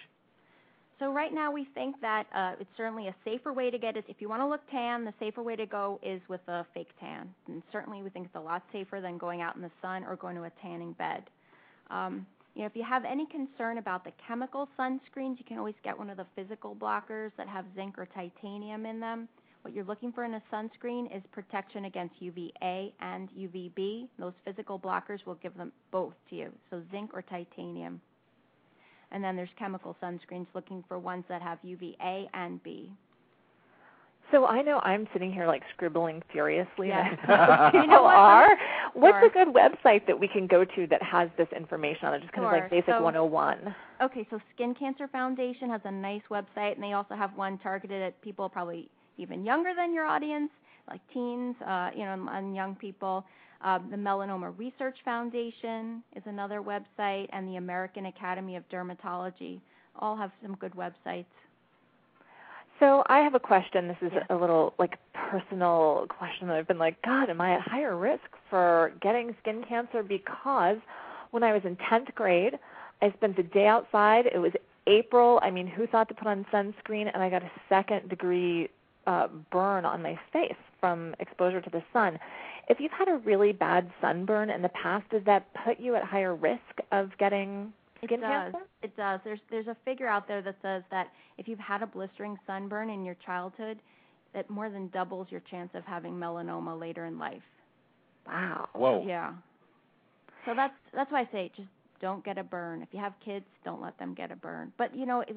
So 1.03 1.11
right 1.11 1.33
now 1.33 1.51
we 1.51 1.67
think 1.75 1.99
that 1.99 2.27
uh, 2.33 2.53
it's 2.61 2.69
certainly 2.77 3.09
a 3.09 3.15
safer 3.25 3.51
way 3.51 3.69
to 3.69 3.77
get 3.77 3.97
it. 3.97 4.05
If 4.07 4.21
you 4.21 4.29
want 4.29 4.41
to 4.41 4.47
look 4.47 4.61
tan, 4.71 5.03
the 5.03 5.13
safer 5.19 5.43
way 5.43 5.57
to 5.57 5.65
go 5.65 5.99
is 6.01 6.21
with 6.29 6.39
a 6.47 6.65
fake 6.73 6.91
tan. 6.97 7.27
And 7.47 7.61
certainly 7.73 8.01
we 8.01 8.09
think 8.09 8.27
it's 8.27 8.35
a 8.35 8.39
lot 8.39 8.63
safer 8.71 9.01
than 9.01 9.17
going 9.17 9.41
out 9.41 9.57
in 9.57 9.61
the 9.61 9.71
sun 9.81 10.05
or 10.05 10.15
going 10.15 10.37
to 10.37 10.43
a 10.43 10.51
tanning 10.61 10.93
bed. 10.93 11.23
Um, 11.91 12.25
you 12.55 12.61
know, 12.61 12.67
if 12.67 12.71
you 12.73 12.85
have 12.85 13.03
any 13.03 13.25
concern 13.25 13.79
about 13.79 14.05
the 14.05 14.13
chemical 14.25 14.69
sunscreens, 14.79 15.37
you 15.39 15.45
can 15.45 15.57
always 15.57 15.75
get 15.83 15.97
one 15.97 16.09
of 16.09 16.15
the 16.15 16.25
physical 16.37 16.73
blockers 16.73 17.31
that 17.35 17.49
have 17.49 17.65
zinc 17.75 17.97
or 17.97 18.05
titanium 18.05 18.85
in 18.85 19.01
them. 19.01 19.27
What 19.63 19.73
you're 19.73 19.83
looking 19.83 20.13
for 20.13 20.23
in 20.23 20.35
a 20.35 20.43
sunscreen 20.53 21.13
is 21.13 21.21
protection 21.33 21.83
against 21.83 22.15
UVA 22.21 22.93
and 23.01 23.27
UVB. 23.37 24.07
Those 24.17 24.33
physical 24.45 24.79
blockers 24.79 25.25
will 25.25 25.35
give 25.35 25.57
them 25.57 25.73
both 25.91 26.13
to 26.29 26.35
you, 26.37 26.53
so 26.69 26.81
zinc 26.93 27.11
or 27.13 27.23
titanium 27.23 27.99
and 29.13 29.23
then 29.23 29.35
there's 29.35 29.49
chemical 29.57 29.95
sunscreens 30.03 30.47
looking 30.53 30.83
for 30.87 30.99
ones 30.99 31.23
that 31.29 31.41
have 31.41 31.59
UVA 31.63 32.27
and 32.33 32.61
B. 32.63 32.91
So 34.31 34.47
I 34.47 34.63
know 34.63 34.79
I'm 34.79 35.07
sitting 35.13 35.31
here 35.31 35.45
like 35.45 35.61
scribbling 35.75 36.23
furiously, 36.31 36.91
and 36.91 37.17
You 37.73 37.85
know 37.87 38.01
what? 38.03 38.15
are. 38.15 38.57
What's 38.95 39.17
Sure. 39.19 39.25
a 39.25 39.29
good 39.29 39.53
website 39.53 40.07
that 40.07 40.19
we 40.19 40.27
can 40.27 40.47
go 40.47 40.65
to 40.65 40.87
that 40.87 41.03
has 41.03 41.29
this 41.37 41.47
information 41.55 42.07
on 42.07 42.15
it? 42.15 42.21
Just 42.21 42.33
kind 42.33 42.45
of 42.47 42.51
like 42.51 42.69
basic 42.69 42.87
So- 42.95 43.01
101. 43.03 43.75
Okay, 44.01 44.25
so 44.31 44.39
Skin 44.55 44.73
Cancer 44.73 45.07
Foundation 45.07 45.69
has 45.69 45.81
a 45.85 45.91
nice 45.91 46.23
website, 46.31 46.73
and 46.73 46.83
they 46.83 46.93
also 46.93 47.15
have 47.15 47.31
one 47.37 47.57
targeted 47.59 48.01
at 48.01 48.19
people 48.21 48.49
probably 48.49 48.89
even 49.17 49.45
younger 49.45 49.73
than 49.75 49.93
your 49.93 50.05
audience, 50.05 50.49
like 50.89 51.01
teens, 51.13 51.55
uh, 51.61 51.91
you 51.95 52.03
know, 52.03 52.27
and 52.31 52.55
young 52.55 52.75
people. 52.75 53.23
Um, 53.63 53.87
the 53.89 53.97
Melanoma 53.97 54.57
Research 54.57 54.97
Foundation 55.05 56.03
is 56.15 56.23
another 56.25 56.61
website, 56.61 57.29
and 57.31 57.47
the 57.47 57.55
American 57.55 58.07
Academy 58.07 58.55
of 58.57 58.67
Dermatology 58.69 59.59
all 59.99 60.15
have 60.17 60.31
some 60.41 60.55
good 60.55 60.73
websites. 60.73 61.25
So 62.79 63.03
I 63.07 63.19
have 63.19 63.35
a 63.35 63.39
question. 63.39 63.87
This 63.87 64.01
is 64.01 64.11
Yeah. 64.13 64.23
a 64.29 64.35
little 64.35 64.73
like 64.77 64.97
personal 65.13 66.05
question. 66.09 66.47
That 66.47 66.57
I've 66.57 66.67
been 66.67 66.79
like, 66.79 67.01
God, 67.03 67.29
am 67.29 67.39
I 67.39 67.51
at 67.53 67.61
higher 67.61 67.95
risk 67.95 68.29
for 68.49 68.91
getting 68.99 69.35
skin 69.41 69.63
cancer? 69.63 70.03
Because 70.03 70.77
when 71.31 71.43
I 71.43 71.53
was 71.53 71.63
in 71.63 71.77
10th 71.77 72.13
grade, 72.15 72.59
I 73.01 73.11
spent 73.11 73.37
the 73.37 73.43
day 73.43 73.67
outside. 73.67 74.25
It 74.25 74.39
was 74.39 74.53
April. 74.87 75.39
I 75.41 75.51
mean, 75.51 75.67
who 75.67 75.87
thought 75.87 76.09
to 76.09 76.13
put 76.13 76.27
on 76.27 76.45
sunscreen? 76.51 77.09
And 77.13 77.23
I 77.23 77.29
got 77.29 77.43
a 77.43 77.51
second 77.69 78.09
degree 78.09 78.69
uh, 79.07 79.27
burn 79.51 79.85
on 79.85 80.01
my 80.01 80.19
face 80.31 80.55
from 80.79 81.15
exposure 81.19 81.61
to 81.61 81.69
the 81.69 81.83
sun. 81.93 82.19
If 82.69 82.79
you've 82.79 82.91
had 82.91 83.07
a 83.09 83.17
really 83.17 83.51
bad 83.51 83.91
sunburn 84.01 84.49
in 84.49 84.61
the 84.61 84.69
past, 84.69 85.09
does 85.09 85.23
that 85.25 85.47
put 85.65 85.79
you 85.79 85.95
at 85.95 86.03
higher 86.03 86.35
risk 86.35 86.61
of 86.91 87.09
getting 87.17 87.73
skin 88.03 88.19
it 88.19 88.21
does. 88.21 88.29
cancer? 88.29 88.59
It 88.81 88.97
does. 88.97 89.19
There's 89.23 89.39
there's 89.49 89.67
a 89.67 89.77
figure 89.85 90.07
out 90.07 90.27
there 90.27 90.41
that 90.41 90.55
says 90.61 90.83
that 90.91 91.07
if 91.37 91.47
you've 91.47 91.59
had 91.59 91.81
a 91.81 91.87
blistering 91.87 92.37
sunburn 92.47 92.89
in 92.89 93.03
your 93.03 93.15
childhood, 93.25 93.79
that 94.33 94.49
more 94.49 94.69
than 94.69 94.87
doubles 94.89 95.27
your 95.29 95.41
chance 95.51 95.69
of 95.73 95.83
having 95.83 96.13
melanoma 96.13 96.79
later 96.79 97.05
in 97.05 97.19
life. 97.19 97.41
Wow. 98.27 98.69
Whoa. 98.73 99.03
Yeah. 99.05 99.33
So 100.45 100.53
that's 100.55 100.73
that's 100.93 101.11
why 101.11 101.21
I 101.21 101.29
say 101.31 101.51
just 101.55 101.69
don't 102.01 102.23
get 102.23 102.37
a 102.37 102.43
burn. 102.43 102.81
If 102.81 102.89
you 102.91 102.99
have 102.99 103.13
kids, 103.23 103.45
don't 103.63 103.81
let 103.81 103.97
them 103.99 104.13
get 104.13 104.31
a 104.31 104.35
burn. 104.35 104.71
But 104.77 104.95
you 104.95 105.05
know, 105.05 105.21
it, 105.21 105.35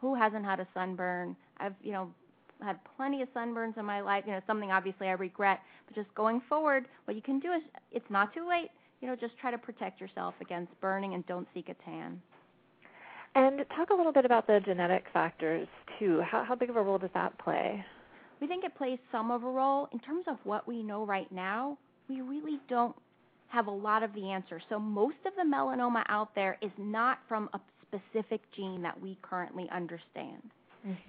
who 0.00 0.14
hasn't 0.14 0.44
had 0.44 0.60
a 0.60 0.68
sunburn? 0.74 1.36
I've 1.58 1.74
you 1.82 1.92
know 1.92 2.10
had 2.62 2.78
plenty 2.96 3.22
of 3.22 3.28
sunburns 3.34 3.76
in 3.78 3.84
my 3.84 4.00
life. 4.00 4.24
You 4.26 4.32
know, 4.32 4.40
something 4.46 4.70
obviously 4.70 5.08
I 5.08 5.12
regret. 5.12 5.60
But 5.86 5.94
just 5.94 6.14
going 6.14 6.42
forward, 6.48 6.86
what 7.04 7.16
you 7.16 7.22
can 7.22 7.40
do 7.40 7.52
is 7.52 7.62
it's 7.92 8.08
not 8.10 8.34
too 8.34 8.48
late. 8.48 8.70
You 9.00 9.08
know, 9.08 9.16
just 9.16 9.36
try 9.38 9.50
to 9.50 9.58
protect 9.58 10.00
yourself 10.00 10.34
against 10.40 10.78
burning 10.80 11.14
and 11.14 11.26
don't 11.26 11.46
seek 11.54 11.68
a 11.68 11.74
tan. 11.84 12.20
And 13.34 13.64
talk 13.76 13.90
a 13.90 13.94
little 13.94 14.12
bit 14.12 14.24
about 14.24 14.46
the 14.46 14.60
genetic 14.64 15.04
factors 15.12 15.66
too. 15.98 16.22
How 16.22 16.44
how 16.44 16.54
big 16.54 16.70
of 16.70 16.76
a 16.76 16.82
role 16.82 16.98
does 16.98 17.10
that 17.14 17.36
play? 17.38 17.84
We 18.40 18.46
think 18.46 18.64
it 18.64 18.76
plays 18.76 18.98
some 19.10 19.30
of 19.30 19.42
a 19.42 19.50
role. 19.50 19.88
In 19.92 19.98
terms 19.98 20.24
of 20.28 20.36
what 20.44 20.68
we 20.68 20.82
know 20.82 21.04
right 21.04 21.30
now, 21.32 21.78
we 22.08 22.20
really 22.20 22.58
don't 22.68 22.94
have 23.48 23.66
a 23.66 23.70
lot 23.70 24.02
of 24.02 24.12
the 24.14 24.30
answers. 24.30 24.62
So 24.68 24.78
most 24.78 25.16
of 25.26 25.32
the 25.36 25.42
melanoma 25.42 26.04
out 26.08 26.34
there 26.34 26.58
is 26.60 26.70
not 26.78 27.18
from 27.28 27.48
a 27.54 27.60
specific 27.82 28.40
gene 28.54 28.82
that 28.82 29.00
we 29.00 29.18
currently 29.22 29.68
understand. 29.72 30.42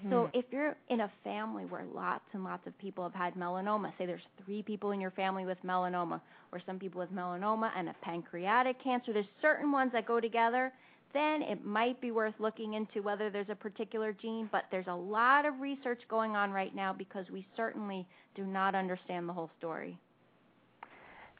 So 0.09 0.29
if 0.33 0.45
you're 0.51 0.75
in 0.89 1.01
a 1.01 1.11
family 1.23 1.65
where 1.65 1.83
lots 1.93 2.23
and 2.31 2.43
lots 2.43 2.65
of 2.65 2.77
people 2.77 3.03
have 3.03 3.13
had 3.13 3.35
melanoma, 3.35 3.91
say 3.97 4.05
there's 4.05 4.21
three 4.45 4.63
people 4.63 4.91
in 4.91 5.01
your 5.01 5.11
family 5.11 5.45
with 5.45 5.57
melanoma, 5.65 6.21
or 6.53 6.61
some 6.65 6.79
people 6.79 7.01
with 7.01 7.11
melanoma 7.11 7.71
and 7.75 7.89
a 7.89 7.95
pancreatic 8.01 8.81
cancer, 8.81 9.11
there's 9.11 9.25
certain 9.41 9.71
ones 9.71 9.91
that 9.91 10.05
go 10.05 10.21
together, 10.21 10.71
then 11.13 11.41
it 11.41 11.65
might 11.65 11.99
be 11.99 12.11
worth 12.11 12.33
looking 12.39 12.75
into 12.75 13.01
whether 13.01 13.29
there's 13.29 13.49
a 13.49 13.55
particular 13.55 14.13
gene, 14.13 14.47
but 14.51 14.63
there's 14.71 14.87
a 14.87 14.95
lot 14.95 15.45
of 15.45 15.59
research 15.59 15.99
going 16.09 16.35
on 16.35 16.51
right 16.51 16.73
now 16.75 16.93
because 16.93 17.25
we 17.31 17.45
certainly 17.57 18.05
do 18.35 18.45
not 18.45 18.75
understand 18.75 19.27
the 19.27 19.33
whole 19.33 19.49
story. 19.57 19.97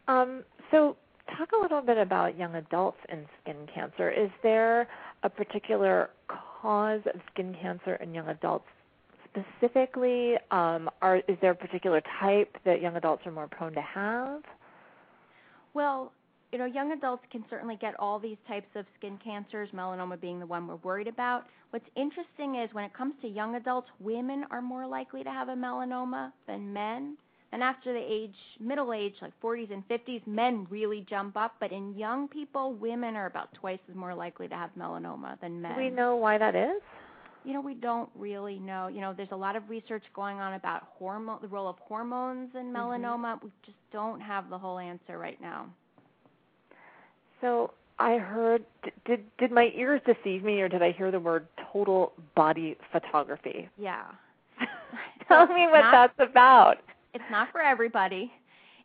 Um, 0.08 0.44
so 0.72 0.98
talk 1.38 1.50
a 1.58 1.62
little 1.62 1.82
bit 1.82 1.98
about 1.98 2.38
young 2.38 2.56
adults 2.56 3.00
and 3.10 3.26
skin 3.42 3.68
cancer. 3.74 4.12
Is 4.12 4.30
there 4.44 4.88
a 5.26 5.30
particular 5.30 6.12
cause 6.62 7.02
of 7.12 7.20
skin 7.32 7.56
cancer 7.60 7.96
in 7.96 8.14
young 8.14 8.28
adults 8.30 8.68
specifically? 9.28 10.36
Um, 10.52 10.88
are, 11.02 11.18
is 11.28 11.38
there 11.42 11.52
a 11.52 11.56
particular 11.56 12.02
type 12.22 12.56
that 12.64 12.80
young 12.80 12.96
adults 12.96 13.26
are 13.26 13.32
more 13.32 13.48
prone 13.48 13.74
to 13.74 13.82
have? 13.82 14.44
Well, 15.74 16.14
you 16.52 16.60
know, 16.60 16.66
young 16.66 16.92
adults 16.92 17.24
can 17.32 17.44
certainly 17.50 17.76
get 17.76 18.00
all 18.00 18.20
these 18.20 18.38
types 18.48 18.68
of 18.76 18.86
skin 18.98 19.20
cancers, 19.22 19.68
melanoma 19.74 20.22
being 20.22 20.40
the 20.40 20.46
one 20.46 20.68
we're 20.68 20.76
worried 20.78 21.08
about. 21.08 21.46
What's 21.72 21.86
interesting 21.96 22.56
is 22.56 22.70
when 22.74 22.86
it 22.86 22.94
comes 22.94 23.16
to 23.24 23.28
young 23.28 23.56
adults, 23.56 23.88
women 24.00 24.46
are 24.52 24.62
more 24.62 24.88
likely 24.88 25.24
to 25.24 25.30
have 25.32 25.50
a 25.50 25.56
melanoma 25.56 26.32
than 26.48 26.72
men. 26.72 27.18
And 27.52 27.64
after 27.64 27.94
the 27.94 28.00
age, 28.00 28.36
middle 28.60 28.92
age, 28.94 29.14
like 29.22 29.32
40s 29.42 29.72
and 29.72 29.88
50s, 29.88 30.26
men 30.28 30.68
really 30.70 31.06
jump 31.10 31.38
up. 31.38 31.54
But 31.60 31.72
in 31.72 31.96
young 31.98 32.28
people, 32.28 32.74
women 32.74 33.16
are 33.16 33.28
about 33.28 33.54
twice 33.54 33.80
as 33.90 33.96
more 33.96 34.14
likely 34.14 34.48
to 34.50 34.56
have 34.56 34.72
melanoma 34.78 35.40
than 35.40 35.62
men. 35.62 35.76
Do 35.76 35.82
we 35.82 35.90
know 35.90 36.16
why 36.18 36.38
that 36.38 36.56
is? 36.56 36.82
You 37.46 37.54
know, 37.54 37.62
we 37.62 37.76
don't 37.76 38.10
really 38.16 38.58
know. 38.60 38.88
You 38.88 39.00
know, 39.02 39.14
there's 39.16 39.30
a 39.32 39.36
lot 39.38 39.56
of 39.56 39.70
research 39.70 40.04
going 40.16 40.40
on 40.40 40.56
about 40.56 40.84
hormone, 40.98 41.38
the 41.42 41.48
role 41.48 41.70
of 41.70 41.78
hormones 41.80 42.50
in 42.56 42.74
Mm-hmm. 42.74 42.76
melanoma. 42.76 43.42
We 43.44 43.52
just 43.66 43.78
don't 43.94 44.20
have 44.20 44.50
the 44.50 44.58
whole 44.58 44.80
answer 44.80 45.18
right 45.18 45.40
now. 45.40 45.68
So 47.42 47.72
I 48.00 48.18
heard. 48.18 48.66
d- 48.84 48.92
Did 49.06 49.24
did 49.38 49.52
my 49.52 49.72
ears 49.76 50.02
deceive 50.06 50.44
me, 50.44 50.60
or 50.62 50.68
did 50.70 50.82
I 50.82 50.92
hear 50.92 51.12
the 51.12 51.20
word 51.20 51.48
total 51.72 52.12
body 52.36 52.78
photography? 52.92 53.70
Yeah. 53.78 54.06
Tell 55.28 55.48
me 55.48 55.68
what 55.68 55.82
not- 55.82 56.12
that's 56.18 56.30
about. 56.32 56.78
It's 57.16 57.24
not 57.32 57.50
for 57.54 57.62
everybody. 57.62 58.30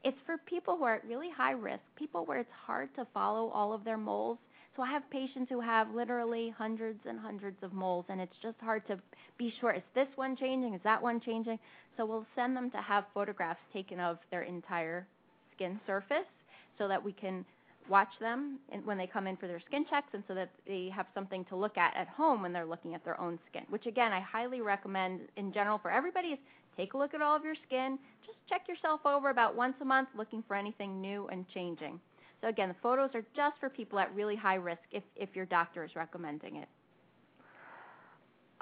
It's 0.04 0.16
for 0.24 0.36
people 0.46 0.76
who 0.76 0.84
are 0.84 0.94
at 0.94 1.04
really 1.04 1.30
high 1.36 1.50
risk, 1.50 1.82
people 1.96 2.24
where 2.24 2.38
it's 2.38 2.48
hard 2.64 2.88
to 2.94 3.04
follow 3.12 3.48
all 3.48 3.72
of 3.72 3.82
their 3.84 3.98
moles. 3.98 4.38
So 4.76 4.84
I 4.84 4.90
have 4.92 5.02
patients 5.10 5.48
who 5.48 5.60
have 5.60 5.92
literally 5.92 6.54
hundreds 6.56 7.00
and 7.08 7.18
hundreds 7.18 7.56
of 7.64 7.72
moles, 7.72 8.04
and 8.08 8.20
it's 8.20 8.32
just 8.40 8.54
hard 8.60 8.86
to 8.86 9.00
be 9.36 9.52
sure 9.60 9.72
is 9.72 9.82
this 9.96 10.06
one 10.14 10.36
changing, 10.36 10.74
is 10.74 10.80
that 10.84 11.02
one 11.02 11.20
changing? 11.20 11.58
So 11.96 12.06
we'll 12.06 12.24
send 12.36 12.56
them 12.56 12.70
to 12.70 12.76
have 12.76 13.04
photographs 13.12 13.58
taken 13.72 13.98
of 13.98 14.18
their 14.30 14.42
entire 14.42 15.08
skin 15.56 15.80
surface 15.84 16.30
so 16.78 16.86
that 16.86 17.02
we 17.04 17.12
can 17.12 17.44
watch 17.88 18.08
them 18.20 18.60
when 18.84 18.96
they 18.96 19.08
come 19.08 19.26
in 19.26 19.36
for 19.36 19.48
their 19.48 19.60
skin 19.66 19.84
checks 19.90 20.06
and 20.12 20.22
so 20.28 20.34
that 20.34 20.50
they 20.68 20.88
have 20.94 21.06
something 21.14 21.44
to 21.46 21.56
look 21.56 21.76
at 21.76 21.96
at 21.96 22.06
home 22.06 22.42
when 22.42 22.52
they're 22.52 22.64
looking 22.64 22.94
at 22.94 23.04
their 23.04 23.20
own 23.20 23.40
skin, 23.50 23.62
which 23.70 23.86
again 23.86 24.12
I 24.12 24.20
highly 24.20 24.60
recommend 24.60 25.22
in 25.36 25.52
general 25.52 25.78
for 25.78 25.90
everybody 25.90 26.38
take 26.80 26.94
a 26.94 26.98
look 26.98 27.14
at 27.14 27.22
all 27.22 27.36
of 27.36 27.44
your 27.44 27.54
skin, 27.66 27.98
just 28.24 28.38
check 28.48 28.62
yourself 28.68 29.00
over 29.04 29.30
about 29.30 29.54
once 29.54 29.74
a 29.80 29.84
month 29.84 30.08
looking 30.16 30.42
for 30.46 30.56
anything 30.56 31.00
new 31.00 31.28
and 31.28 31.44
changing. 31.52 32.00
So 32.40 32.48
again, 32.48 32.68
the 32.68 32.76
photos 32.82 33.10
are 33.14 33.24
just 33.36 33.58
for 33.60 33.68
people 33.68 33.98
at 33.98 34.14
really 34.14 34.36
high 34.36 34.54
risk 34.54 34.80
if 34.92 35.02
if 35.16 35.28
your 35.34 35.46
doctor 35.46 35.84
is 35.84 35.90
recommending 35.94 36.56
it. 36.56 36.68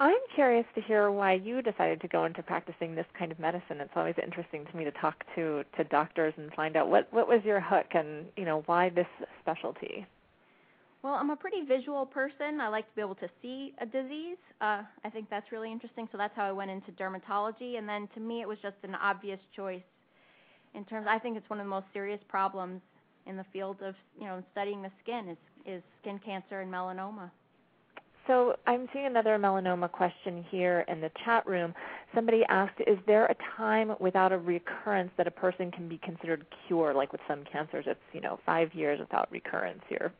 I'm 0.01 0.19
curious 0.33 0.65
to 0.75 0.81
hear 0.81 1.11
why 1.11 1.33
you 1.33 1.61
decided 1.61 1.99
to 2.01 2.07
go 2.07 2.23
into 2.23 2.41
practicing 2.41 2.95
this 2.95 3.05
kind 3.17 3.31
of 3.33 3.39
medicine. 3.39 3.81
It's 3.81 3.91
always 3.95 4.15
interesting 4.21 4.65
to 4.65 4.77
me 4.77 4.83
to 4.83 4.91
talk 4.91 5.23
to 5.35 5.63
to 5.77 5.83
doctors 5.85 6.33
and 6.37 6.51
find 6.53 6.75
out 6.75 6.89
what 6.89 7.11
what 7.11 7.27
was 7.27 7.41
your 7.45 7.61
hook 7.61 7.87
and 7.91 8.25
you 8.35 8.45
know 8.45 8.63
why 8.65 8.89
this 8.89 9.07
specialty. 9.41 10.05
Well, 11.01 11.13
I'm 11.13 11.29
a 11.29 11.35
pretty 11.35 11.61
visual 11.61 12.05
person. 12.05 12.59
I 12.61 12.67
like 12.67 12.87
to 12.89 12.95
be 12.95 13.01
able 13.01 13.15
to 13.15 13.29
see 13.41 13.73
a 13.79 13.85
disease. 13.85 14.37
Uh, 14.59 14.83
I 15.05 15.09
think 15.11 15.29
that's 15.29 15.49
really 15.51 15.71
interesting. 15.71 16.09
So 16.11 16.17
that's 16.17 16.35
how 16.35 16.43
I 16.43 16.51
went 16.51 16.71
into 16.71 16.91
dermatology. 16.91 17.77
And 17.77 17.87
then 17.87 18.09
to 18.15 18.19
me, 18.19 18.41
it 18.41 18.47
was 18.47 18.57
just 18.61 18.75
an 18.83 18.95
obvious 18.95 19.39
choice. 19.55 19.81
In 20.75 20.83
terms, 20.85 21.07
I 21.09 21.17
think 21.17 21.37
it's 21.37 21.49
one 21.49 21.59
of 21.59 21.65
the 21.65 21.69
most 21.69 21.87
serious 21.93 22.19
problems 22.27 22.81
in 23.25 23.37
the 23.37 23.45
field 23.53 23.77
of 23.81 23.95
you 24.19 24.25
know 24.25 24.43
studying 24.51 24.81
the 24.81 24.91
skin 25.03 25.29
is 25.29 25.37
is 25.65 25.83
skin 26.01 26.19
cancer 26.23 26.61
and 26.61 26.71
melanoma. 26.71 27.31
So 28.27 28.55
I'm 28.67 28.87
seeing 28.93 29.07
another 29.07 29.39
melanoma 29.39 29.91
question 29.91 30.45
here 30.51 30.85
in 30.87 31.01
the 31.01 31.09
chat 31.25 31.47
room. 31.47 31.73
Somebody 32.13 32.43
asked, 32.47 32.79
is 32.85 32.99
there 33.07 33.25
a 33.25 33.35
time 33.57 33.95
without 33.99 34.31
a 34.31 34.37
recurrence 34.37 35.09
that 35.17 35.25
a 35.25 35.31
person 35.31 35.71
can 35.71 35.89
be 35.89 35.97
considered 35.97 36.45
cured? 36.67 36.95
Like 36.95 37.11
with 37.11 37.21
some 37.27 37.43
cancers, 37.51 37.85
it's 37.87 37.99
you 38.13 38.21
know 38.21 38.39
five 38.45 38.73
years 38.73 38.99
without 38.99 39.31
recurrence. 39.31 39.81
You're 39.89 40.11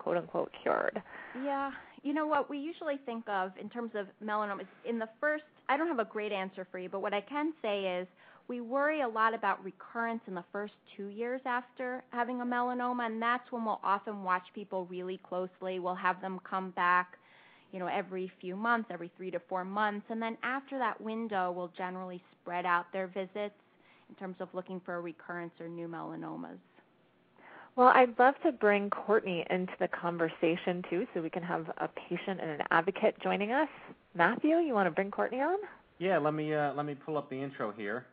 quote 0.00 0.16
unquote 0.16 0.50
cured. 0.62 1.02
Yeah, 1.44 1.70
you 2.02 2.14
know 2.14 2.26
what 2.26 2.48
we 2.48 2.58
usually 2.58 2.98
think 3.04 3.28
of 3.28 3.52
in 3.60 3.68
terms 3.68 3.92
of 3.94 4.06
melanoma 4.24 4.62
is 4.62 4.66
in 4.88 4.98
the 4.98 5.08
first. 5.20 5.44
I 5.68 5.76
don't 5.76 5.88
have 5.88 5.98
a 5.98 6.04
great 6.04 6.32
answer 6.32 6.66
for 6.72 6.78
you, 6.78 6.88
but 6.88 7.02
what 7.02 7.12
I 7.12 7.20
can 7.20 7.52
say 7.62 8.00
is 8.00 8.08
we 8.48 8.62
worry 8.62 9.02
a 9.02 9.08
lot 9.08 9.34
about 9.34 9.62
recurrence 9.62 10.22
in 10.26 10.34
the 10.34 10.44
first 10.50 10.72
two 10.96 11.06
years 11.06 11.42
after 11.44 12.02
having 12.10 12.40
a 12.40 12.44
melanoma, 12.44 13.06
and 13.06 13.20
that's 13.20 13.52
when 13.52 13.64
we'll 13.64 13.80
often 13.84 14.24
watch 14.24 14.42
people 14.54 14.86
really 14.86 15.20
closely. 15.28 15.78
We'll 15.78 15.94
have 15.94 16.20
them 16.22 16.40
come 16.48 16.70
back, 16.70 17.18
you 17.70 17.78
know, 17.78 17.86
every 17.86 18.32
few 18.40 18.56
months, 18.56 18.88
every 18.90 19.10
three 19.18 19.30
to 19.32 19.40
four 19.48 19.64
months, 19.64 20.06
and 20.08 20.20
then 20.20 20.38
after 20.42 20.78
that 20.78 21.00
window, 21.00 21.52
we'll 21.52 21.72
generally 21.76 22.22
spread 22.40 22.64
out 22.64 22.86
their 22.92 23.06
visits 23.06 23.54
in 24.08 24.14
terms 24.18 24.36
of 24.40 24.48
looking 24.54 24.80
for 24.84 24.96
a 24.96 25.00
recurrence 25.00 25.52
or 25.60 25.68
new 25.68 25.86
melanomas. 25.86 26.58
Well, 27.76 27.88
I'd 27.88 28.18
love 28.18 28.34
to 28.44 28.52
bring 28.52 28.90
Courtney 28.90 29.46
into 29.48 29.72
the 29.78 29.88
conversation 29.88 30.82
too, 30.90 31.06
so 31.14 31.22
we 31.22 31.30
can 31.30 31.42
have 31.42 31.70
a 31.78 31.88
patient 31.88 32.40
and 32.40 32.50
an 32.50 32.60
advocate 32.70 33.16
joining 33.22 33.52
us. 33.52 33.68
Matthew, 34.14 34.56
you 34.56 34.74
want 34.74 34.86
to 34.86 34.90
bring 34.90 35.10
Courtney 35.10 35.40
on? 35.40 35.56
Yeah, 35.98 36.18
let 36.18 36.34
me 36.34 36.52
uh, 36.52 36.72
let 36.74 36.84
me 36.86 36.94
pull 36.94 37.16
up 37.16 37.30
the 37.30 37.36
intro 37.36 37.72
here. 37.72 38.06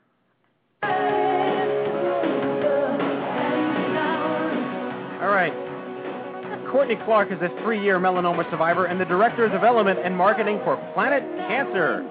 All 5.22 5.34
right. 5.34 5.53
Courtney 6.72 6.97
Clark 7.05 7.32
is 7.32 7.39
a 7.41 7.49
three-year 7.64 7.97
melanoma 7.99 8.49
survivor 8.51 8.86
and 8.86 8.99
the 8.99 9.05
director 9.05 9.45
of 9.45 9.51
development 9.51 9.99
and 10.03 10.16
marketing 10.16 10.60
for 10.64 10.76
Planet 10.93 11.24
Cancer. 11.47 12.03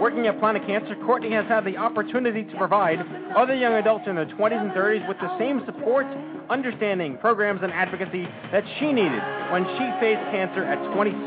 Working 0.00 0.26
at 0.26 0.40
Planet 0.40 0.64
Cancer, 0.64 0.96
Courtney 1.04 1.30
has 1.32 1.44
had 1.44 1.66
the 1.66 1.76
opportunity 1.76 2.42
to 2.44 2.56
provide 2.56 3.04
other 3.36 3.54
young 3.54 3.74
adults 3.74 4.08
in 4.08 4.16
their 4.16 4.24
20s 4.24 4.56
and 4.56 4.72
30s 4.72 5.06
with 5.06 5.18
the 5.20 5.28
same 5.36 5.60
support, 5.66 6.06
understanding, 6.48 7.18
programs, 7.18 7.60
and 7.62 7.70
advocacy 7.70 8.24
that 8.50 8.64
she 8.78 8.96
needed 8.96 9.20
when 9.52 9.68
she 9.76 9.84
faced 10.00 10.24
cancer 10.32 10.64
at 10.64 10.80
26. 10.96 11.20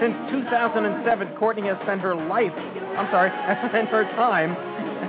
Since 0.00 0.16
2007, 0.32 1.36
Courtney 1.36 1.68
has 1.68 1.76
spent 1.84 2.00
her 2.00 2.16
life, 2.16 2.56
I'm 2.96 3.04
sorry, 3.12 3.28
has 3.52 3.60
spent 3.68 3.90
her 3.90 4.08
time, 4.16 4.56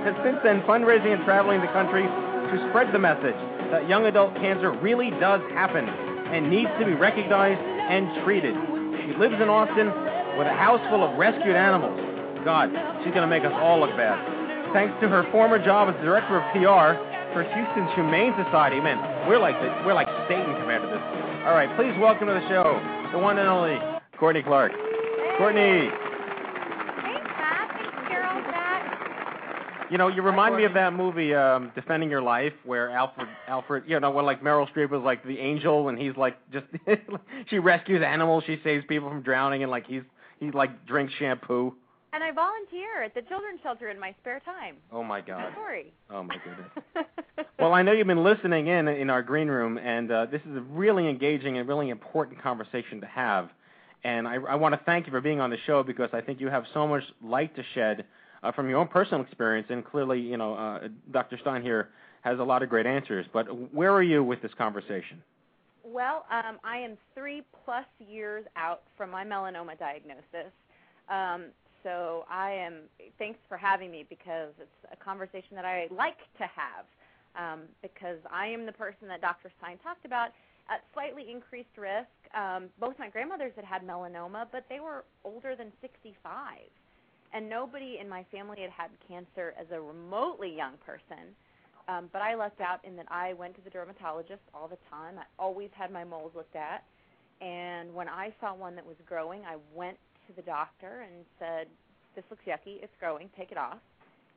since 0.22 0.36
then 0.44 0.60
fundraising 0.68 1.16
and 1.16 1.24
traveling 1.24 1.62
the 1.62 1.72
country 1.72 2.04
to 2.04 2.56
spread 2.68 2.92
the 2.92 3.00
message 3.00 3.40
that 3.72 3.88
young 3.88 4.04
adult 4.04 4.36
cancer 4.36 4.70
really 4.84 5.08
does 5.16 5.40
happen 5.56 5.88
and 5.88 6.50
needs 6.50 6.70
to 6.78 6.84
be 6.84 6.92
recognized 6.92 7.58
and 7.88 8.22
treated. 8.22 8.54
She 9.08 9.16
lives 9.16 9.40
in 9.40 9.48
Austin 9.48 9.88
with 10.36 10.46
a 10.46 10.52
house 10.52 10.84
full 10.92 11.02
of 11.02 11.16
rescued 11.16 11.56
animals. 11.56 12.15
God, 12.46 12.70
she's 13.02 13.10
going 13.10 13.26
to 13.26 13.32
make 13.32 13.42
us 13.42 13.50
all 13.58 13.80
look 13.80 13.90
bad. 13.98 14.14
Thanks 14.72 14.94
to 15.02 15.08
her 15.08 15.26
former 15.32 15.58
job 15.58 15.90
as 15.90 15.98
director 16.00 16.38
of 16.38 16.46
PR 16.54 16.94
for 17.34 17.42
Houston's 17.42 17.90
Humane 17.98 18.38
Society. 18.38 18.78
Man, 18.78 19.02
we're 19.26 19.40
like 19.42 19.58
the, 19.58 19.66
we're 19.84 19.98
like 19.98 20.06
Satan 20.30 20.54
compared 20.54 20.80
to 20.82 20.86
this. 20.86 21.02
All 21.42 21.58
right, 21.58 21.66
please 21.74 21.90
welcome 21.98 22.28
to 22.28 22.34
the 22.34 22.46
show 22.46 22.78
the 23.10 23.18
one 23.18 23.38
and 23.38 23.48
only 23.48 23.78
Courtney 24.16 24.44
Clark. 24.44 24.70
Courtney, 25.38 25.90
Thanks, 25.90 27.26
Matt. 27.34 27.66
Thanks, 27.74 28.14
Kairol, 28.14 28.38
Matt. 28.46 29.90
you 29.90 29.98
know, 29.98 30.06
you 30.06 30.22
remind 30.22 30.56
me 30.56 30.62
of 30.62 30.74
that 30.74 30.92
movie, 30.92 31.34
um, 31.34 31.72
Defending 31.74 32.10
Your 32.10 32.22
Life, 32.22 32.52
where 32.64 32.90
Alfred, 32.90 33.26
Alfred, 33.48 33.84
you 33.88 33.98
know, 33.98 34.12
when 34.12 34.24
like 34.24 34.40
Meryl 34.40 34.70
Streep 34.72 34.90
was 34.90 35.02
like 35.02 35.24
the 35.24 35.40
angel, 35.40 35.88
and 35.88 35.98
he's 35.98 36.16
like 36.16 36.36
just 36.52 36.66
she 37.50 37.58
rescues 37.58 38.02
animals, 38.06 38.44
she 38.46 38.60
saves 38.62 38.84
people 38.88 39.08
from 39.08 39.22
drowning, 39.22 39.64
and 39.64 39.70
like 39.72 39.84
he's 39.88 40.02
he 40.38 40.52
like 40.52 40.86
drinks 40.86 41.12
shampoo. 41.18 41.74
And 42.16 42.24
I 42.24 42.30
volunteer 42.32 43.02
at 43.02 43.12
the 43.12 43.20
children's 43.20 43.60
shelter 43.62 43.90
in 43.90 44.00
my 44.00 44.14
spare 44.22 44.40
time. 44.40 44.76
Oh 44.90 45.04
my 45.04 45.20
God. 45.20 45.52
Sorry. 45.54 45.92
Oh 46.08 46.22
my 46.22 46.36
goodness. 46.42 47.06
well, 47.58 47.74
I 47.74 47.82
know 47.82 47.92
you've 47.92 48.06
been 48.06 48.24
listening 48.24 48.68
in 48.68 48.88
in 48.88 49.10
our 49.10 49.22
green 49.22 49.48
room, 49.48 49.76
and 49.76 50.10
uh, 50.10 50.24
this 50.24 50.40
is 50.50 50.56
a 50.56 50.62
really 50.62 51.10
engaging 51.10 51.58
and 51.58 51.68
really 51.68 51.90
important 51.90 52.42
conversation 52.42 53.02
to 53.02 53.06
have. 53.06 53.50
And 54.02 54.26
I, 54.26 54.36
I 54.36 54.54
want 54.54 54.74
to 54.74 54.80
thank 54.86 55.04
you 55.04 55.12
for 55.12 55.20
being 55.20 55.40
on 55.40 55.50
the 55.50 55.58
show 55.66 55.82
because 55.82 56.08
I 56.14 56.22
think 56.22 56.40
you 56.40 56.48
have 56.48 56.64
so 56.72 56.88
much 56.88 57.02
light 57.22 57.54
to 57.54 57.62
shed 57.74 58.06
uh, 58.42 58.50
from 58.50 58.70
your 58.70 58.78
own 58.78 58.88
personal 58.88 59.20
experience, 59.20 59.66
and 59.68 59.84
clearly, 59.84 60.18
you 60.18 60.38
know, 60.38 60.54
uh, 60.54 60.88
Dr. 61.10 61.36
Stein 61.42 61.60
here 61.60 61.90
has 62.22 62.38
a 62.38 62.44
lot 62.44 62.62
of 62.62 62.70
great 62.70 62.86
answers. 62.86 63.26
But 63.30 63.74
where 63.74 63.92
are 63.92 64.02
you 64.02 64.24
with 64.24 64.40
this 64.40 64.54
conversation? 64.56 65.22
Well, 65.84 66.24
um, 66.30 66.60
I 66.64 66.78
am 66.78 66.96
three 67.14 67.42
plus 67.66 67.84
years 67.98 68.46
out 68.56 68.84
from 68.96 69.10
my 69.10 69.22
melanoma 69.22 69.78
diagnosis. 69.78 70.50
Um, 71.10 71.50
so 71.86 72.26
I 72.28 72.50
am. 72.50 72.90
Thanks 73.16 73.38
for 73.48 73.56
having 73.56 73.92
me 73.92 74.04
because 74.10 74.50
it's 74.58 74.92
a 74.92 74.96
conversation 74.96 75.54
that 75.54 75.64
I 75.64 75.86
like 75.94 76.18
to 76.38 76.44
have. 76.50 76.84
Um, 77.38 77.68
because 77.82 78.18
I 78.32 78.46
am 78.46 78.64
the 78.66 78.72
person 78.72 79.06
that 79.08 79.20
Dr. 79.20 79.52
Stein 79.58 79.76
talked 79.84 80.04
about 80.06 80.30
at 80.68 80.82
slightly 80.92 81.30
increased 81.30 81.76
risk. 81.76 82.08
Um, 82.34 82.70
both 82.80 82.98
my 82.98 83.08
grandmothers 83.10 83.52
had 83.54 83.64
had 83.64 83.86
melanoma, 83.86 84.46
but 84.50 84.64
they 84.68 84.80
were 84.80 85.04
older 85.22 85.54
than 85.54 85.70
65, 85.82 86.16
and 87.34 87.48
nobody 87.48 87.98
in 88.00 88.08
my 88.08 88.24
family 88.32 88.62
had 88.62 88.70
had 88.70 88.90
cancer 89.06 89.54
as 89.60 89.66
a 89.70 89.78
remotely 89.78 90.56
young 90.56 90.72
person. 90.84 91.36
Um, 91.88 92.08
but 92.10 92.22
I 92.22 92.34
lucked 92.34 92.62
out 92.62 92.80
in 92.84 92.96
that 92.96 93.06
I 93.10 93.34
went 93.34 93.54
to 93.56 93.60
the 93.60 93.70
dermatologist 93.70 94.42
all 94.54 94.66
the 94.66 94.78
time. 94.90 95.18
I 95.18 95.24
always 95.38 95.70
had 95.76 95.92
my 95.92 96.04
moles 96.04 96.32
looked 96.34 96.56
at. 96.56 96.82
And 97.42 97.94
when 97.94 98.08
I 98.08 98.32
saw 98.40 98.54
one 98.54 98.74
that 98.76 98.86
was 98.86 98.96
growing, 99.06 99.42
I 99.44 99.56
went 99.74 99.98
to 100.26 100.32
the 100.34 100.42
doctor 100.42 101.02
and 101.02 101.24
said, 101.38 101.68
"This 102.14 102.24
looks 102.30 102.44
yucky. 102.44 102.82
It's 102.82 102.94
growing. 102.98 103.30
Take 103.36 103.52
it 103.52 103.58
off." 103.58 103.78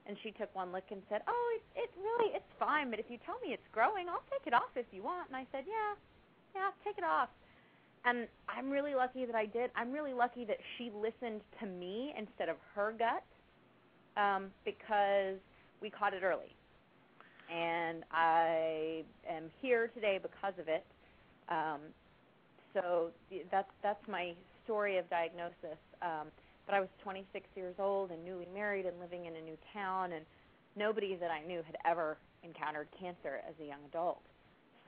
And 0.07 0.17
she 0.23 0.31
took 0.31 0.53
one 0.55 0.71
look 0.71 0.85
and 0.91 1.01
said, 1.09 1.21
"Oh, 1.27 1.57
it, 1.57 1.83
it 1.85 1.89
really 1.97 2.33
it's 2.33 2.51
fine, 2.57 2.89
but 2.89 2.99
if 2.99 3.05
you 3.09 3.17
tell 3.25 3.39
me 3.39 3.53
it's 3.53 3.67
growing, 3.71 4.09
I'll 4.09 4.25
take 4.29 4.47
it 4.47 4.53
off 4.53 4.71
if 4.75 4.87
you 4.91 5.03
want." 5.03 5.27
And 5.27 5.37
I 5.37 5.45
said, 5.51 5.65
"Yeah, 5.67 5.93
yeah, 6.55 6.69
take 6.83 6.97
it 6.97 7.03
off." 7.03 7.29
And 8.05 8.27
I'm 8.47 8.69
really 8.69 8.95
lucky 8.95 9.25
that 9.25 9.35
I 9.35 9.45
did. 9.45 9.71
I'm 9.75 9.91
really 9.91 10.13
lucky 10.13 10.45
that 10.45 10.57
she 10.77 10.91
listened 10.95 11.41
to 11.59 11.65
me 11.65 12.13
instead 12.17 12.47
of 12.47 12.55
her 12.73 12.93
gut, 12.97 13.23
um, 14.15 14.51
because 14.63 15.37
we 15.81 15.89
caught 15.89 16.13
it 16.13 16.23
early. 16.23 16.55
And 17.51 18.03
I 18.11 19.03
am 19.27 19.51
here 19.61 19.89
today 19.93 20.19
because 20.21 20.53
of 20.59 20.67
it. 20.67 20.85
Um, 21.49 21.81
so 22.73 23.09
that's 23.51 23.71
that's 23.81 24.07
my 24.07 24.33
story 24.69 24.99
of 24.99 25.09
diagnosis. 25.09 25.81
Um, 26.03 26.27
but 26.67 26.75
I 26.75 26.79
was 26.79 26.89
26 27.01 27.47
years 27.55 27.73
old 27.79 28.11
and 28.11 28.23
newly 28.23 28.47
married 28.53 28.85
and 28.85 28.99
living 28.99 29.25
in 29.25 29.35
a 29.35 29.41
new 29.41 29.57
town, 29.73 30.11
and 30.11 30.23
nobody 30.75 31.15
that 31.15 31.31
I 31.31 31.41
knew 31.41 31.63
had 31.65 31.75
ever 31.85 32.17
encountered 32.43 32.87
cancer 32.99 33.41
as 33.47 33.55
a 33.59 33.65
young 33.65 33.79
adult. 33.89 34.21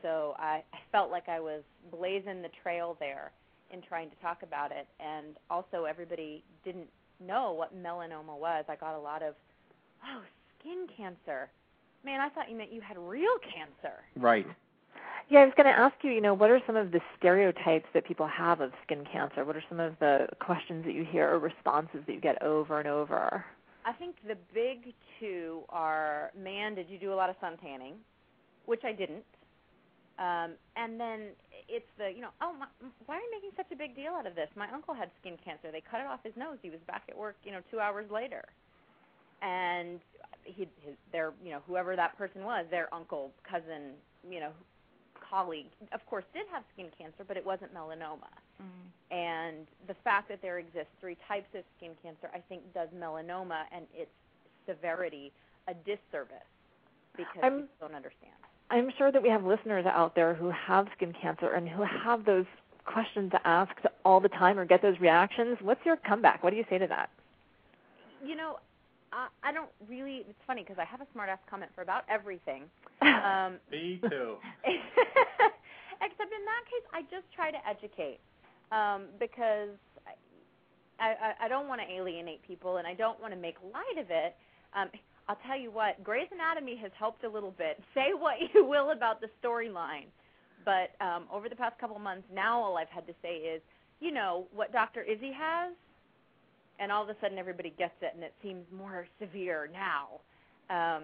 So 0.03 0.35
I, 0.37 0.63
I 0.71 0.77
felt 0.91 1.09
like 1.09 1.27
I 1.27 1.39
was 1.39 1.63
blazing 1.91 2.43
the 2.43 2.51
trail 2.61 2.95
there 2.99 3.31
in 3.71 3.81
trying 3.81 4.11
to 4.11 4.15
talk 4.17 4.43
about 4.43 4.71
it, 4.71 4.87
and 4.99 5.35
also 5.49 5.85
everybody 5.85 6.43
didn't 6.63 6.87
know 7.19 7.51
what 7.51 7.75
melanoma 7.75 8.37
was. 8.37 8.65
I 8.69 8.75
got 8.75 8.95
a 8.95 8.99
lot 8.99 9.23
of, 9.23 9.33
oh, 10.05 10.21
skin 10.59 10.85
cancer. 10.95 11.49
Man, 12.05 12.21
I 12.21 12.29
thought 12.29 12.51
you 12.51 12.55
meant 12.55 12.71
you 12.71 12.81
had 12.81 12.99
real 12.99 13.37
cancer. 13.43 13.97
Right. 14.15 14.45
Yeah, 15.29 15.39
I 15.39 15.45
was 15.45 15.53
going 15.55 15.67
to 15.67 15.79
ask 15.79 15.95
you, 16.01 16.11
you 16.11 16.19
know, 16.19 16.33
what 16.33 16.49
are 16.49 16.59
some 16.67 16.75
of 16.75 16.91
the 16.91 16.99
stereotypes 17.17 17.85
that 17.93 18.05
people 18.05 18.27
have 18.27 18.59
of 18.59 18.71
skin 18.83 19.05
cancer? 19.09 19.45
What 19.45 19.55
are 19.55 19.63
some 19.69 19.79
of 19.79 19.95
the 19.99 20.27
questions 20.39 20.83
that 20.85 20.93
you 20.93 21.05
hear 21.05 21.29
or 21.29 21.39
responses 21.39 22.01
that 22.05 22.13
you 22.13 22.19
get 22.19 22.41
over 22.43 22.79
and 22.79 22.87
over? 22.87 23.45
I 23.85 23.93
think 23.93 24.17
the 24.27 24.35
big 24.53 24.93
two 25.19 25.61
are, 25.69 26.31
man, 26.37 26.75
did 26.75 26.89
you 26.89 26.99
do 26.99 27.13
a 27.13 27.15
lot 27.15 27.29
of 27.29 27.37
sun 27.39 27.57
tanning? 27.63 27.93
Which 28.65 28.81
I 28.83 28.91
didn't. 28.91 29.23
Um, 30.19 30.51
and 30.75 30.99
then 30.99 31.29
it's 31.69 31.87
the, 31.97 32.11
you 32.13 32.21
know, 32.21 32.29
oh, 32.41 32.53
my, 32.59 32.67
why 33.05 33.15
are 33.15 33.19
you 33.19 33.31
making 33.31 33.51
such 33.55 33.71
a 33.71 33.75
big 33.75 33.95
deal 33.95 34.11
out 34.11 34.27
of 34.27 34.35
this? 34.35 34.49
My 34.57 34.69
uncle 34.71 34.93
had 34.93 35.09
skin 35.21 35.37
cancer. 35.43 35.71
They 35.71 35.81
cut 35.81 36.01
it 36.01 36.07
off 36.07 36.19
his 36.23 36.33
nose. 36.35 36.57
He 36.61 36.69
was 36.69 36.79
back 36.87 37.03
at 37.07 37.17
work, 37.17 37.37
you 37.43 37.51
know, 37.51 37.61
two 37.71 37.79
hours 37.79 38.05
later. 38.11 38.43
And 39.41 40.01
he, 40.43 40.67
his, 40.83 40.95
their, 41.11 41.31
you 41.43 41.51
know, 41.51 41.61
whoever 41.65 41.95
that 41.95 42.17
person 42.17 42.43
was, 42.43 42.65
their 42.69 42.93
uncle, 42.93 43.31
cousin, 43.49 43.95
you 44.29 44.41
know, 44.41 44.51
colleague, 45.31 45.67
of 45.93 46.05
course, 46.05 46.25
did 46.33 46.45
have 46.51 46.63
skin 46.73 46.87
cancer, 46.97 47.23
but 47.27 47.37
it 47.37 47.45
wasn't 47.45 47.73
melanoma. 47.73 48.29
Mm. 48.61 48.91
And 49.11 49.67
the 49.87 49.95
fact 50.03 50.29
that 50.29 50.41
there 50.41 50.59
exist 50.59 50.87
three 50.99 51.17
types 51.27 51.47
of 51.55 51.63
skin 51.77 51.91
cancer, 52.03 52.29
I 52.33 52.39
think, 52.49 52.61
does 52.73 52.89
melanoma 52.89 53.63
and 53.71 53.85
its 53.95 54.11
severity 54.67 55.31
a 55.67 55.73
disservice 55.73 56.51
because 57.15 57.43
I'm- 57.43 57.61
people 57.61 57.87
don't 57.87 57.95
understand. 57.95 58.33
I'm 58.69 58.89
sure 58.97 59.11
that 59.11 59.21
we 59.21 59.29
have 59.29 59.43
listeners 59.43 59.85
out 59.85 60.15
there 60.15 60.33
who 60.33 60.49
have 60.49 60.87
skin 60.95 61.13
cancer 61.13 61.51
and 61.53 61.67
who 61.67 61.83
have 61.83 62.23
those 62.23 62.45
questions 62.85 63.31
to 63.31 63.47
ask 63.47 63.73
all 64.05 64.19
the 64.19 64.29
time 64.29 64.57
or 64.57 64.65
get 64.65 64.81
those 64.81 64.99
reactions. 64.99 65.57
What's 65.61 65.85
your 65.85 65.97
comeback? 65.97 66.43
What 66.43 66.51
do 66.51 66.55
you 66.55 66.65
say 66.69 66.77
to 66.77 66.87
that? 66.87 67.09
You 68.23 68.35
know, 68.35 68.59
I, 69.11 69.27
I 69.43 69.51
don't 69.51 69.69
really. 69.89 70.25
It's 70.29 70.39
funny 70.47 70.61
because 70.63 70.79
I 70.79 70.85
have 70.85 71.01
a 71.01 71.07
smart 71.13 71.29
ass 71.29 71.39
comment 71.49 71.71
for 71.75 71.81
about 71.81 72.03
everything. 72.09 72.63
Um, 73.01 73.57
Me 73.71 73.99
too. 74.09 74.37
except 76.01 76.31
in 76.33 76.43
that 76.45 76.63
case, 76.69 76.85
I 76.93 77.01
just 77.03 77.25
try 77.35 77.51
to 77.51 77.57
educate 77.67 78.19
um, 78.71 79.05
because 79.19 79.77
I, 80.99 81.09
I, 81.09 81.45
I 81.45 81.47
don't 81.47 81.67
want 81.67 81.81
to 81.81 81.87
alienate 81.91 82.41
people 82.45 82.77
and 82.77 82.87
I 82.87 82.93
don't 82.93 83.19
want 83.19 83.33
to 83.33 83.39
make 83.39 83.55
light 83.73 84.01
of 84.01 84.09
it. 84.09 84.35
Um, 84.75 84.89
I'll 85.27 85.37
tell 85.47 85.59
you 85.59 85.71
what, 85.71 86.03
Grey's 86.03 86.27
Anatomy 86.31 86.75
has 86.77 86.91
helped 86.97 87.23
a 87.23 87.29
little 87.29 87.51
bit. 87.51 87.81
Say 87.93 88.09
what 88.17 88.35
you 88.53 88.65
will 88.65 88.91
about 88.91 89.21
the 89.21 89.27
storyline, 89.43 90.07
but 90.65 90.91
um, 91.03 91.25
over 91.31 91.49
the 91.49 91.55
past 91.55 91.79
couple 91.79 91.97
months, 91.99 92.27
now 92.33 92.59
all 92.59 92.77
I've 92.77 92.89
had 92.89 93.07
to 93.07 93.13
say 93.21 93.35
is, 93.37 93.61
you 93.99 94.11
know, 94.11 94.47
what 94.53 94.71
Dr. 94.71 95.03
Izzie 95.03 95.33
has, 95.33 95.73
and 96.81 96.91
all 96.91 97.03
of 97.03 97.09
a 97.09 97.15
sudden 97.21 97.37
everybody 97.37 97.73
gets 97.77 97.93
it, 98.01 98.11
and 98.15 98.23
it 98.23 98.33
seems 98.43 98.65
more 98.75 99.07
severe 99.21 99.69
now. 99.71 100.19
Um, 100.69 101.03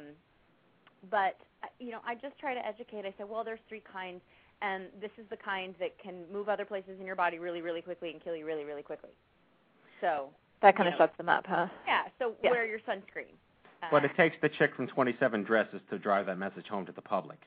but 1.12 1.38
uh, 1.64 1.68
you 1.80 1.92
know, 1.92 2.00
I 2.06 2.16
just 2.16 2.38
try 2.40 2.54
to 2.56 2.66
educate. 2.66 3.06
I 3.06 3.14
say, 3.18 3.24
well, 3.30 3.44
there's 3.44 3.60
three 3.70 3.84
kinds, 3.94 4.22
and 4.62 4.86
this 5.00 5.12
is 5.18 5.26
the 5.30 5.38
kind 5.38 5.76
that 5.80 5.98
can 6.00 6.24
move 6.34 6.50
other 6.50 6.66
places 6.66 7.00
in 7.00 7.06
your 7.06 7.16
body 7.16 7.38
really, 7.38 7.62
really 7.62 7.82
quickly 7.82 8.10
and 8.10 8.22
kill 8.22 8.36
you 8.36 8.46
really, 8.46 8.66
really 8.66 8.82
quickly. 8.82 9.12
So 10.02 10.30
That 10.62 10.76
kind 10.76 10.90
of 10.90 10.94
know, 10.94 11.06
shuts 11.06 11.16
them 11.18 11.30
up, 11.30 11.46
huh? 11.48 11.68
yeah. 11.86 12.04
So 12.20 12.34
Yeah. 12.44 12.50
wear 12.52 12.66
your 12.66 12.80
sunscreen. 12.80 13.34
Uh, 13.84 13.88
But 13.92 14.04
it 14.04 14.12
takes 14.18 14.36
the 14.42 14.50
chick 14.50 14.74
from 14.76 14.88
27 14.88 15.44
dresses 15.44 15.82
to 15.92 16.00
drive 16.00 16.26
that 16.26 16.40
message 16.40 16.68
home 16.68 16.86
to 16.88 16.92
the 16.92 17.02
public. 17.02 17.38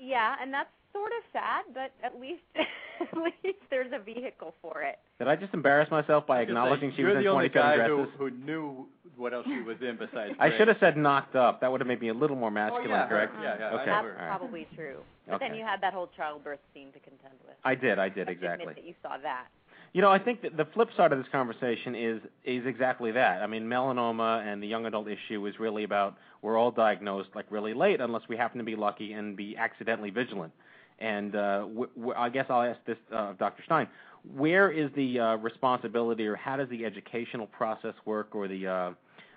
Yeah, 0.00 0.34
and 0.40 0.52
that's 0.52 0.70
sort 0.92 1.12
of 1.12 1.22
sad, 1.32 1.64
but 1.72 1.92
at 2.04 2.20
least 2.20 2.42
at 2.56 3.16
least 3.16 3.60
there's 3.70 3.92
a 3.92 4.02
vehicle 4.02 4.54
for 4.60 4.82
it. 4.82 4.98
Did 5.18 5.28
I 5.28 5.36
just 5.36 5.54
embarrass 5.54 5.90
myself 5.90 6.26
by 6.26 6.38
I 6.38 6.40
was 6.40 6.48
gonna 6.48 6.60
acknowledging 6.60 6.90
say, 6.90 6.96
she 6.96 7.02
you're 7.02 7.10
was 7.10 7.18
in 7.18 7.24
the 7.24 7.30
only 7.30 7.48
27 7.48 7.78
guy 7.78 7.86
who, 7.86 8.04
who 8.18 8.30
knew 8.30 8.86
what 9.16 9.34
else 9.34 9.46
she 9.46 9.60
was 9.60 9.76
in 9.80 9.96
besides. 9.96 10.34
I 10.40 10.56
should 10.56 10.68
have 10.68 10.78
said 10.80 10.96
knocked 10.96 11.36
up. 11.36 11.60
That 11.60 11.70
would 11.70 11.80
have 11.80 11.88
made 11.88 12.00
me 12.00 12.08
a 12.08 12.14
little 12.14 12.36
more 12.36 12.48
oh, 12.48 12.52
masculine, 12.52 12.90
Oh, 12.90 12.94
yeah, 12.94 13.08
correct? 13.08 13.34
yeah, 13.42 13.56
yeah, 13.58 13.66
Okay. 13.76 13.86
know 13.86 13.92
all 13.92 14.02
her. 14.02 14.16
right. 14.18 14.28
Probably 14.38 14.66
true. 14.74 14.96
But 15.28 15.40
then 15.40 15.54
you 15.54 15.64
had 15.64 15.80
that 15.82 15.92
whole 15.92 16.08
childbirth 16.16 16.58
scene 16.74 16.88
to 16.92 16.98
contend 17.00 17.34
with. 17.46 17.54
I 17.64 17.74
did. 17.74 17.98
I 17.98 18.08
did 18.08 18.16
You 18.16 18.20
have 18.20 18.26
to 18.26 18.32
exactly. 18.32 18.62
Admit 18.64 18.76
that 18.76 18.84
you 18.88 18.94
saw 19.02 19.16
that. 19.22 19.46
You 19.92 20.02
know, 20.02 20.10
I 20.10 20.20
think 20.20 20.42
that 20.42 20.56
the 20.56 20.66
flip 20.66 20.88
side 20.96 21.12
of 21.12 21.18
this 21.18 21.26
conversation 21.32 21.96
is 21.96 22.20
is 22.44 22.64
exactly 22.64 23.10
that. 23.12 23.42
I 23.42 23.46
mean, 23.48 23.64
melanoma 23.64 24.46
and 24.46 24.62
the 24.62 24.66
young 24.66 24.86
adult 24.86 25.08
issue 25.08 25.44
is 25.46 25.58
really 25.58 25.82
about 25.82 26.16
we're 26.42 26.56
all 26.56 26.70
diagnosed 26.70 27.30
like 27.34 27.46
really 27.50 27.74
late 27.74 28.00
unless 28.00 28.22
we 28.28 28.36
happen 28.36 28.58
to 28.58 28.64
be 28.64 28.76
lucky 28.76 29.12
and 29.12 29.36
be 29.36 29.56
accidentally 29.56 30.10
vigilant. 30.10 30.52
And 31.00 31.34
uh, 31.34 31.66
guess 32.32 32.46
I'll 32.50 32.62
ask 32.62 32.78
this 32.86 32.98
uh, 33.12 33.30
of 33.30 33.38
Dr. 33.38 33.62
Stein. 33.64 33.88
Where 34.36 34.70
is 34.70 34.90
the 34.94 35.18
uh, 35.18 35.36
responsibility, 35.36 36.26
or 36.26 36.36
how 36.36 36.56
does 36.56 36.68
the 36.68 36.84
educational 36.84 37.46
process 37.46 37.94
work, 38.04 38.34
or 38.34 38.46
the 38.46 38.66
uh, 38.66 38.90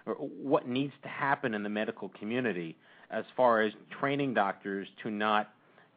or 0.06 0.16
what 0.16 0.68
needs 0.68 0.94
to 1.02 1.08
happen 1.08 1.54
in 1.54 1.64
the 1.64 1.70
medical 1.70 2.10
community 2.10 2.76
as 3.10 3.24
far 3.36 3.62
as 3.62 3.74
training 4.00 4.34
doctors 4.34 4.88
to 5.02 5.10
not 5.10 5.52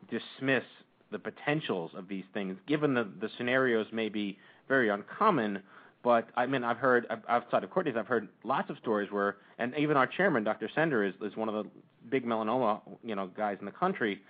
dismiss 0.08 0.62
the 1.10 1.18
potentials 1.18 1.92
of 1.94 2.08
these 2.08 2.24
things, 2.34 2.58
given 2.66 2.94
the, 2.94 3.08
the 3.20 3.30
scenarios 3.36 3.86
may 3.92 4.08
be 4.08 4.38
very 4.68 4.88
uncommon. 4.88 5.62
But 6.02 6.28
I 6.36 6.46
mean, 6.46 6.64
I've 6.64 6.78
heard 6.78 7.06
outside 7.28 7.64
of 7.64 7.70
Courtney's, 7.70 7.96
I've 7.96 8.06
heard 8.06 8.28
lots 8.44 8.70
of 8.70 8.76
stories 8.78 9.10
where, 9.10 9.36
and 9.58 9.74
even 9.76 9.96
our 9.96 10.06
chairman, 10.06 10.44
Dr. 10.44 10.68
Sender, 10.74 11.04
is, 11.04 11.14
is 11.22 11.36
one 11.36 11.48
of 11.48 11.54
the 11.54 11.70
big 12.10 12.24
melanoma, 12.24 12.80
you 13.02 13.14
know, 13.14 13.28
guys 13.28 13.56
in 13.60 13.66
the 13.66 13.72
country. 13.72 14.20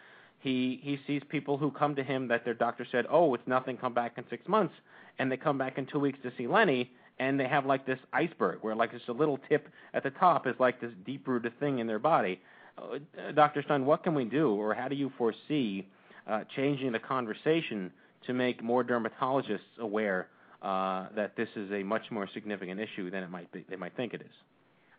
He 0.40 0.80
he 0.82 0.98
sees 1.06 1.22
people 1.28 1.56
who 1.56 1.70
come 1.70 1.94
to 1.96 2.04
him 2.04 2.28
that 2.28 2.44
their 2.44 2.54
doctor 2.54 2.86
said, 2.90 3.06
oh, 3.10 3.34
it's 3.34 3.46
nothing, 3.46 3.76
come 3.76 3.94
back 3.94 4.14
in 4.16 4.24
six 4.30 4.46
months, 4.48 4.74
and 5.18 5.30
they 5.30 5.36
come 5.36 5.58
back 5.58 5.78
in 5.78 5.86
two 5.86 5.98
weeks 5.98 6.18
to 6.22 6.32
see 6.36 6.46
Lenny, 6.46 6.90
and 7.18 7.40
they 7.40 7.48
have 7.48 7.66
like 7.66 7.86
this 7.86 7.98
iceberg 8.12 8.58
where 8.60 8.74
like 8.74 8.92
just 8.92 9.08
a 9.08 9.12
little 9.12 9.38
tip 9.48 9.68
at 9.94 10.02
the 10.02 10.10
top 10.10 10.46
is 10.46 10.54
like 10.58 10.80
this 10.80 10.92
deep-rooted 11.04 11.58
thing 11.58 11.78
in 11.78 11.86
their 11.86 11.98
body. 11.98 12.40
Uh, 12.78 13.32
Dr. 13.32 13.62
Stein, 13.62 13.86
what 13.86 14.02
can 14.02 14.14
we 14.14 14.24
do, 14.24 14.50
or 14.50 14.74
how 14.74 14.88
do 14.88 14.94
you 14.94 15.10
foresee 15.16 15.86
uh, 16.26 16.44
changing 16.54 16.92
the 16.92 16.98
conversation 16.98 17.90
to 18.26 18.32
make 18.32 18.62
more 18.62 18.82
dermatologists 18.82 19.78
aware 19.78 20.28
uh, 20.62 21.06
that 21.14 21.36
this 21.36 21.48
is 21.54 21.70
a 21.72 21.82
much 21.82 22.02
more 22.10 22.28
significant 22.34 22.80
issue 22.80 23.10
than 23.10 23.22
it 23.22 23.30
might 23.30 23.50
be, 23.52 23.64
they 23.68 23.76
might 23.76 23.94
think 23.96 24.14
it 24.14 24.20
is? 24.20 24.32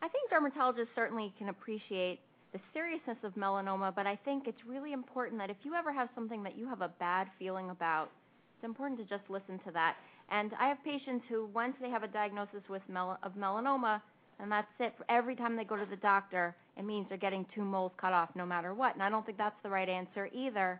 I 0.01 0.07
think 0.07 0.31
dermatologists 0.31 0.87
certainly 0.95 1.33
can 1.37 1.49
appreciate 1.49 2.19
the 2.53 2.59
seriousness 2.73 3.17
of 3.23 3.33
melanoma, 3.35 3.93
but 3.93 4.07
I 4.07 4.15
think 4.23 4.47
it's 4.47 4.61
really 4.65 4.93
important 4.93 5.39
that 5.39 5.49
if 5.49 5.57
you 5.63 5.73
ever 5.73 5.91
have 5.91 6.09
something 6.15 6.43
that 6.43 6.57
you 6.57 6.67
have 6.69 6.81
a 6.81 6.89
bad 6.99 7.27
feeling 7.37 7.69
about, 7.71 8.09
it's 8.55 8.65
important 8.65 8.99
to 8.99 9.05
just 9.05 9.29
listen 9.29 9.59
to 9.65 9.71
that. 9.73 9.95
And 10.29 10.51
I 10.59 10.67
have 10.67 10.77
patients 10.83 11.25
who, 11.29 11.47
once 11.53 11.75
they 11.81 11.89
have 11.89 12.03
a 12.03 12.07
diagnosis 12.07 12.61
with 12.69 12.81
mel- 12.87 13.19
of 13.23 13.33
melanoma, 13.33 14.01
and 14.39 14.51
that's 14.51 14.67
it. 14.79 14.93
Every 15.09 15.35
time 15.35 15.55
they 15.55 15.63
go 15.63 15.75
to 15.75 15.85
the 15.89 15.97
doctor, 15.97 16.55
it 16.77 16.85
means 16.85 17.07
they're 17.09 17.17
getting 17.17 17.45
two 17.55 17.63
moles 17.63 17.91
cut 17.99 18.13
off 18.13 18.29
no 18.35 18.45
matter 18.45 18.73
what. 18.73 18.93
And 18.93 19.01
I 19.01 19.09
don't 19.09 19.25
think 19.25 19.37
that's 19.37 19.55
the 19.63 19.69
right 19.69 19.89
answer 19.89 20.29
either. 20.33 20.79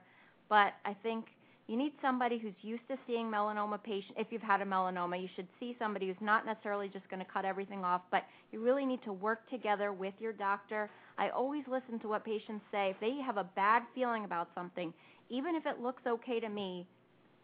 But 0.49 0.73
I 0.85 0.95
think 1.03 1.25
you 1.67 1.75
need 1.75 1.91
somebody 2.01 2.37
who's 2.37 2.53
used 2.61 2.87
to 2.87 2.97
seeing 3.05 3.29
melanoma 3.29 3.81
patients. 3.83 4.13
If 4.17 4.27
you've 4.29 4.41
had 4.41 4.61
a 4.61 4.65
melanoma, 4.65 5.21
you 5.21 5.27
should 5.35 5.47
see 5.59 5.75
somebody 5.77 6.07
who's 6.07 6.15
not 6.21 6.45
necessarily 6.45 6.87
just 6.87 7.09
going 7.09 7.19
to 7.19 7.29
cut 7.29 7.43
everything 7.43 7.83
off, 7.83 8.01
but 8.09 8.23
you 8.51 8.63
really 8.63 8.85
need 8.85 9.03
to 9.03 9.11
work 9.11 9.49
together 9.49 9.91
with 9.91 10.13
your 10.19 10.31
doctor. 10.31 10.89
I 11.17 11.29
always 11.29 11.63
listen 11.67 11.99
to 11.99 12.07
what 12.07 12.23
patients 12.23 12.63
say. 12.71 12.91
If 12.91 12.99
they 13.01 13.21
have 13.25 13.35
a 13.35 13.43
bad 13.43 13.83
feeling 13.93 14.23
about 14.23 14.47
something, 14.55 14.93
even 15.29 15.55
if 15.55 15.65
it 15.65 15.81
looks 15.81 16.03
okay 16.07 16.39
to 16.39 16.47
me, 16.47 16.87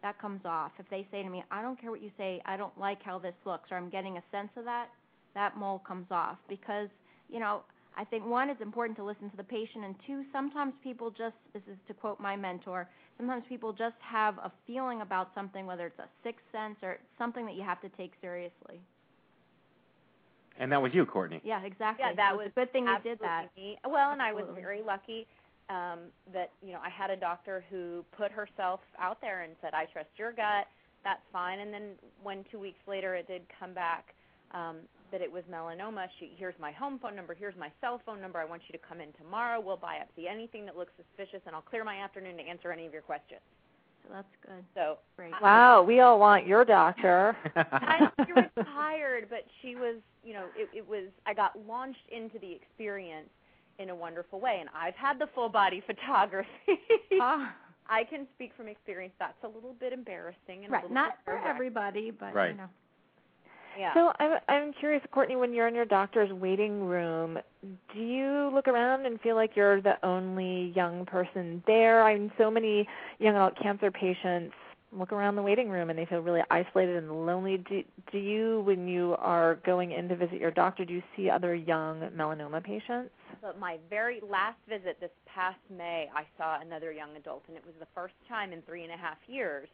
that 0.02 0.18
comes 0.18 0.40
off. 0.46 0.72
If 0.78 0.88
they 0.88 1.06
say 1.10 1.22
to 1.22 1.28
me, 1.28 1.44
I 1.50 1.60
don't 1.60 1.78
care 1.78 1.90
what 1.90 2.02
you 2.02 2.10
say, 2.16 2.40
I 2.46 2.56
don't 2.56 2.76
like 2.78 3.02
how 3.02 3.18
this 3.18 3.34
looks, 3.44 3.70
or 3.70 3.76
I'm 3.76 3.90
getting 3.90 4.16
a 4.16 4.22
sense 4.30 4.50
of 4.56 4.64
that, 4.64 4.88
that 5.34 5.58
mole 5.58 5.82
comes 5.86 6.06
off. 6.10 6.38
Because, 6.48 6.88
you 7.28 7.40
know, 7.40 7.62
I 7.96 8.04
think 8.04 8.26
one, 8.26 8.50
it's 8.50 8.60
important 8.60 8.96
to 8.98 9.04
listen 9.04 9.30
to 9.30 9.36
the 9.36 9.44
patient, 9.44 9.84
and 9.84 9.94
two, 10.06 10.24
sometimes 10.32 10.74
people 10.82 11.10
just, 11.10 11.36
this 11.52 11.62
is 11.70 11.76
to 11.86 11.94
quote 11.94 12.18
my 12.18 12.36
mentor, 12.36 12.88
sometimes 13.16 13.44
people 13.48 13.72
just 13.72 13.94
have 14.00 14.38
a 14.38 14.50
feeling 14.66 15.00
about 15.00 15.30
something, 15.34 15.66
whether 15.66 15.86
it's 15.86 15.98
a 15.98 16.08
sixth 16.22 16.44
sense 16.50 16.76
or 16.82 16.98
something 17.18 17.46
that 17.46 17.54
you 17.54 17.62
have 17.62 17.80
to 17.82 17.88
take 17.90 18.12
seriously. 18.20 18.80
And 20.58 20.70
that 20.70 20.80
was 20.80 20.92
you, 20.94 21.04
Courtney. 21.04 21.40
Yeah, 21.44 21.62
exactly. 21.64 22.04
Yeah, 22.06 22.14
that 22.14 22.32
So 22.32 22.38
was 22.38 22.46
it's 22.46 22.56
a 22.56 22.60
good 22.60 22.72
thing 22.72 22.86
you 22.86 22.98
did 23.02 23.18
that. 23.20 23.50
absolutely 23.50 23.62
me. 23.72 23.78
Well, 23.88 24.12
and 24.12 24.22
I 24.22 24.32
was 24.32 24.44
very 24.54 24.82
lucky 24.82 25.26
um, 25.68 26.10
that 26.32 26.50
you 26.62 26.72
know 26.72 26.78
I 26.84 26.90
had 26.90 27.10
a 27.10 27.16
doctor 27.16 27.64
who 27.70 28.04
put 28.16 28.30
herself 28.30 28.80
out 29.00 29.20
there 29.20 29.42
and 29.42 29.54
said, 29.60 29.74
"I 29.74 29.86
trust 29.86 30.10
your 30.16 30.32
gut. 30.32 30.66
That's 31.02 31.22
fine." 31.32 31.58
And 31.58 31.72
then 31.74 31.90
when 32.22 32.44
two 32.52 32.60
weeks 32.60 32.78
later 32.86 33.14
it 33.16 33.26
did 33.26 33.42
come 33.58 33.74
back 33.74 34.14
um, 34.52 34.76
that 35.14 35.22
it 35.22 35.30
was 35.30 35.44
melanoma, 35.48 36.08
she 36.18 36.32
here's 36.36 36.56
my 36.58 36.72
home 36.72 36.98
phone 37.00 37.14
number, 37.14 37.34
here's 37.34 37.54
my 37.56 37.70
cell 37.80 38.00
phone 38.04 38.20
number. 38.20 38.40
I 38.40 38.44
want 38.44 38.62
you 38.66 38.76
to 38.76 38.84
come 38.84 39.00
in 39.00 39.12
tomorrow. 39.12 39.60
We'll 39.60 39.78
biopsy 39.78 40.28
anything 40.28 40.66
that 40.66 40.76
looks 40.76 40.90
suspicious, 40.96 41.40
and 41.46 41.54
I'll 41.54 41.62
clear 41.62 41.84
my 41.84 41.98
afternoon 41.98 42.36
to 42.38 42.42
answer 42.42 42.72
any 42.72 42.84
of 42.84 42.92
your 42.92 43.02
questions. 43.02 43.38
So 44.02 44.08
that's 44.12 44.26
good. 44.44 44.64
So 44.74 44.98
Great. 45.16 45.30
Wow, 45.40 45.84
we 45.84 46.00
all 46.00 46.18
want 46.18 46.48
your 46.48 46.64
doctor. 46.64 47.36
I 47.56 48.08
she 48.26 48.32
retired, 48.32 49.26
but 49.30 49.46
she 49.62 49.76
was, 49.76 49.98
you 50.24 50.34
know, 50.34 50.46
it, 50.56 50.68
it 50.76 50.88
was. 50.88 51.04
I 51.26 51.32
got 51.32 51.52
launched 51.64 52.10
into 52.10 52.40
the 52.40 52.50
experience 52.52 53.28
in 53.78 53.90
a 53.90 53.94
wonderful 53.94 54.40
way, 54.40 54.56
and 54.58 54.68
I've 54.76 54.96
had 54.96 55.20
the 55.20 55.28
full 55.32 55.48
body 55.48 55.80
photography. 55.86 56.48
Ah. 57.20 57.54
I 57.88 58.02
can 58.02 58.26
speak 58.34 58.50
from 58.56 58.66
experience. 58.66 59.12
That's 59.20 59.36
a 59.44 59.46
little 59.46 59.74
bit 59.78 59.92
embarrassing 59.92 60.64
and 60.64 60.66
a 60.66 60.70
Right, 60.70 60.82
little 60.82 60.94
not 60.94 61.18
bit 61.24 61.36
for 61.36 61.48
everybody, 61.48 62.10
but 62.10 62.34
Right. 62.34 62.50
you 62.52 62.56
know. 62.56 62.68
Yeah. 63.78 63.94
So 63.94 64.12
I'm 64.18 64.38
I'm 64.48 64.72
curious, 64.72 65.02
Courtney, 65.10 65.36
when 65.36 65.52
you're 65.52 65.68
in 65.68 65.74
your 65.74 65.84
doctor's 65.84 66.32
waiting 66.32 66.84
room, 66.84 67.38
do 67.62 68.00
you 68.00 68.50
look 68.54 68.68
around 68.68 69.06
and 69.06 69.20
feel 69.20 69.34
like 69.34 69.56
you're 69.56 69.80
the 69.80 70.04
only 70.04 70.72
young 70.74 71.06
person 71.06 71.62
there? 71.66 72.02
I 72.02 72.18
mean, 72.18 72.32
so 72.38 72.50
many 72.50 72.86
young 73.18 73.34
adult 73.34 73.58
cancer 73.60 73.90
patients 73.90 74.54
look 74.96 75.12
around 75.12 75.34
the 75.34 75.42
waiting 75.42 75.68
room 75.68 75.90
and 75.90 75.98
they 75.98 76.06
feel 76.06 76.20
really 76.20 76.42
isolated 76.50 76.96
and 76.96 77.26
lonely. 77.26 77.58
Do 77.58 77.82
do 78.12 78.18
you, 78.18 78.62
when 78.64 78.86
you 78.86 79.16
are 79.18 79.56
going 79.66 79.92
in 79.92 80.08
to 80.08 80.16
visit 80.16 80.40
your 80.40 80.50
doctor, 80.50 80.84
do 80.84 80.94
you 80.94 81.02
see 81.16 81.28
other 81.28 81.54
young 81.54 82.00
melanoma 82.16 82.62
patients? 82.62 83.10
But 83.42 83.58
my 83.58 83.78
very 83.90 84.20
last 84.28 84.58
visit 84.68 84.98
this 85.00 85.10
past 85.26 85.58
May, 85.68 86.08
I 86.14 86.24
saw 86.38 86.60
another 86.60 86.92
young 86.92 87.16
adult, 87.16 87.42
and 87.48 87.56
it 87.56 87.64
was 87.66 87.74
the 87.80 87.88
first 87.94 88.14
time 88.28 88.52
in 88.52 88.62
three 88.62 88.84
and 88.84 88.92
a 88.92 88.96
half 88.96 89.18
years 89.26 89.68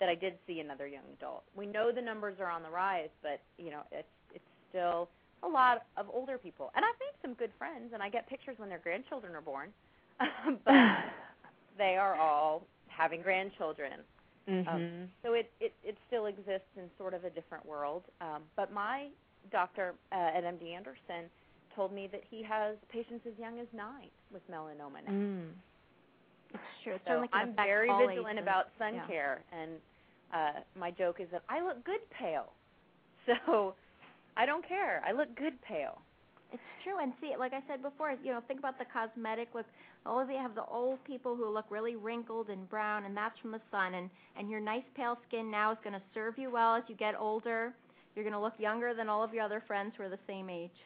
that 0.00 0.08
I 0.08 0.14
did 0.14 0.34
see 0.46 0.60
another 0.60 0.86
young 0.86 1.04
adult. 1.18 1.44
We 1.54 1.66
know 1.66 1.92
the 1.92 2.02
numbers 2.02 2.36
are 2.40 2.50
on 2.50 2.62
the 2.62 2.70
rise, 2.70 3.10
but 3.22 3.40
you 3.58 3.70
know 3.70 3.82
it's 3.92 4.08
it's 4.34 4.44
still 4.70 5.08
a 5.42 5.48
lot 5.48 5.86
of 5.96 6.06
older 6.12 6.38
people. 6.38 6.70
And 6.74 6.84
I've 6.84 6.98
made 7.00 7.16
some 7.22 7.34
good 7.34 7.50
friends, 7.58 7.92
and 7.92 8.02
I 8.02 8.08
get 8.08 8.28
pictures 8.28 8.56
when 8.58 8.68
their 8.68 8.78
grandchildren 8.78 9.34
are 9.34 9.40
born, 9.40 9.70
but 10.64 10.74
they 11.78 11.96
are 11.96 12.16
all 12.16 12.66
having 12.88 13.22
grandchildren. 13.22 14.00
Mhm. 14.48 14.68
Um, 14.68 15.08
so 15.22 15.32
it, 15.32 15.50
it 15.60 15.72
it 15.82 15.96
still 16.06 16.26
exists 16.26 16.68
in 16.76 16.90
sort 16.98 17.14
of 17.14 17.24
a 17.24 17.30
different 17.30 17.64
world. 17.64 18.04
Um, 18.20 18.42
but 18.56 18.72
my 18.72 19.08
doctor 19.50 19.94
uh, 20.12 20.36
at 20.36 20.44
MD 20.44 20.74
Anderson 20.74 21.30
told 21.74 21.92
me 21.92 22.08
that 22.12 22.22
he 22.30 22.42
has 22.42 22.76
patients 22.90 23.26
as 23.26 23.32
young 23.38 23.58
as 23.58 23.66
nine 23.72 24.10
with 24.32 24.42
melanoma 24.50 25.04
now. 25.06 25.12
Mm. 25.12 25.48
It's 26.58 26.82
true. 26.84 26.94
It 26.94 27.02
So 27.06 27.22
can 27.22 27.30
I'm 27.32 27.54
very 27.56 27.88
vigilant 28.08 28.38
about 28.38 28.66
sun 28.78 28.94
Yeah. 28.94 29.06
care, 29.06 29.42
and 29.52 29.70
uh, 30.32 30.60
my 30.78 30.90
joke 30.90 31.20
is 31.20 31.28
that 31.32 31.42
I 31.48 31.62
look 31.62 31.84
good 31.84 32.02
pale. 32.10 32.52
So 33.26 33.74
I 34.36 34.44
don't 34.44 34.66
care. 34.66 35.02
I 35.06 35.12
look 35.12 35.34
good 35.34 35.60
pale. 35.62 36.02
It's 36.52 36.62
true, 36.84 36.98
and 37.02 37.12
see, 37.20 37.32
like 37.38 37.52
I 37.54 37.62
said 37.66 37.82
before, 37.82 38.14
you 38.22 38.32
know, 38.32 38.40
think 38.46 38.60
about 38.60 38.78
the 38.78 38.84
cosmetic 38.92 39.48
look. 39.54 39.66
All 40.06 40.20
of 40.20 40.28
you 40.28 40.36
have 40.36 40.54
the 40.54 40.64
old 40.66 41.02
people 41.04 41.34
who 41.34 41.48
look 41.48 41.64
really 41.70 41.96
wrinkled 41.96 42.50
and 42.50 42.68
brown, 42.68 43.04
and 43.06 43.16
that's 43.16 43.38
from 43.40 43.50
the 43.52 43.60
sun. 43.70 43.94
And 43.94 44.10
and 44.36 44.50
your 44.50 44.60
nice 44.60 44.84
pale 44.94 45.16
skin 45.26 45.50
now 45.50 45.72
is 45.72 45.78
going 45.82 45.94
to 45.94 46.02
serve 46.12 46.36
you 46.38 46.50
well 46.50 46.76
as 46.76 46.84
you 46.88 46.94
get 46.96 47.14
older. 47.18 47.72
You're 48.14 48.24
going 48.24 48.34
to 48.34 48.40
look 48.40 48.54
younger 48.58 48.94
than 48.94 49.08
all 49.08 49.24
of 49.24 49.32
your 49.34 49.42
other 49.44 49.62
friends 49.66 49.94
who 49.96 50.04
are 50.04 50.08
the 50.10 50.18
same 50.26 50.50
age. 50.50 50.76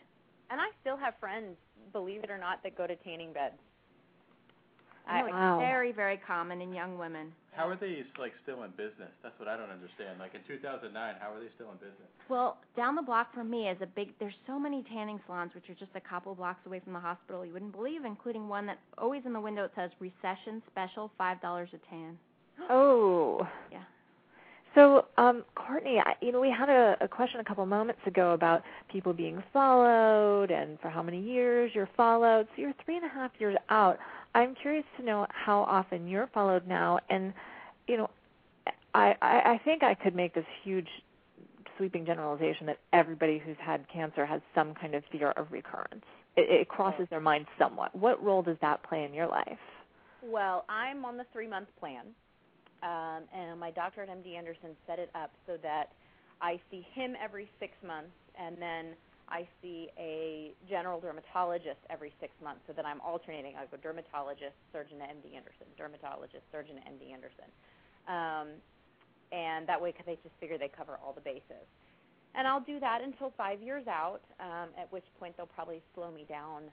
And 0.51 0.61
I 0.61 0.67
still 0.81 0.97
have 0.97 1.15
friends, 1.21 1.57
believe 1.93 2.25
it 2.25 2.31
or 2.31 2.39
not, 2.39 2.63
that 2.63 2.77
go 2.77 2.87
to 2.87 2.97
tanning 2.97 3.33
beds. 3.33 3.59
I 5.09 5.21
know 5.21 5.27
it's 5.27 5.33
Wow. 5.35 5.59
very, 5.59 5.93
very 5.93 6.17
common 6.19 6.61
in 6.61 6.73
young 6.73 6.99
women. 6.99 7.33
How 7.53 7.69
are 7.69 7.77
they 7.77 8.05
like 8.19 8.33
still 8.45 8.63
in 8.63 8.71
business? 8.73 9.11
That's 9.23 9.37
what 9.41 9.49
I 9.49 9.57
don't 9.57 9.71
understand. 9.71 10.19
Like 10.21 10.35
in 10.35 10.43
2009, 10.47 11.15
how 11.19 11.33
are 11.33 11.41
they 11.41 11.49
still 11.57 11.71
in 11.73 11.77
business? 11.79 12.07
Well, 12.29 12.59
down 12.77 12.95
the 12.95 13.03
block 13.03 13.35
from 13.35 13.51
me 13.51 13.69
is 13.69 13.79
a 13.83 13.87
big. 13.87 14.13
There's 14.21 14.37
so 14.47 14.59
many 14.61 14.85
tanning 14.93 15.19
salons, 15.27 15.53
which 15.55 15.69
are 15.69 15.75
just 15.75 15.91
a 15.97 16.01
couple 16.01 16.35
blocks 16.37 16.61
away 16.67 16.79
from 16.81 16.93
the 16.93 17.01
hospital. 17.01 17.45
You 17.45 17.53
wouldn't 17.53 17.73
believe, 17.73 18.05
including 18.05 18.49
one 18.49 18.67
that 18.67 18.79
always 18.97 19.23
in 19.27 19.33
the 19.33 19.41
window 19.41 19.65
it 19.65 19.73
says 19.75 19.91
recession 19.99 20.63
special, 20.71 21.11
five 21.19 21.41
dollars 21.41 21.71
a 21.73 21.79
tan. 21.91 22.17
Oh. 22.71 23.49
Yeah. 23.73 23.83
So, 24.75 25.07
um, 25.17 25.45
Courtney, 25.57 25.99
I, 25.99 26.13
you 26.21 26.31
know, 26.31 26.41
we 26.41 26.51
had 26.51 26.69
a, 26.69 26.97
a 27.01 27.09
question 27.09 27.41
a 27.41 27.45
couple 27.45 27.65
moments 27.67 28.03
ago 28.07 28.33
about 28.33 28.63
people 28.93 29.13
being 29.13 29.43
followed 29.53 30.51
and 30.51 30.79
for 30.81 30.89
how 30.91 31.03
many 31.03 31.21
years 31.21 31.73
you're 31.75 31.89
followed. 31.97 32.47
So 32.55 32.63
you're 32.63 32.75
three 32.85 32.97
and 32.97 33.05
a 33.05 33.09
half 33.09 33.31
years 33.39 33.57
out. 33.71 33.99
I'm 34.35 34.55
curious 34.55 34.85
to 34.99 35.05
know 35.05 35.27
how 35.31 35.63
often 35.63 36.09
you're 36.09 36.29
followed 36.33 36.67
now, 36.67 36.99
and 37.09 37.33
you 37.87 37.97
know, 37.97 38.11
I, 38.95 39.15
I, 39.21 39.41
I 39.45 39.61
think 39.65 39.83
I 39.83 39.95
could 39.95 40.15
make 40.15 40.35
this 40.35 40.45
huge 40.63 40.89
sweeping 41.77 42.05
generalization 42.05 42.67
that 42.67 42.79
everybody 42.93 43.39
who's 43.39 43.57
had 43.61 43.87
cancer 43.93 44.27
has 44.27 44.41
some 44.55 44.75
kind 44.75 44.95
of 44.95 45.05
fear 45.11 45.31
of 45.31 45.51
recurrence. 45.51 46.05
It, 46.37 46.51
it 46.51 46.69
crosses 46.69 47.07
their 47.09 47.21
mind 47.21 47.47
somewhat. 47.59 47.95
What 47.95 48.23
role 48.23 48.43
does 48.43 48.57
that 48.61 48.83
play 48.83 49.05
in 49.05 49.15
your 49.15 49.29
life? 49.29 49.59
Well, 50.23 50.65
I'm 50.69 51.05
on 51.05 51.17
the 51.17 51.25
three 51.33 51.49
month 51.49 51.69
plan, 51.79 52.07
um, 52.83 53.23
and 53.35 53.59
my 53.59 53.71
doctor 53.71 54.03
at 54.03 54.09
MD 54.09 54.37
Anderson 54.37 54.71
set 54.87 54.99
it 54.99 55.11
up 55.15 55.31
so 55.47 55.57
that 55.63 55.93
I 56.41 56.61
see 56.71 56.87
him 56.93 57.15
every 57.23 57.49
six 57.61 57.73
months, 57.87 58.11
and 58.39 58.57
then 58.61 58.87
I 59.31 59.47
see 59.61 59.89
a 59.99 60.53
general 60.69 61.01
dermatologist 61.01 61.81
every 61.91 62.13
six 62.21 62.33
months, 62.43 62.63
so 62.67 62.73
that 62.73 62.87
I'm 62.87 63.01
alternating. 63.01 63.55
I 63.57 63.67
go 63.67 63.77
dermatologist, 63.77 64.57
surgeon 64.73 65.01
at 65.03 65.11
MD 65.11 65.37
Anderson, 65.37 65.67
dermatologist, 65.77 66.45
surgeon 66.51 66.79
at 66.79 66.93
MD 66.93 67.13
Anderson, 67.13 67.49
um, 68.09 68.49
and 69.33 69.69
that 69.69 69.81
way 69.81 69.93
cause 69.93 70.05
they 70.07 70.17
just 70.23 70.35
figure 70.41 70.57
they 70.57 70.71
cover 70.73 70.99
all 71.05 71.13
the 71.13 71.21
bases. 71.21 71.69
And 72.35 72.47
I'll 72.47 72.61
do 72.61 72.81
that 72.81 73.01
until 73.03 73.33
five 73.37 73.61
years 73.61 73.87
out, 73.87 74.21
um, 74.41 74.69
at 74.79 74.91
which 74.93 75.05
point 75.19 75.37
they'll 75.37 75.47
probably 75.47 75.83
slow 75.95 76.11
me 76.11 76.25
down 76.29 76.65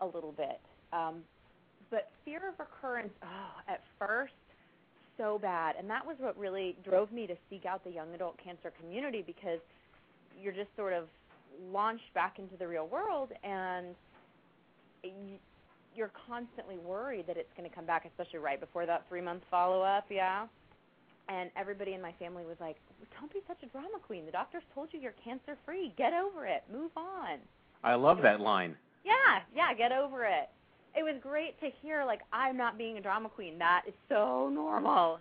a 0.00 0.06
little 0.06 0.32
bit. 0.32 0.60
Um, 0.92 1.22
but 1.90 2.10
fear 2.24 2.48
of 2.48 2.58
recurrence, 2.58 3.12
oh, 3.22 3.60
at 3.66 3.82
first, 3.98 4.34
so 5.16 5.38
bad. 5.38 5.76
And 5.78 5.88
that 5.90 6.06
was 6.06 6.16
what 6.18 6.38
really 6.38 6.76
drove 6.84 7.12
me 7.12 7.26
to 7.26 7.34
seek 7.50 7.66
out 7.66 7.84
the 7.84 7.90
young 7.90 8.14
adult 8.14 8.36
cancer 8.42 8.72
community 8.80 9.22
because 9.26 9.60
you're 10.40 10.52
just 10.52 10.68
sort 10.76 10.92
of 10.92 11.04
launched 11.70 12.12
back 12.14 12.38
into 12.38 12.56
the 12.56 12.66
real 12.66 12.86
world 12.86 13.30
and 13.44 13.94
you're 15.94 16.12
constantly 16.28 16.78
worried 16.78 17.26
that 17.26 17.36
it's 17.36 17.52
going 17.56 17.68
to 17.68 17.74
come 17.74 17.84
back, 17.84 18.04
especially 18.04 18.38
right 18.38 18.60
before 18.60 18.86
that 18.86 19.04
three 19.08 19.20
month 19.20 19.42
follow 19.50 19.82
up, 19.82 20.04
yeah. 20.10 20.46
And 21.28 21.50
everybody 21.56 21.92
in 21.92 22.00
my 22.00 22.12
family 22.12 22.44
was 22.44 22.56
like, 22.60 22.76
"Don't 23.18 23.32
be 23.32 23.40
such 23.46 23.62
a 23.62 23.66
drama 23.66 23.98
queen. 24.06 24.24
The 24.24 24.32
doctors 24.32 24.62
told 24.74 24.88
you 24.92 25.00
you're 25.00 25.14
cancer 25.24 25.58
free. 25.66 25.92
Get 25.98 26.14
over 26.14 26.46
it. 26.46 26.64
Move 26.72 26.92
on." 26.96 27.38
I 27.84 27.94
love 27.96 28.22
that 28.22 28.40
line. 28.40 28.76
Yeah, 29.04 29.40
yeah, 29.54 29.74
get 29.74 29.92
over 29.92 30.24
it. 30.24 30.48
It 30.96 31.02
was 31.02 31.16
great 31.22 31.60
to 31.60 31.68
hear 31.82 32.04
like 32.04 32.20
I'm 32.32 32.56
not 32.56 32.78
being 32.78 32.96
a 32.96 33.00
drama 33.00 33.28
queen. 33.28 33.58
That 33.58 33.82
is 33.86 33.94
so 34.08 34.48
normal. 34.48 35.18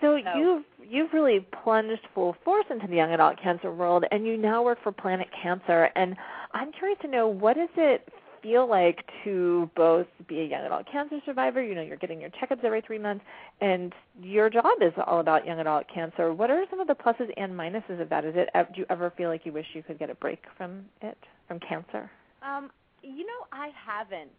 So, 0.00 0.16
you've 0.16 0.64
you've 0.88 1.12
really 1.12 1.46
plunged 1.62 2.02
full 2.14 2.36
force 2.44 2.66
into 2.70 2.86
the 2.86 2.96
young 2.96 3.12
adult 3.12 3.40
cancer 3.42 3.72
world, 3.72 4.04
and 4.10 4.26
you 4.26 4.36
now 4.36 4.62
work 4.62 4.78
for 4.82 4.92
Planet 4.92 5.28
Cancer. 5.42 5.90
And 5.96 6.16
I'm 6.52 6.72
curious 6.72 6.98
to 7.02 7.08
know 7.08 7.28
what 7.28 7.56
does 7.56 7.68
it 7.76 8.08
feel 8.42 8.68
like 8.68 9.04
to 9.24 9.68
both 9.76 10.06
be 10.28 10.40
a 10.40 10.44
young 10.44 10.64
adult 10.64 10.86
cancer 10.90 11.18
survivor? 11.26 11.62
You 11.62 11.74
know, 11.74 11.82
you're 11.82 11.96
getting 11.96 12.20
your 12.20 12.30
checkups 12.30 12.64
every 12.64 12.80
three 12.80 12.98
months, 12.98 13.24
and 13.60 13.92
your 14.22 14.48
job 14.50 14.64
is 14.80 14.92
all 15.06 15.20
about 15.20 15.46
young 15.46 15.60
adult 15.60 15.86
cancer. 15.92 16.32
What 16.32 16.50
are 16.50 16.64
some 16.70 16.80
of 16.80 16.86
the 16.86 16.94
pluses 16.94 17.30
and 17.36 17.52
minuses 17.52 18.00
of 18.00 18.08
that? 18.10 18.24
Is 18.24 18.34
it 18.36 18.48
do 18.54 18.80
you 18.80 18.86
ever 18.90 19.12
feel 19.16 19.28
like 19.28 19.44
you 19.44 19.52
wish 19.52 19.66
you 19.74 19.82
could 19.82 19.98
get 19.98 20.10
a 20.10 20.14
break 20.14 20.42
from 20.56 20.84
it, 21.02 21.18
from 21.46 21.58
cancer? 21.60 22.10
Um, 22.42 22.70
you 23.02 23.26
know, 23.26 23.46
I 23.52 23.70
haven't. 23.86 24.30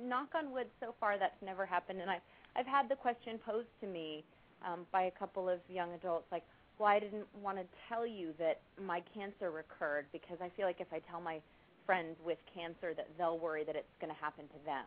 Knock 0.00 0.28
on 0.36 0.52
wood, 0.52 0.68
so 0.78 0.94
far 1.00 1.18
that's 1.18 1.34
never 1.44 1.66
happened. 1.66 2.00
And 2.00 2.08
I've 2.08 2.20
I've 2.54 2.66
had 2.66 2.88
the 2.88 2.94
question 2.94 3.38
posed 3.44 3.66
to 3.80 3.86
me 3.88 4.24
um, 4.66 4.86
by 4.92 5.02
a 5.02 5.10
couple 5.10 5.48
of 5.48 5.58
young 5.68 5.92
adults, 5.94 6.26
like, 6.32 6.44
well, 6.78 6.88
I 6.88 6.98
didn't 6.98 7.26
want 7.40 7.58
to 7.58 7.64
tell 7.88 8.06
you 8.06 8.32
that 8.38 8.60
my 8.80 9.02
cancer 9.14 9.50
recurred 9.50 10.06
because 10.12 10.38
I 10.42 10.50
feel 10.56 10.66
like 10.66 10.80
if 10.80 10.92
I 10.92 11.00
tell 11.10 11.20
my 11.20 11.40
friends 11.86 12.16
with 12.24 12.38
cancer 12.54 12.94
that 12.94 13.08
they'll 13.18 13.38
worry 13.38 13.64
that 13.64 13.76
it's 13.76 13.92
going 14.00 14.12
to 14.12 14.20
happen 14.20 14.46
to 14.48 14.64
them. 14.64 14.86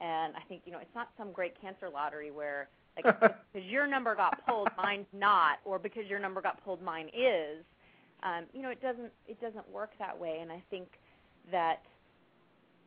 And 0.00 0.34
I 0.34 0.40
think 0.48 0.62
you 0.64 0.72
know, 0.72 0.78
it's 0.78 0.94
not 0.94 1.08
some 1.18 1.32
great 1.32 1.60
cancer 1.60 1.88
lottery 1.88 2.30
where 2.30 2.68
like 2.96 3.20
because 3.52 3.68
your 3.68 3.86
number 3.86 4.14
got 4.14 4.44
pulled, 4.46 4.68
mine's 4.76 5.06
not, 5.12 5.58
or 5.64 5.78
because 5.78 6.06
your 6.06 6.18
number 6.18 6.40
got 6.40 6.62
pulled, 6.64 6.82
mine 6.82 7.08
is. 7.16 7.64
Um, 8.22 8.44
you 8.52 8.62
know, 8.62 8.70
it 8.70 8.82
doesn't 8.82 9.12
it 9.28 9.40
doesn't 9.40 9.68
work 9.70 9.90
that 9.98 10.18
way. 10.18 10.38
And 10.40 10.50
I 10.50 10.62
think 10.70 10.88
that 11.50 11.82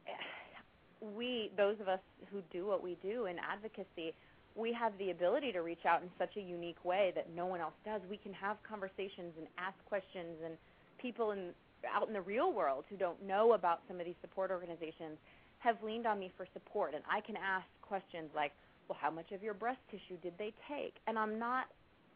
we, 1.15 1.51
those 1.57 1.79
of 1.79 1.87
us 1.87 1.99
who 2.31 2.41
do 2.51 2.65
what 2.65 2.83
we 2.83 2.97
do 3.01 3.25
in 3.25 3.37
advocacy, 3.39 4.13
we 4.55 4.73
have 4.73 4.93
the 4.97 5.11
ability 5.11 5.51
to 5.53 5.59
reach 5.59 5.85
out 5.87 6.01
in 6.01 6.09
such 6.17 6.37
a 6.37 6.41
unique 6.41 6.83
way 6.85 7.11
that 7.15 7.27
no 7.35 7.45
one 7.45 7.59
else 7.59 7.73
does. 7.85 8.01
We 8.09 8.17
can 8.17 8.33
have 8.33 8.57
conversations 8.67 9.33
and 9.37 9.47
ask 9.57 9.75
questions, 9.85 10.37
and 10.43 10.55
people 10.99 11.31
in, 11.31 11.49
out 11.91 12.07
in 12.07 12.13
the 12.13 12.21
real 12.21 12.53
world 12.53 12.85
who 12.89 12.97
don't 12.97 13.21
know 13.25 13.53
about 13.53 13.81
some 13.87 13.99
of 13.99 14.05
these 14.05 14.19
support 14.21 14.51
organizations 14.51 15.17
have 15.59 15.77
leaned 15.83 16.05
on 16.05 16.19
me 16.19 16.31
for 16.37 16.45
support. 16.53 16.93
And 16.93 17.03
I 17.09 17.21
can 17.21 17.35
ask 17.37 17.65
questions 17.81 18.29
like, 18.35 18.51
well, 18.87 18.97
how 19.01 19.09
much 19.09 19.31
of 19.31 19.41
your 19.41 19.53
breast 19.53 19.79
tissue 19.89 20.19
did 20.21 20.33
they 20.37 20.53
take? 20.67 20.95
And 21.07 21.17
I'm 21.17 21.39
not 21.39 21.65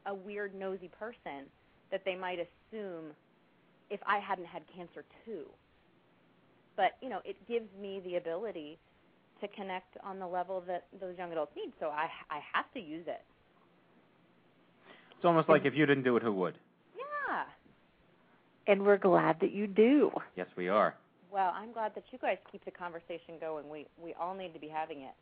a 0.05 0.13
weird, 0.13 0.53
nosy 0.53 0.89
person 0.99 1.47
that 1.91 2.01
they 2.05 2.15
might 2.15 2.39
assume 2.39 3.15
if 3.89 3.99
I 4.05 4.19
hadn't 4.19 4.45
had 4.45 4.63
cancer 4.75 5.05
too 5.25 5.45
but 6.77 6.93
you 7.01 7.09
know 7.09 7.19
it 7.25 7.35
gives 7.47 7.67
me 7.81 7.99
the 8.05 8.15
ability 8.15 8.77
to 9.41 9.47
connect 9.49 9.97
on 10.03 10.19
the 10.19 10.27
level 10.27 10.63
that 10.67 10.85
those 10.99 11.17
young 11.17 11.31
adults 11.31 11.51
need 11.55 11.71
so 11.79 11.87
i 11.87 12.07
i 12.29 12.39
have 12.53 12.65
to 12.73 12.79
use 12.79 13.05
it 13.07 13.21
It's 15.15 15.25
almost 15.25 15.49
like 15.49 15.65
if 15.65 15.73
you 15.73 15.85
didn't 15.85 16.03
do 16.03 16.15
it, 16.17 16.23
who 16.23 16.33
would? 16.33 16.55
yeah 16.95 17.43
And 18.67 18.83
we're 18.85 18.97
glad 18.97 19.37
that 19.41 19.51
you 19.53 19.65
do. 19.67 20.11
Yes, 20.35 20.47
we 20.55 20.67
are. 20.69 20.95
well 21.31 21.51
i'm 21.55 21.71
glad 21.73 21.93
that 21.95 22.03
you 22.11 22.19
guys 22.19 22.37
keep 22.51 22.63
the 22.65 22.71
conversation 22.71 23.35
going 23.39 23.69
we 23.69 23.85
we 24.01 24.13
all 24.19 24.33
need 24.35 24.53
to 24.53 24.59
be 24.59 24.67
having 24.67 25.01
it 25.01 25.13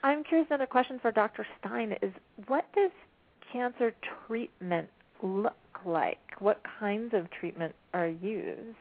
I'm 0.00 0.22
curious. 0.22 0.46
Another 0.48 0.66
question 0.66 1.00
for 1.02 1.10
Dr. 1.10 1.44
Stein 1.58 1.90
is: 2.02 2.12
What 2.46 2.64
does 2.72 2.92
cancer 3.52 3.92
treatment 4.28 4.88
look 5.24 5.56
like? 5.84 6.20
What 6.38 6.60
kinds 6.78 7.14
of 7.14 7.26
treatment 7.40 7.74
are 7.92 8.06
used? 8.06 8.78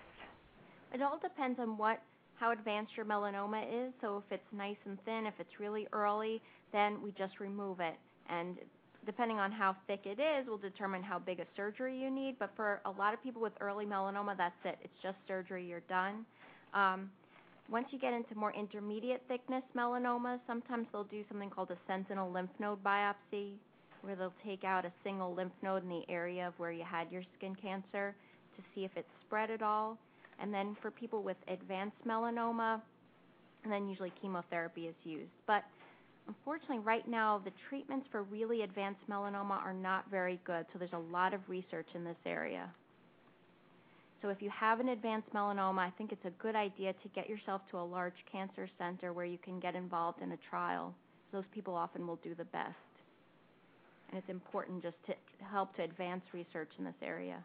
It 0.94 1.02
all 1.02 1.18
depends 1.20 1.60
on 1.60 1.76
what 1.76 2.04
how 2.40 2.52
advanced 2.52 2.92
your 2.96 3.06
melanoma 3.06 3.64
is. 3.64 3.94
So 4.02 4.24
if 4.26 4.32
it's 4.32 4.54
nice 4.56 4.78
and 4.86 4.98
thin, 5.06 5.26
if 5.26 5.34
it's 5.40 5.60
really 5.60 5.88
early, 5.94 6.42
then 6.72 7.02
we 7.02 7.12
just 7.12 7.40
remove 7.40 7.80
it. 7.80 7.96
And 8.30 8.58
depending 9.06 9.40
on 9.40 9.52
how 9.52 9.76
thick 9.88 10.02
it 10.06 10.20
is, 10.20 10.48
will 10.48 10.58
determine 10.58 11.02
how 11.02 11.18
big 11.20 11.40
a 11.40 11.46
surgery 11.56 11.98
you 12.00 12.12
need. 12.12 12.36
But 12.40 12.52
for 12.56 12.82
a 12.86 12.92
lot 12.92 13.14
of 13.14 13.24
people 13.24 13.42
with 13.42 13.54
early 13.60 13.86
melanoma, 13.86 14.38
that's 14.38 14.56
it. 14.66 14.78
It's 14.84 14.94
just 15.02 15.18
surgery. 15.28 15.66
You're 15.66 15.80
done. 15.82 16.26
Um, 16.74 17.10
once 17.70 17.88
you 17.92 18.00
get 18.00 18.14
into 18.14 18.36
more 18.36 18.54
intermediate 18.54 19.22
thickness 19.28 19.64
melanoma, 19.76 20.40
sometimes 20.48 20.88
they'll 20.92 21.04
do 21.06 21.24
something 21.30 21.50
called 21.50 21.72
a 21.72 21.78
sentinel 21.88 22.32
lymph 22.32 22.52
node 22.60 22.82
biopsy, 22.84 23.54
where 24.02 24.16
they'll 24.16 24.34
take 24.46 24.64
out 24.64 24.86
a 24.86 24.92
single 25.04 25.34
lymph 25.34 25.52
node 25.62 25.84
in 25.84 25.90
the 25.90 26.04
area 26.08 26.48
of 26.48 26.54
where 26.58 26.72
you 26.72 26.84
had 26.90 27.12
your 27.12 27.24
skin 27.38 27.56
cancer 27.56 28.16
to 28.56 28.64
see 28.74 28.86
if 28.86 28.92
it's 28.96 29.08
spread 29.26 29.52
at 29.52 29.62
all. 29.62 29.98
And 30.40 30.54
then 30.54 30.78
for 30.82 30.92
people 30.92 31.24
with 31.24 31.38
advanced 31.48 31.98
melanoma, 32.08 32.82
and 33.64 33.74
then 33.74 33.90
usually 33.90 34.14
chemotherapy 34.22 34.88
is 34.88 34.96
used. 35.04 35.32
But 35.46 35.64
unfortunately, 36.28 36.80
right 36.80 37.08
now, 37.08 37.42
the 37.44 37.52
treatments 37.70 38.08
for 38.12 38.24
really 38.24 38.62
advanced 38.62 39.02
melanoma 39.10 39.64
are 39.64 39.74
not 39.74 40.10
very 40.12 40.40
good, 40.46 40.66
so 40.72 40.80
there's 40.80 40.94
a 40.94 41.12
lot 41.12 41.34
of 41.34 41.42
research 41.50 41.88
in 41.96 42.04
this 42.04 42.18
area. 42.26 42.70
So 44.22 44.30
if 44.30 44.42
you 44.42 44.50
have 44.50 44.80
an 44.80 44.90
advanced 44.90 45.32
melanoma, 45.34 45.80
I 45.80 45.92
think 45.98 46.12
it's 46.12 46.26
a 46.26 46.32
good 46.42 46.56
idea 46.56 46.94
to 46.94 47.10
get 47.14 47.30
yourself 47.30 47.62
to 47.72 47.78
a 47.78 47.86
large 47.86 48.16
cancer 48.32 48.68
center 48.78 49.14
where 49.14 49.26
you 49.26 49.38
can 49.38 49.60
get 49.60 49.76
involved 49.76 50.22
in 50.22 50.32
a 50.32 50.38
trial. 50.50 50.94
Those 51.32 51.44
people 51.54 51.76
often 51.76 52.08
will 52.08 52.20
do 52.24 52.34
the 52.34 52.46
best. 52.46 52.74
And 54.10 54.18
it's 54.18 54.30
important 54.30 54.82
just 54.82 54.96
to 55.08 55.14
help 55.46 55.76
to 55.76 55.84
advance 55.84 56.24
research 56.34 56.70
in 56.80 56.86
this 56.86 56.96
area. 57.04 57.44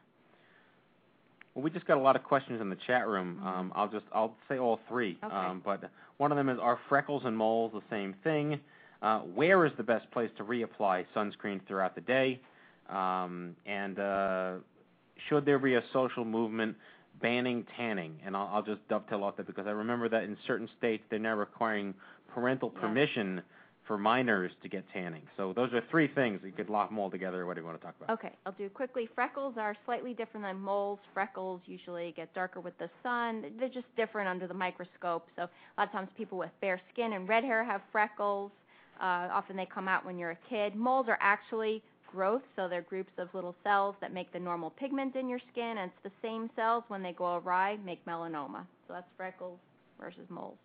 Well, 1.55 1.63
we 1.63 1.71
just 1.71 1.87
got 1.87 1.99
a 1.99 2.01
lot 2.01 2.17
of 2.17 2.23
questions 2.23 2.61
in 2.61 2.71
the 2.71 2.79
chat 2.87 3.07
room. 3.07 3.41
Um, 3.45 3.73
I'll 3.75 3.89
just 3.89 4.05
I'll 4.15 4.35
say 4.49 4.59
all 4.59 4.81
three. 4.89 5.19
Okay. 5.23 5.35
Um, 5.35 5.61
but 5.65 5.83
one 6.17 6.33
of 6.33 6.37
them 6.37 6.49
is: 6.49 6.59
Are 6.61 6.79
freckles 6.89 7.23
and 7.25 7.37
moles 7.37 7.73
the 7.75 7.83
same 7.91 8.15
thing? 8.25 8.59
Uh, 9.03 9.21
where 9.21 9.67
is 9.67 9.73
the 9.77 9.83
best 9.83 10.11
place 10.13 10.31
to 10.39 10.45
reapply 10.45 11.05
sunscreen 11.15 11.61
throughout 11.67 11.95
the 11.95 12.01
day? 12.01 12.41
Um, 12.89 13.57
and 13.67 13.99
uh, 13.99 14.53
should 15.29 15.45
there 15.45 15.59
be 15.59 15.75
a 15.75 15.83
social 15.93 16.25
movement 16.25 16.77
banning 17.21 17.67
tanning? 17.77 18.19
And 18.25 18.37
I'll, 18.37 18.49
I'll 18.53 18.63
just 18.63 18.87
dovetail 18.89 19.25
off 19.25 19.37
that 19.37 19.47
because 19.47 19.67
I 19.67 19.71
remember 19.71 20.09
that 20.09 20.23
in 20.23 20.37
certain 20.47 20.69
states 20.79 21.03
they're 21.11 21.19
now 21.19 21.35
requiring 21.35 21.95
parental 22.33 22.71
permission 22.71 23.43
for 23.87 23.99
minors 23.99 24.53
to 24.63 24.69
get 24.69 24.85
tanning. 24.93 25.23
So 25.37 25.53
those 25.53 25.73
are 25.73 25.83
three 25.91 26.09
things. 26.09 26.41
You 26.45 26.53
could 26.53 26.71
lock 26.71 26.89
them 26.89 26.99
all 26.99 27.11
together. 27.11 27.47
What 27.47 27.55
do 27.55 27.61
you 27.61 27.67
want 27.67 27.81
to 27.81 27.85
talk 27.85 27.95
about? 28.01 28.19
Okay, 28.19 28.33
I'll 28.47 28.53
do 28.53 28.69
quickly. 28.69 29.09
Freckles 29.15 29.55
are 29.59 29.77
slightly 29.85 30.15
different 30.15 30.47
than 30.47 30.59
moles. 30.59 30.99
Freckles 31.13 31.61
usually 31.67 32.13
get 32.17 32.33
darker 32.35 32.61
with 32.61 32.77
the 32.79 32.89
sun. 33.03 33.45
They're 33.59 33.69
just 33.69 33.87
different 33.97 34.29
under 34.29 34.47
the 34.47 34.55
microscope. 34.55 35.27
So 35.37 35.43
a 35.43 35.49
lot 35.79 35.89
of 35.89 35.93
times 35.93 36.09
people 36.17 36.39
with 36.39 36.51
fair 36.61 36.81
skin 36.93 37.15
and 37.15 37.29
red 37.29 37.45
hair 37.45 37.65
have 37.65 37.81
freckles. 37.91 38.53
Uh, 39.01 39.29
often 39.33 39.57
they 39.57 39.67
come 39.67 39.89
out 39.89 40.07
when 40.07 40.19
you're 40.19 40.31
a 40.31 40.39
kid. 40.49 40.77
Moles 40.77 41.07
are 41.09 41.19
actually 41.21 41.83
growth, 42.13 42.43
so 42.57 42.69
they're 42.69 42.83
groups 42.83 43.13
of 43.19 43.29
little 43.35 43.55
cells 43.65 43.97
that 44.01 44.13
make 44.13 44.33
the 44.33 44.39
normal 44.39 44.71
pigment 44.71 45.17
in 45.17 45.29
your 45.29 45.41
skin, 45.51 45.79
and 45.79 45.91
it's 45.91 46.03
the 46.05 46.27
same 46.27 46.51
cells 46.55 46.85
when 46.89 47.03
they 47.03 47.13
go 47.13 47.37
awry 47.37 47.79
make 47.85 48.05
melanoma. 48.05 48.65
So 48.87 48.95
that's 48.95 49.09
freckles 49.17 49.59
versus 49.99 50.29
moles. 50.29 50.59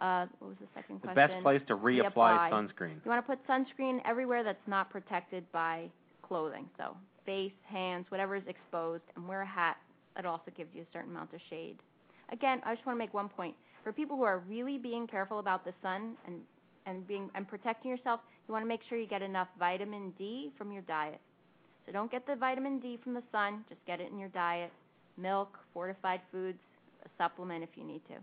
Uh, 0.00 0.26
what 0.38 0.48
was 0.48 0.56
the 0.60 0.66
second 0.74 1.00
question? 1.00 1.14
The 1.14 1.28
best 1.28 1.42
place 1.42 1.62
to 1.68 1.76
reapply 1.76 2.50
sunscreen. 2.50 2.96
You 3.04 3.10
want 3.10 3.26
to 3.26 3.36
put 3.36 3.46
sunscreen 3.46 4.00
everywhere 4.04 4.44
that's 4.44 4.66
not 4.66 4.90
protected 4.90 5.50
by 5.52 5.88
clothing. 6.22 6.66
So 6.76 6.96
face, 7.24 7.52
hands, 7.64 8.06
whatever 8.10 8.36
is 8.36 8.42
exposed, 8.46 9.02
and 9.16 9.26
wear 9.28 9.42
a 9.42 9.46
hat. 9.46 9.76
It 10.18 10.26
also 10.26 10.50
gives 10.56 10.70
you 10.74 10.82
a 10.82 10.86
certain 10.92 11.10
amount 11.10 11.32
of 11.34 11.40
shade. 11.50 11.76
Again, 12.32 12.60
I 12.64 12.74
just 12.74 12.86
want 12.86 12.96
to 12.96 12.98
make 12.98 13.14
one 13.14 13.28
point. 13.28 13.54
For 13.84 13.92
people 13.92 14.16
who 14.16 14.24
are 14.24 14.42
really 14.48 14.78
being 14.78 15.06
careful 15.06 15.38
about 15.38 15.64
the 15.64 15.72
sun 15.82 16.14
and 16.26 16.40
and 16.86 17.06
being 17.06 17.30
and 17.34 17.48
protecting 17.48 17.90
yourself, 17.90 18.20
you 18.46 18.52
want 18.52 18.64
to 18.64 18.68
make 18.68 18.80
sure 18.88 18.98
you 18.98 19.06
get 19.06 19.22
enough 19.22 19.48
vitamin 19.58 20.12
D 20.18 20.52
from 20.56 20.72
your 20.72 20.82
diet. 20.82 21.20
So 21.84 21.92
don't 21.92 22.10
get 22.10 22.26
the 22.26 22.36
vitamin 22.36 22.80
D 22.80 22.98
from 23.02 23.14
the 23.14 23.22
sun, 23.30 23.64
just 23.68 23.84
get 23.86 24.00
it 24.00 24.10
in 24.10 24.18
your 24.18 24.28
diet. 24.30 24.72
Milk, 25.16 25.58
fortified 25.72 26.20
foods, 26.30 26.58
a 27.04 27.08
supplement 27.16 27.62
if 27.62 27.70
you 27.76 27.84
need 27.84 28.02
to. 28.08 28.14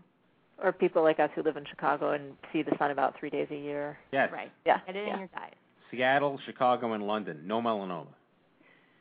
Or 0.62 0.72
people 0.72 1.02
like 1.02 1.18
us 1.18 1.30
who 1.34 1.42
live 1.42 1.56
in 1.56 1.64
Chicago 1.64 2.12
and 2.12 2.34
see 2.52 2.62
the 2.62 2.72
sun 2.78 2.90
about 2.90 3.18
three 3.18 3.30
days 3.30 3.48
a 3.50 3.56
year. 3.56 3.98
Yes. 4.12 4.30
Right. 4.32 4.52
Yeah. 4.64 4.78
Get 4.86 4.96
it 4.96 5.06
yeah. 5.06 5.14
in 5.14 5.18
your 5.18 5.28
diet. 5.34 5.54
Seattle, 5.90 6.38
Chicago, 6.46 6.92
and 6.92 7.06
London. 7.06 7.40
No 7.44 7.60
melanoma. 7.60 8.06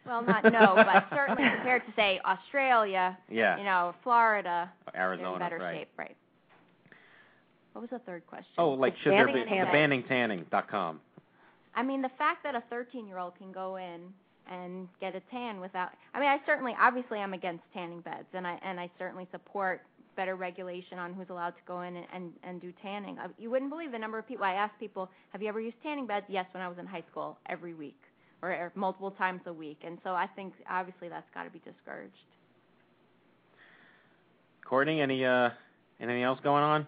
Well, 0.05 0.21
not 0.21 0.43
no, 0.43 0.73
but 0.75 1.07
certainly 1.15 1.43
compared 1.55 1.85
to 1.85 1.93
say 1.95 2.19
Australia, 2.25 3.17
Yeah. 3.29 3.57
you 3.57 3.63
know, 3.63 3.95
Florida, 4.03 4.69
oh, 4.87 4.91
Arizona, 4.97 5.27
they're 5.27 5.33
in 5.33 5.39
better 5.39 5.57
right. 5.59 5.77
shape, 5.79 5.89
right? 5.97 6.15
What 7.73 7.81
was 7.81 7.89
the 7.89 7.99
third 7.99 8.25
question? 8.27 8.51
Oh, 8.57 8.69
like 8.71 8.95
should 9.03 9.11
Banning 9.11 9.33
there 9.33 9.65
be 9.65 9.73
tanning. 9.73 10.03
banningtanning.com. 10.03 10.99
I 11.75 11.83
mean, 11.83 12.01
the 12.01 12.11
fact 12.17 12.43
that 12.43 12.53
a 12.53 12.63
13-year-old 12.71 13.35
can 13.37 13.51
go 13.51 13.77
in 13.77 14.01
and 14.49 14.87
get 14.99 15.15
a 15.15 15.21
tan 15.31 15.59
without 15.59 15.89
I 16.13 16.19
mean, 16.19 16.29
I 16.29 16.37
certainly 16.45 16.75
obviously 16.79 17.19
I'm 17.19 17.33
against 17.33 17.63
tanning 17.73 18.01
beds 18.01 18.27
and 18.33 18.45
I 18.45 18.59
and 18.61 18.79
I 18.79 18.89
certainly 18.99 19.27
support 19.31 19.81
better 20.15 20.35
regulation 20.35 20.99
on 20.99 21.13
who's 21.13 21.29
allowed 21.29 21.51
to 21.51 21.63
go 21.67 21.81
in 21.81 21.95
and 21.95 22.05
and, 22.13 22.33
and 22.43 22.61
do 22.61 22.73
tanning. 22.81 23.17
Uh, 23.19 23.27
You 23.37 23.49
wouldn't 23.49 23.71
believe 23.71 23.91
the 23.91 23.99
number 23.99 24.17
of 24.17 24.27
people 24.27 24.45
I 24.45 24.53
ask 24.53 24.77
people, 24.79 25.09
"Have 25.31 25.41
you 25.41 25.49
ever 25.49 25.61
used 25.61 25.77
tanning 25.83 26.07
beds?" 26.07 26.25
Yes, 26.29 26.45
when 26.53 26.63
I 26.63 26.67
was 26.67 26.77
in 26.77 26.85
high 26.85 27.03
school, 27.11 27.37
every 27.47 27.73
week 27.73 27.99
or, 28.43 28.51
or 28.51 28.71
multiple 28.75 29.11
times 29.11 29.41
a 29.47 29.53
week. 29.53 29.79
And 29.85 29.97
so 30.03 30.11
I 30.11 30.27
think 30.35 30.53
obviously 30.69 31.09
that's 31.09 31.29
got 31.33 31.43
to 31.45 31.49
be 31.49 31.59
discouraged. 31.59 32.13
Courtney, 34.65 35.01
any 35.01 35.25
uh 35.25 35.49
anything 35.99 36.23
else 36.23 36.39
going 36.43 36.63
on? 36.63 36.85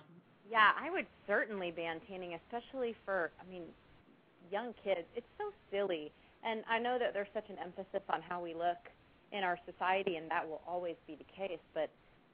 Yeah, 0.49 0.71
I 0.79 0.91
would 0.91 1.07
certainly 1.25 1.71
ban 1.71 1.99
tanning, 2.07 2.35
especially 2.35 2.95
for, 3.03 3.31
I 3.41 3.51
mean, 3.51 3.63
young 4.51 4.73
kids. 4.83 5.07
It's 5.15 5.25
so 5.39 5.45
silly. 5.71 6.11
And 6.45 6.63
I 6.69 6.77
know 6.77 6.99
that 6.99 7.13
there's 7.13 7.27
such 7.33 7.49
an 7.49 7.57
emphasis 7.57 8.03
on 8.09 8.21
how 8.21 8.43
we 8.43 8.53
look 8.53 8.77
in 9.31 9.43
our 9.43 9.57
society, 9.65 10.17
and 10.17 10.29
that 10.29 10.47
will 10.47 10.61
always 10.67 10.95
be 11.07 11.15
the 11.15 11.25
case. 11.35 11.59
But 11.73 11.89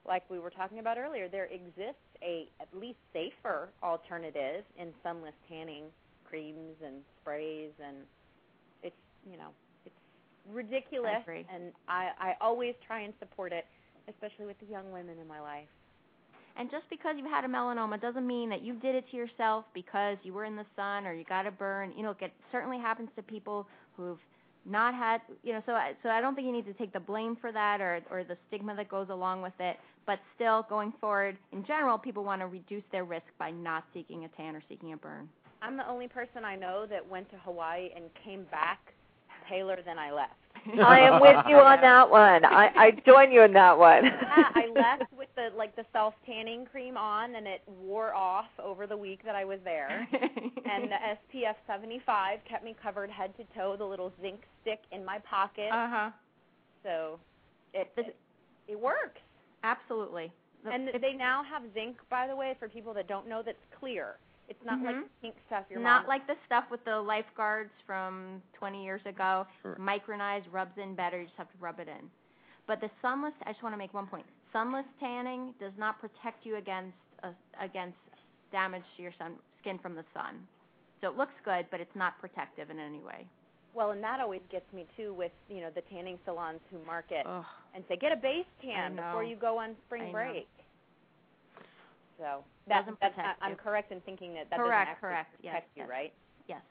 like 0.07 0.23
we 0.29 0.39
were 0.39 0.49
talking 0.49 0.79
about 0.79 0.97
earlier, 0.97 1.27
there 1.27 1.45
exists 1.45 2.01
a 2.23 2.47
at 2.59 2.67
least 2.73 2.99
safer 3.13 3.69
alternative 3.83 4.63
in 4.77 4.89
sunless 5.03 5.33
tanning 5.47 5.85
creams 6.27 6.75
and 6.83 6.95
sprays, 7.21 7.71
and 7.85 7.97
it's 8.83 8.95
you 9.29 9.37
know 9.37 9.49
it's 9.85 9.95
ridiculous. 10.51 11.11
I 11.17 11.21
agree. 11.21 11.45
And 11.53 11.71
I 11.87 12.09
I 12.19 12.33
always 12.41 12.75
try 12.85 13.01
and 13.01 13.13
support 13.19 13.53
it, 13.53 13.65
especially 14.07 14.45
with 14.45 14.59
the 14.59 14.67
young 14.67 14.91
women 14.91 15.17
in 15.19 15.27
my 15.27 15.39
life. 15.39 15.67
And 16.57 16.69
just 16.69 16.89
because 16.89 17.15
you 17.17 17.25
had 17.25 17.45
a 17.45 17.47
melanoma 17.47 18.01
doesn't 18.01 18.27
mean 18.27 18.49
that 18.49 18.61
you 18.61 18.73
did 18.75 18.95
it 18.95 19.05
to 19.11 19.17
yourself 19.17 19.65
because 19.73 20.17
you 20.23 20.33
were 20.33 20.45
in 20.45 20.55
the 20.55 20.65
sun 20.75 21.05
or 21.05 21.13
you 21.13 21.23
got 21.23 21.47
a 21.47 21.51
burn. 21.51 21.93
You 21.95 22.03
know, 22.03 22.15
it 22.19 22.33
certainly 22.51 22.77
happens 22.77 23.09
to 23.15 23.23
people 23.23 23.67
who've 23.95 24.19
not 24.65 24.93
had, 24.93 25.21
you 25.43 25.53
know, 25.53 25.63
so 25.65 25.71
I, 25.71 25.93
so 26.03 26.09
I 26.09 26.21
don't 26.21 26.35
think 26.35 26.45
you 26.45 26.53
need 26.53 26.65
to 26.65 26.73
take 26.73 26.93
the 26.93 26.99
blame 26.99 27.37
for 27.39 27.51
that 27.51 27.81
or 27.81 28.01
or 28.11 28.23
the 28.23 28.37
stigma 28.47 28.75
that 28.75 28.89
goes 28.89 29.07
along 29.09 29.41
with 29.41 29.53
it. 29.59 29.77
But 30.05 30.19
still, 30.35 30.65
going 30.69 30.93
forward, 30.99 31.37
in 31.51 31.65
general, 31.65 31.97
people 31.97 32.23
want 32.23 32.41
to 32.41 32.47
reduce 32.47 32.83
their 32.91 33.05
risk 33.05 33.27
by 33.37 33.51
not 33.51 33.83
seeking 33.93 34.25
a 34.25 34.29
tan 34.29 34.55
or 34.55 34.63
seeking 34.67 34.93
a 34.93 34.97
burn. 34.97 35.29
I'm 35.61 35.77
the 35.77 35.87
only 35.87 36.07
person 36.07 36.43
I 36.43 36.55
know 36.55 36.85
that 36.89 37.07
went 37.07 37.29
to 37.31 37.37
Hawaii 37.37 37.89
and 37.95 38.05
came 38.23 38.45
back 38.45 38.93
paler 39.47 39.79
than 39.85 39.99
I 39.99 40.11
left. 40.11 40.33
I 40.79 40.99
am 40.99 41.21
with 41.21 41.37
you 41.47 41.55
on 41.55 41.81
that 41.81 42.09
one. 42.09 42.45
I, 42.45 42.69
I 42.75 42.91
join 43.05 43.31
you 43.31 43.43
in 43.43 43.53
that 43.53 43.77
one. 43.77 44.05
yeah, 44.05 44.49
I 44.53 44.67
left 44.73 45.11
with 45.17 45.29
the 45.35 45.49
like 45.57 45.75
the 45.75 45.85
self 45.91 46.13
tanning 46.25 46.65
cream 46.65 46.97
on, 46.97 47.35
and 47.35 47.47
it 47.47 47.61
wore 47.81 48.13
off 48.13 48.49
over 48.63 48.85
the 48.85 48.97
week 48.97 49.21
that 49.25 49.35
I 49.35 49.43
was 49.43 49.59
there. 49.63 50.07
and 50.13 50.91
the 50.91 50.97
SPF 51.35 51.55
75 51.65 52.39
kept 52.47 52.63
me 52.63 52.75
covered 52.81 53.09
head 53.09 53.33
to 53.37 53.43
toe. 53.57 53.75
The 53.77 53.85
little 53.85 54.13
zinc 54.21 54.41
stick 54.61 54.79
in 54.91 55.03
my 55.03 55.17
pocket. 55.19 55.69
Uh 55.71 55.89
huh. 55.89 56.09
So 56.83 57.19
it 57.73 57.91
it, 57.97 58.15
it 58.67 58.79
works. 58.79 59.19
Absolutely. 59.63 60.31
And 60.71 60.89
they 61.01 61.13
now 61.13 61.43
have 61.43 61.63
zinc, 61.73 61.97
by 62.09 62.27
the 62.27 62.35
way, 62.35 62.55
for 62.59 62.69
people 62.69 62.93
that 62.93 63.07
don't 63.07 63.27
know. 63.27 63.41
That's 63.43 63.57
clear. 63.79 64.17
It's 64.47 64.63
not 64.65 64.81
like 64.81 64.95
Mhm. 64.95 65.03
the 65.03 65.09
pink 65.21 65.35
stuff 65.47 65.65
your 65.69 65.79
not 65.79 66.01
mom. 66.03 66.07
like 66.09 66.27
the 66.27 66.35
stuff 66.45 66.69
with 66.69 66.83
the 66.83 66.99
lifeguards 67.01 67.71
from 67.85 68.43
20 68.53 68.83
years 68.83 69.03
ago. 69.05 69.47
Sure. 69.61 69.75
Micronized, 69.77 70.51
rubs 70.51 70.77
in 70.77 70.93
better. 70.93 71.17
You 71.19 71.25
just 71.25 71.37
have 71.37 71.49
to 71.51 71.57
rub 71.57 71.79
it 71.79 71.87
in. 71.87 72.11
But 72.67 72.79
the 72.81 72.89
sunless, 73.01 73.33
I 73.43 73.51
just 73.53 73.63
want 73.63 73.73
to 73.73 73.77
make 73.77 73.93
one 73.93 74.07
point. 74.07 74.25
Sunless 74.51 74.85
tanning 74.99 75.53
does 75.59 75.75
not 75.77 75.99
protect 75.99 76.45
you 76.45 76.57
against 76.57 76.97
uh, 77.23 77.31
against 77.59 77.97
damage 78.51 78.83
to 78.97 79.03
your 79.03 79.13
sun, 79.13 79.37
skin 79.59 79.79
from 79.79 79.95
the 79.95 80.03
sun. 80.13 80.47
So 80.99 81.07
it 81.09 81.15
looks 81.17 81.33
good, 81.43 81.69
but 81.71 81.79
it's 81.79 81.95
not 81.95 82.19
protective 82.19 82.69
in 82.69 82.79
any 82.79 82.99
way. 82.99 83.27
Well, 83.73 83.91
and 83.91 84.03
that 84.03 84.19
always 84.19 84.41
gets 84.51 84.65
me 84.73 84.85
too 84.97 85.13
with 85.13 85.31
you 85.49 85.61
know 85.61 85.69
the 85.73 85.81
tanning 85.81 86.19
salons 86.25 86.59
who 86.71 86.83
market 86.85 87.25
Ugh. 87.25 87.45
and 87.73 87.83
say 87.87 87.95
get 87.95 88.11
a 88.11 88.15
base 88.15 88.45
tan 88.63 88.95
before 88.95 89.23
you 89.23 89.35
go 89.35 89.57
on 89.57 89.75
spring 89.87 90.03
I 90.03 90.05
know. 90.07 90.11
break. 90.11 90.47
So 92.17 92.43
that, 92.67 92.81
Doesn't 92.81 92.99
that's 92.99 93.15
protect 93.15 93.41
not, 93.41 93.49
I'm 93.49 93.55
correct 93.55 93.91
in 93.91 93.99
thinking 94.01 94.33
that 94.35 94.49
that 94.49 94.59
Correct, 94.59 94.71
doesn't 94.71 94.91
actually 94.91 95.07
correct. 95.09 95.35
Yes, 95.41 95.63
you, 95.75 95.81
yes. 95.83 95.89
right? 95.89 96.13
Yes. 96.47 96.61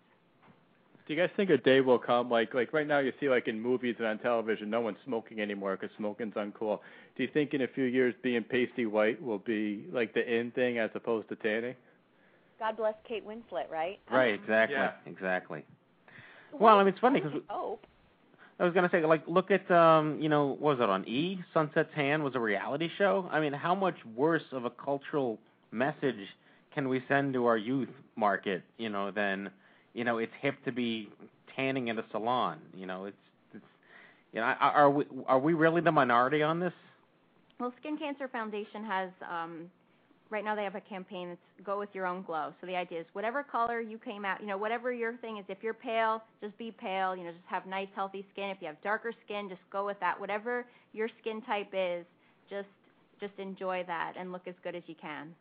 Do 1.06 1.14
you 1.14 1.20
guys 1.20 1.30
think 1.36 1.50
a 1.50 1.56
day 1.56 1.80
will 1.80 1.98
come 1.98 2.30
like 2.30 2.54
like 2.54 2.72
right 2.72 2.86
now 2.86 3.00
you 3.00 3.12
see 3.18 3.28
like 3.28 3.48
in 3.48 3.60
movies 3.60 3.96
and 3.98 4.06
on 4.06 4.18
television 4.18 4.70
no 4.70 4.80
one's 4.80 4.98
smoking 5.04 5.40
anymore 5.40 5.76
because 5.76 5.94
smoking's 5.96 6.34
uncool. 6.34 6.78
Do 7.16 7.22
you 7.24 7.28
think 7.32 7.52
in 7.54 7.62
a 7.62 7.68
few 7.68 7.84
years 7.84 8.14
being 8.22 8.44
pasty 8.44 8.86
white 8.86 9.20
will 9.20 9.38
be 9.38 9.86
like 9.92 10.14
the 10.14 10.22
in 10.24 10.52
thing 10.52 10.78
as 10.78 10.90
opposed 10.94 11.28
to 11.30 11.36
tanning? 11.36 11.74
God 12.60 12.76
bless 12.76 12.94
Kate 13.08 13.26
Winslet, 13.26 13.70
right? 13.70 13.98
Right, 14.12 14.34
exactly, 14.34 14.76
Yeah. 14.76 14.92
exactly. 15.06 15.64
Well, 16.58 16.76
I 16.76 16.84
mean, 16.84 16.88
it's 16.88 17.00
funny 17.00 17.20
because 17.20 17.40
Oh, 17.50 17.78
I 18.58 18.64
was 18.64 18.74
gonna 18.74 18.90
say, 18.90 19.04
like, 19.04 19.22
look 19.26 19.50
at, 19.50 19.70
um, 19.70 20.20
you 20.20 20.28
know, 20.28 20.48
what 20.48 20.78
was 20.78 20.80
it 20.80 20.90
on 20.90 21.06
E? 21.08 21.42
Sunset 21.54 21.88
Tan 21.94 22.22
was 22.22 22.34
a 22.34 22.40
reality 22.40 22.90
show. 22.98 23.28
I 23.30 23.40
mean, 23.40 23.52
how 23.52 23.74
much 23.74 23.96
worse 24.14 24.42
of 24.52 24.64
a 24.64 24.70
cultural 24.70 25.38
message 25.70 26.28
can 26.74 26.88
we 26.88 27.02
send 27.08 27.32
to 27.34 27.46
our 27.46 27.56
youth 27.56 27.88
market, 28.16 28.62
you 28.78 28.88
know, 28.88 29.10
than, 29.10 29.50
you 29.94 30.04
know, 30.04 30.18
it's 30.18 30.32
hip 30.40 30.56
to 30.64 30.72
be 30.72 31.08
tanning 31.56 31.88
in 31.88 31.98
a 31.98 32.04
salon. 32.10 32.58
You 32.74 32.86
know, 32.86 33.06
it's, 33.06 33.16
it's, 33.54 33.64
you 34.32 34.40
know, 34.40 34.46
are 34.46 34.72
are 34.72 34.90
we 34.90 35.04
are 35.26 35.38
we 35.38 35.54
really 35.54 35.80
the 35.80 35.92
minority 35.92 36.42
on 36.42 36.60
this? 36.60 36.72
Well, 37.58 37.72
Skin 37.80 37.96
Cancer 37.98 38.28
Foundation 38.28 38.84
has 38.84 39.10
um, 39.30 39.70
right 40.30 40.44
now 40.44 40.54
they 40.54 40.64
have 40.64 40.74
a 40.76 40.80
campaign. 40.80 41.28
that's 41.28 41.66
go 41.66 41.78
with 41.78 41.90
your 41.92 42.06
own 42.06 42.22
glow. 42.22 42.52
So 42.60 42.66
the 42.66 42.76
idea 42.76 43.00
is 43.00 43.06
whatever 43.12 43.42
color 43.42 43.80
you 43.80 43.98
came 43.98 44.24
out, 44.24 44.40
you 44.40 44.46
know, 44.46 44.56
whatever 44.56 44.92
your 44.92 45.16
thing 45.18 45.38
is. 45.38 45.44
If 45.48 45.58
you're 45.62 45.74
pale, 45.74 46.22
just 46.40 46.56
be 46.56 46.70
pale. 46.70 47.14
You 47.16 47.24
know, 47.24 47.32
just 47.32 47.44
have 47.46 47.66
nice, 47.66 47.88
healthy 47.94 48.24
skin. 48.32 48.50
If 48.50 48.58
you 48.60 48.68
have 48.68 48.80
darker 48.82 49.12
skin, 49.24 49.48
just 49.48 49.60
go 49.70 49.84
with 49.84 49.98
that. 50.00 50.18
Whatever 50.18 50.64
your 50.92 51.08
skin 51.20 51.42
type 51.42 51.68
is, 51.72 52.04
just 52.48 52.68
just 53.20 53.32
enjoy 53.38 53.84
that 53.86 54.14
and 54.18 54.32
look 54.32 54.42
as 54.46 54.54
good 54.62 54.74
as 54.74 54.82
you 54.86 54.94
can. 55.00 55.34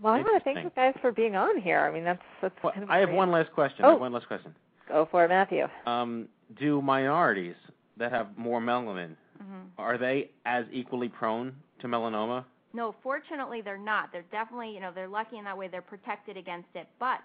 Well, 0.00 0.14
I 0.14 0.18
want 0.18 0.38
to 0.38 0.44
thank 0.44 0.62
you 0.62 0.70
guys 0.76 0.94
for 1.00 1.10
being 1.10 1.34
on 1.34 1.60
here. 1.60 1.80
I 1.80 1.92
mean, 1.92 2.04
that's 2.04 2.22
that's. 2.40 2.54
Well, 2.62 2.72
kind 2.72 2.84
of 2.84 2.90
I 2.90 2.98
have 2.98 3.10
one 3.10 3.32
last 3.32 3.50
question. 3.52 3.84
I 3.84 3.88
have 3.88 3.96
Oh. 3.96 4.00
one 4.00 4.12
last 4.12 4.28
question. 4.28 4.54
Go 4.88 5.08
for 5.10 5.24
it, 5.24 5.28
Matthew. 5.28 5.66
Um, 5.86 6.28
do 6.58 6.80
minorities 6.80 7.56
that 7.96 8.12
have 8.12 8.28
more 8.38 8.60
melanin 8.60 9.16
hmm 9.38 9.60
are 9.76 9.98
they 9.98 10.30
as 10.46 10.64
equally 10.72 11.08
prone 11.08 11.54
to 11.80 11.86
melanoma? 11.86 12.44
No, 12.72 12.94
fortunately 13.02 13.60
they're 13.62 13.78
not. 13.78 14.10
They're 14.12 14.24
definitely, 14.30 14.70
you 14.70 14.80
know, 14.80 14.90
they're 14.94 15.08
lucky 15.08 15.38
in 15.38 15.44
that 15.44 15.56
way. 15.56 15.68
They're 15.68 15.82
protected 15.82 16.36
against 16.36 16.68
it. 16.74 16.86
But 17.00 17.20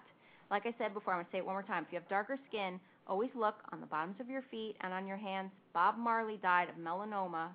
like 0.50 0.66
I 0.66 0.74
said 0.78 0.94
before, 0.94 1.14
I'm 1.14 1.24
to 1.24 1.30
say 1.30 1.38
it 1.38 1.46
one 1.46 1.54
more 1.54 1.62
time. 1.62 1.84
If 1.86 1.92
you 1.92 1.98
have 1.98 2.08
darker 2.08 2.38
skin, 2.48 2.80
always 3.06 3.30
look 3.34 3.56
on 3.72 3.80
the 3.80 3.86
bottoms 3.86 4.16
of 4.20 4.28
your 4.28 4.42
feet 4.50 4.76
and 4.80 4.92
on 4.92 5.06
your 5.06 5.16
hands. 5.16 5.50
Bob 5.72 5.98
Marley 5.98 6.38
died 6.42 6.68
of 6.68 6.76
melanoma. 6.76 7.48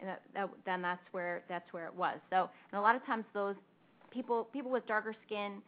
And 0.00 0.08
that, 0.08 0.22
that, 0.34 0.50
then 0.66 0.82
that's 0.82 1.02
where 1.12 1.42
that's 1.48 1.72
where 1.72 1.86
it 1.86 1.94
was. 1.94 2.18
So, 2.30 2.50
and 2.72 2.78
a 2.78 2.82
lot 2.82 2.96
of 2.96 3.04
times 3.06 3.24
those 3.32 3.54
people 4.10 4.48
people 4.52 4.70
with 4.70 4.86
darker 4.86 5.14
skin 5.26 5.62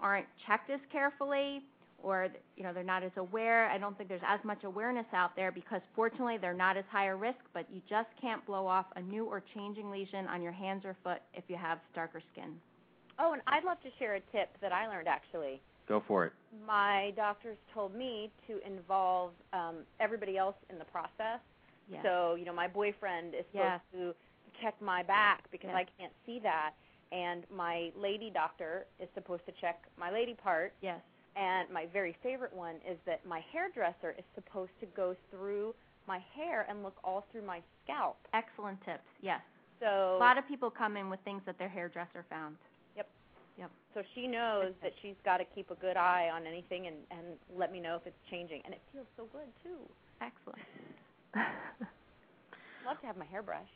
aren't 0.00 0.26
checked 0.46 0.70
as 0.70 0.80
carefully 0.90 1.62
or 2.02 2.28
you 2.56 2.62
know 2.62 2.72
they're 2.72 2.82
not 2.84 3.02
as 3.02 3.10
aware. 3.16 3.68
I 3.68 3.78
don't 3.78 3.96
think 3.96 4.08
there's 4.08 4.20
as 4.26 4.40
much 4.44 4.64
awareness 4.64 5.06
out 5.12 5.34
there 5.36 5.50
because 5.52 5.80
fortunately 5.94 6.38
they're 6.38 6.54
not 6.54 6.76
as 6.76 6.84
high 6.90 7.06
a 7.06 7.16
risk, 7.16 7.38
but 7.54 7.66
you 7.72 7.80
just 7.88 8.08
can't 8.20 8.44
blow 8.46 8.66
off 8.66 8.86
a 8.96 9.00
new 9.02 9.24
or 9.26 9.42
changing 9.54 9.90
lesion 9.90 10.26
on 10.28 10.42
your 10.42 10.52
hands 10.52 10.84
or 10.84 10.96
foot 11.04 11.20
if 11.34 11.44
you 11.48 11.56
have 11.56 11.78
darker 11.94 12.20
skin. 12.32 12.50
oh, 13.18 13.32
and 13.32 13.42
I'd 13.46 13.64
love 13.64 13.80
to 13.82 13.88
share 13.98 14.14
a 14.14 14.20
tip 14.32 14.48
that 14.60 14.72
I 14.72 14.86
learned 14.88 15.08
actually. 15.08 15.60
Go 15.88 16.02
for 16.06 16.24
it. 16.26 16.32
My 16.66 17.12
doctors 17.16 17.56
told 17.74 17.94
me 17.94 18.30
to 18.46 18.60
involve 18.66 19.32
um, 19.52 19.78
everybody 19.98 20.38
else 20.38 20.54
in 20.70 20.78
the 20.78 20.84
process. 20.84 21.40
Yes. 21.90 22.02
So, 22.04 22.36
you 22.36 22.44
know, 22.44 22.52
my 22.54 22.68
boyfriend 22.68 23.34
is 23.34 23.44
supposed 23.50 23.64
Yes. 23.66 23.80
to 23.94 24.14
check 24.62 24.74
my 24.80 25.02
back 25.02 25.50
because 25.50 25.70
Yes. 25.74 25.76
I 25.76 26.00
can't 26.00 26.12
see 26.24 26.38
that, 26.44 26.74
and 27.10 27.42
my 27.50 27.90
lady 27.96 28.30
doctor 28.30 28.86
is 29.00 29.08
supposed 29.14 29.44
to 29.46 29.52
check 29.60 29.82
my 29.98 30.10
lady 30.12 30.34
part. 30.34 30.72
Yes. 30.80 31.00
And 31.36 31.70
my 31.70 31.86
very 31.92 32.16
favorite 32.22 32.52
one 32.52 32.76
is 32.88 32.98
that 33.06 33.24
my 33.26 33.40
hairdresser 33.52 34.14
is 34.18 34.24
supposed 34.34 34.72
to 34.80 34.86
go 34.96 35.14
through 35.30 35.74
my 36.08 36.18
hair 36.34 36.66
and 36.68 36.82
look 36.82 36.96
all 37.04 37.24
through 37.30 37.46
my 37.46 37.60
scalp. 37.84 38.16
Excellent 38.34 38.80
tips. 38.84 39.06
Yes. 39.22 39.40
So 39.78 40.16
A 40.16 40.18
lot 40.18 40.38
of 40.38 40.46
people 40.48 40.70
come 40.70 40.96
in 40.96 41.08
with 41.08 41.20
things 41.24 41.42
that 41.46 41.58
their 41.58 41.68
hairdresser 41.68 42.24
found. 42.28 42.56
Yep. 42.96 43.08
Yep. 43.58 43.70
So 43.94 44.02
she 44.14 44.26
knows 44.26 44.72
that 44.82 44.92
she's 45.00 45.14
got 45.24 45.38
to 45.38 45.44
keep 45.54 45.70
a 45.70 45.74
good 45.76 45.96
eye 45.96 46.30
on 46.32 46.46
anything 46.46 46.86
and 46.88 46.96
and 47.10 47.26
let 47.56 47.72
me 47.72 47.80
know 47.80 47.94
if 47.96 48.06
it's 48.06 48.18
changing. 48.30 48.60
And 48.64 48.74
it 48.74 48.80
feels 48.92 49.06
so 49.16 49.26
good 49.32 49.48
too. 49.62 49.78
Excellent. 50.20 50.58
Love 52.86 53.00
to 53.00 53.06
have 53.06 53.16
my 53.16 53.24
hair 53.26 53.42
brushed. 53.42 53.68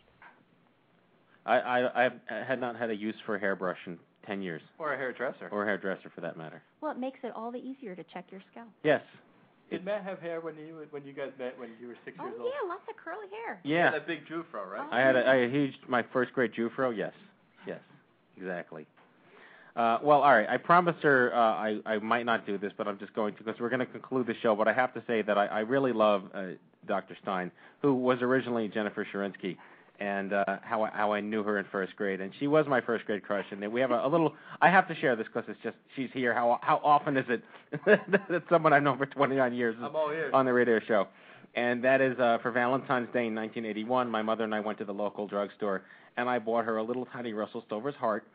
I, 1.47 1.55
I 1.57 2.07
I 2.07 2.45
had 2.47 2.61
not 2.61 2.77
had 2.77 2.91
a 2.91 2.95
use 2.97 3.15
for 3.27 3.37
a 3.37 3.41
hairbrush 3.41 3.79
in 3.87 3.99
ten 4.27 4.43
years, 4.43 4.63
Or 4.79 4.93
a 4.95 4.97
hairdresser. 4.97 5.49
or 5.51 5.63
a 5.63 5.67
hairdresser 5.67 6.11
for 6.15 6.21
that 6.23 6.37
matter. 6.37 6.63
Well, 6.81 6.93
it 6.93 6.99
makes 6.99 7.19
it 7.23 7.33
all 7.35 7.51
the 7.51 7.59
easier 7.59 7.95
to 7.95 8.05
check 8.13 8.25
your 8.31 8.41
scalp. 8.53 8.69
Yes. 8.83 9.03
Did 9.71 9.85
Matt 9.85 10.05
have 10.05 10.19
hair 10.21 10.41
when 10.41 10.55
you 10.57 10.87
when 10.91 11.05
you 11.05 11.13
guys 11.13 11.31
met 11.39 11.59
when 11.59 11.71
you 11.81 11.89
were 11.89 11.97
six 12.05 12.17
Oh 12.21 12.25
years 12.27 12.37
old? 12.39 12.51
yeah, 12.63 12.69
lots 12.69 12.83
of 12.89 12.97
curly 13.03 13.27
hair. 13.45 13.61
Yeah. 13.65 13.91
That 13.91 14.07
big 14.07 14.27
Jufro, 14.27 14.71
right? 14.71 14.87
I 14.93 15.01
had 15.01 15.17
a, 15.17 15.27
I 15.29 15.35
had 15.37 15.49
a 15.49 15.53
huge 15.53 15.73
my 15.89 16.05
first 16.13 16.33
grade 16.33 16.53
Jufro. 16.53 16.97
Yes, 16.97 17.13
yes, 17.67 17.81
exactly. 18.37 18.87
Uh, 19.75 19.99
well, 20.03 20.21
all 20.23 20.33
right. 20.33 20.49
I 20.49 20.57
promised 20.59 21.03
her 21.03 21.35
uh, 21.35 21.39
I 21.39 21.79
I 21.87 21.99
might 21.99 22.27
not 22.27 22.47
do 22.47 22.59
this, 22.59 22.73
but 22.77 22.87
I'm 22.87 22.99
just 22.99 23.15
going 23.15 23.35
to 23.37 23.43
because 23.43 23.59
we're 23.61 23.71
going 23.71 23.81
to 23.81 23.87
conclude 23.87 24.27
the 24.27 24.35
show. 24.43 24.55
But 24.55 24.69
I 24.69 24.73
have 24.75 24.93
to 24.95 25.03
say 25.07 25.23
that 25.23 25.37
I, 25.37 25.47
I 25.47 25.61
really 25.61 25.93
love 25.93 26.25
uh, 26.35 26.43
Dr. 26.87 27.17
Stein, 27.23 27.51
who 27.83 27.95
was 27.95 28.19
originally 28.21 28.69
Jennifer 28.69 29.05
Sherinsky, 29.13 29.57
and 30.01 30.33
uh, 30.33 30.45
how 30.63 30.83
I, 30.83 30.91
how 30.91 31.13
I 31.13 31.21
knew 31.21 31.43
her 31.43 31.59
in 31.59 31.67
first 31.71 31.95
grade, 31.97 32.21
and 32.21 32.33
she 32.41 32.47
was 32.47 32.67
my 32.67 32.81
first 32.81 33.05
grade 33.05 33.23
crush. 33.23 33.45
And 33.51 33.73
we 33.73 33.81
have 33.81 33.91
a, 33.91 34.05
a 34.05 34.09
little. 34.09 34.35
I 34.61 34.71
have 34.71 34.89
to 34.89 34.95
share 34.97 35.17
this 35.17 35.27
because 35.27 35.49
it's 35.49 35.61
just 35.63 35.77
she's 35.95 36.11
here. 36.13 36.35
How 36.35 36.59
how 36.63 36.81
often 36.83 37.17
is 37.17 37.27
it 37.29 37.43
that 37.87 38.43
someone 38.51 38.73
I've 38.73 38.83
known 38.83 38.99
for 38.99 39.07
29 39.07 39.55
years 39.55 39.77
is 39.77 39.83
I'm 39.83 39.95
all 39.95 40.11
ears. 40.11 40.33
on 40.35 40.47
the 40.47 40.53
radio 40.53 40.81
show? 40.87 41.09
And 41.57 41.85
that 41.85 42.01
is 42.01 42.19
uh, 42.19 42.39
for 42.43 42.51
Valentine's 42.51 43.07
Day 43.13 43.27
in 43.27 43.35
1981. 43.35 44.11
My 44.11 44.23
mother 44.23 44.43
and 44.43 44.55
I 44.55 44.61
went 44.61 44.79
to 44.79 44.85
the 44.85 44.93
local 44.93 45.29
drugstore, 45.29 45.83
and 46.17 46.29
I 46.29 46.41
bought 46.41 46.65
her 46.65 46.79
a 46.79 46.83
little 46.83 47.07
tiny 47.07 47.33
Russell 47.33 47.63
Stover's 47.67 47.95
heart. 47.95 48.27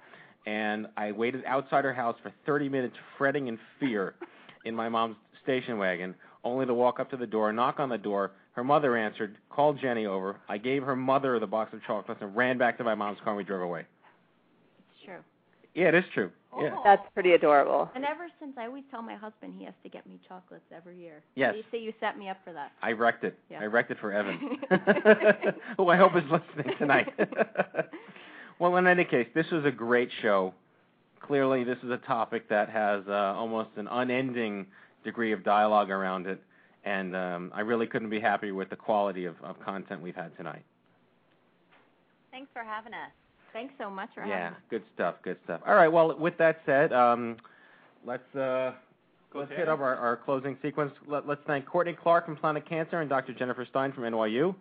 And 0.46 0.88
I 0.96 1.12
waited 1.12 1.44
outside 1.46 1.84
her 1.84 1.94
house 1.94 2.16
for 2.24 2.32
30 2.46 2.70
minutes, 2.70 2.96
fretting 3.18 3.48
in 3.48 3.60
fear, 3.78 4.16
in 4.64 4.74
my 4.74 4.88
mom's 4.88 5.18
station 5.44 5.78
wagon, 5.78 6.16
only 6.44 6.66
to 6.66 6.74
walk 6.74 7.00
up 7.00 7.10
to 7.12 7.18
the 7.18 7.28
door, 7.28 7.52
knock 7.52 7.80
on 7.80 7.90
the 7.90 7.98
door. 7.98 8.32
Her 8.54 8.64
mother 8.64 8.96
answered, 8.98 9.36
called 9.50 9.80
Jenny 9.80 10.06
over. 10.06 10.38
I 10.48 10.58
gave 10.58 10.84
her 10.84 10.96
mother 10.96 11.40
the 11.40 11.48
box 11.48 11.74
of 11.74 11.82
chocolates 11.86 12.22
and 12.22 12.36
ran 12.36 12.58
back 12.58 12.78
to 12.78 12.84
my 12.84 12.96
mom's 12.96 13.20
car. 13.24 13.30
and 13.30 13.38
We 13.38 13.44
drove 13.44 13.62
away. 13.62 13.82
It's 13.82 15.06
true. 15.06 15.20
Yeah, 15.76 15.90
it 15.90 15.96
is 15.96 16.04
true. 16.14 16.32
Yeah. 16.60 16.76
That's 16.84 17.04
pretty 17.14 17.34
adorable. 17.34 17.90
And 17.94 18.04
ever 18.04 18.28
since 18.40 18.54
I 18.58 18.66
always 18.66 18.84
tell 18.90 19.02
my 19.02 19.16
husband 19.16 19.54
he 19.58 19.66
has 19.66 19.74
to 19.84 19.90
get 19.90 20.08
me 20.08 20.20
chocolates 20.28 20.66
every 20.76 20.98
year. 20.98 21.22
Yes. 21.36 21.54
You 21.56 21.64
say 21.72 21.80
you 21.80 21.94
set 22.00 22.18
me 22.18 22.28
up 22.28 22.38
for 22.44 22.52
that. 22.54 22.72
I 22.82 22.92
wrecked 22.92 23.24
it. 23.24 23.38
Yeah. 23.52 23.60
I 23.62 23.66
wrecked 23.66 23.92
it 23.92 23.98
for 24.02 24.12
Evan, 24.12 24.40
who 25.78 25.90
I 25.90 25.98
hope 25.98 26.16
is 26.16 26.24
listening 26.24 26.76
tonight. 26.80 27.14
well, 28.60 28.76
in 28.78 28.88
any 28.88 29.06
case, 29.06 29.28
this 29.36 29.46
was 29.52 29.64
a 29.66 29.72
great 29.72 30.10
show. 30.22 30.54
Clearly, 31.22 31.64
this 31.64 31.78
is 31.84 31.92
a 31.92 31.98
topic 31.98 32.50
that 32.50 32.70
has 32.70 33.04
uh, 33.08 33.12
almost 33.38 33.70
an 33.78 33.88
unending 33.88 34.66
degree 35.04 35.32
of 35.32 35.44
dialogue 35.44 35.90
around 35.90 36.28
it, 36.28 36.42
and 36.84 37.16
um, 37.16 37.52
I 37.54 37.62
really 37.62 37.88
couldn't 37.88 38.10
be 38.10 38.20
happier 38.20 38.54
with 38.54 38.70
the 38.70 38.76
quality 38.76 39.26
of, 39.26 39.36
of 39.44 39.60
content 39.60 40.02
we've 40.02 40.16
had 40.16 40.36
tonight. 40.38 40.64
Thanks 42.32 42.50
for 42.54 42.64
having 42.64 42.94
us. 42.94 43.12
Thanks 43.54 43.74
so 43.80 43.90
much 43.90 44.10
for 44.14 44.26
Yeah, 44.26 44.36
having 44.44 44.52
me. 44.58 44.64
good 44.70 44.84
stuff, 44.94 45.16
good 45.24 45.38
stuff. 45.44 45.62
All 45.68 45.76
right, 45.76 45.88
well, 45.88 46.16
with 46.18 46.38
that 46.38 46.62
said, 46.66 46.94
um, 46.94 47.38
let's 48.06 48.36
uh, 48.36 48.74
let's 49.34 49.52
hit 49.52 49.68
up 49.68 49.80
our, 49.80 49.96
our 49.96 50.18
closing 50.18 50.58
sequence. 50.62 50.94
Let, 51.08 51.28
let's 51.28 51.42
thank 51.48 51.66
Courtney 51.66 51.94
Clark 51.94 52.26
from 52.26 52.36
Planet 52.36 52.68
Cancer 52.70 53.02
and 53.02 53.10
Dr. 53.10 53.34
Jennifer 53.34 53.66
Stein 53.70 53.92
from 53.92 54.04
NYU. 54.04 54.54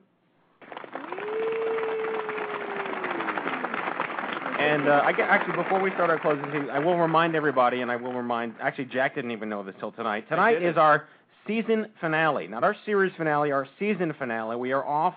And 4.59 4.89
uh, 4.89 5.03
I 5.05 5.13
get, 5.13 5.29
actually, 5.29 5.57
before 5.63 5.81
we 5.81 5.91
start 5.93 6.11
our 6.11 6.19
closing 6.19 6.69
I 6.69 6.81
will 6.81 6.99
remind 6.99 7.37
everybody, 7.37 7.81
and 7.81 7.93
I 7.93 7.97
will 7.97 8.13
remind. 8.13 8.55
Actually, 8.61 8.87
Jack 8.87 9.15
didn't 9.15 9.31
even 9.31 9.49
know 9.49 9.63
this 9.63 9.77
till 9.79 9.93
tonight. 9.93 10.29
Tonight 10.29 10.61
is 10.63 10.77
our 10.77 11.07
season 11.47 11.87
finale, 12.01 12.49
not 12.49 12.65
our 12.65 12.75
series 12.85 13.13
finale, 13.17 13.53
our 13.53 13.69
season 13.79 14.13
finale. 14.19 14.57
We 14.57 14.73
are 14.73 14.85
off 14.85 15.15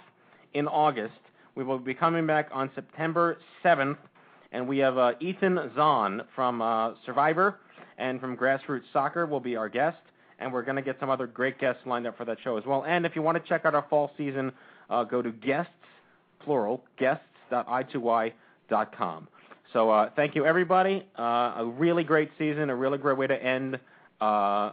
in 0.53 0.67
August. 0.67 1.15
We 1.55 1.63
will 1.63 1.79
be 1.79 1.95
coming 1.95 2.27
back 2.27 2.49
on 2.51 2.69
September 2.75 3.39
7th, 3.65 3.97
and 4.51 4.67
we 4.67 4.77
have 4.77 4.99
uh, 4.99 5.13
Ethan 5.19 5.71
Zohn 5.75 6.21
from 6.35 6.61
uh, 6.61 6.93
Survivor 7.03 7.57
and 7.97 8.21
from 8.21 8.37
Grassroots 8.37 8.83
Soccer 8.93 9.25
will 9.25 9.39
be 9.39 9.55
our 9.55 9.69
guest, 9.69 9.97
and 10.37 10.53
we're 10.53 10.63
going 10.63 10.75
to 10.75 10.83
get 10.83 10.97
some 10.99 11.09
other 11.09 11.25
great 11.25 11.59
guests 11.59 11.81
lined 11.87 12.05
up 12.05 12.15
for 12.15 12.25
that 12.25 12.37
show 12.43 12.57
as 12.57 12.65
well. 12.65 12.85
And 12.85 13.07
if 13.07 13.15
you 13.15 13.23
want 13.23 13.41
to 13.41 13.49
check 13.49 13.65
out 13.65 13.73
our 13.73 13.85
fall 13.89 14.11
season, 14.17 14.51
uh, 14.89 15.03
go 15.03 15.23
to 15.23 15.31
guests, 15.31 15.71
plural, 16.43 16.83
guests.i2y.com. 16.99 18.33
So 19.73 19.89
uh, 19.89 20.09
thank 20.15 20.35
you, 20.35 20.45
everybody. 20.45 21.05
Uh, 21.17 21.53
a 21.57 21.65
really 21.77 22.03
great 22.03 22.29
season, 22.37 22.69
a 22.69 22.75
really 22.75 22.97
great 22.97 23.17
way 23.17 23.27
to 23.27 23.43
end. 23.43 23.79
Uh, 24.19 24.71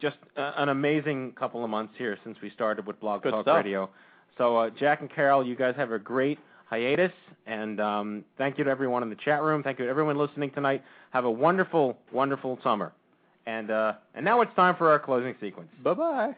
just 0.00 0.16
uh, 0.36 0.52
an 0.56 0.68
amazing 0.68 1.32
couple 1.32 1.64
of 1.64 1.70
months 1.70 1.94
here 1.96 2.18
since 2.24 2.36
we 2.42 2.50
started 2.50 2.86
with 2.86 3.00
Blog 3.00 3.22
Good 3.22 3.30
Talk 3.30 3.44
stuff. 3.44 3.56
Radio. 3.64 3.88
So 4.36 4.56
uh, 4.56 4.70
Jack 4.70 5.00
and 5.00 5.10
Kairol, 5.10 5.46
you 5.46 5.56
guys 5.56 5.74
have 5.76 5.92
a 5.92 5.98
great 5.98 6.38
hiatus, 6.66 7.12
and 7.46 7.80
um, 7.80 8.24
thank 8.38 8.58
you 8.58 8.64
to 8.64 8.70
everyone 8.70 9.02
in 9.02 9.10
the 9.10 9.16
chat 9.16 9.42
room. 9.42 9.62
Thank 9.62 9.78
you 9.78 9.84
to 9.86 9.90
everyone 9.90 10.16
listening 10.16 10.50
tonight. 10.50 10.82
Have 11.10 11.24
a 11.24 11.30
wonderful, 11.30 11.96
wonderful 12.12 12.58
summer. 12.62 12.92
And 13.46 13.70
uh, 13.70 13.94
and 14.14 14.24
now 14.24 14.40
it's 14.42 14.54
time 14.54 14.76
for 14.76 14.90
our 14.90 14.98
closing 14.98 15.34
sequence. 15.40 15.70
Bye 15.82 15.94
bye. 15.94 16.36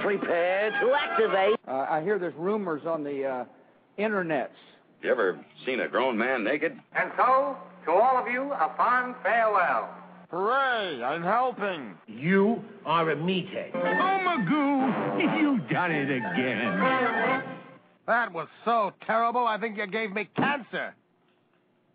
Prepare 0.00 0.70
to 0.70 0.94
activate. 0.94 1.56
Uh, 1.66 1.86
I 1.90 2.02
hear 2.02 2.18
there's 2.18 2.34
rumors 2.36 2.82
on 2.86 3.04
the 3.04 3.24
uh, 3.24 3.44
internets. 3.98 4.48
You 5.02 5.10
ever 5.10 5.38
seen 5.64 5.80
a 5.80 5.88
grown 5.88 6.16
man 6.16 6.44
naked? 6.44 6.76
And 6.98 7.10
so, 7.16 7.56
to 7.84 7.90
all 7.92 8.18
of 8.18 8.28
you, 8.28 8.52
a 8.52 8.72
fond 8.76 9.14
farewell. 9.22 9.88
Hooray, 10.30 11.02
I'm 11.02 11.22
helping. 11.22 11.94
You 12.08 12.62
are 12.84 13.10
a 13.10 13.16
meathead. 13.16 13.70
Oh, 13.74 13.78
Magoo, 13.78 15.40
you've 15.40 15.68
done 15.70 15.92
it 15.92 16.10
again. 16.10 17.42
That 18.06 18.32
was 18.32 18.48
so 18.64 18.92
terrible, 19.06 19.46
I 19.46 19.58
think 19.58 19.76
you 19.76 19.86
gave 19.86 20.12
me 20.12 20.28
cancer. 20.36 20.94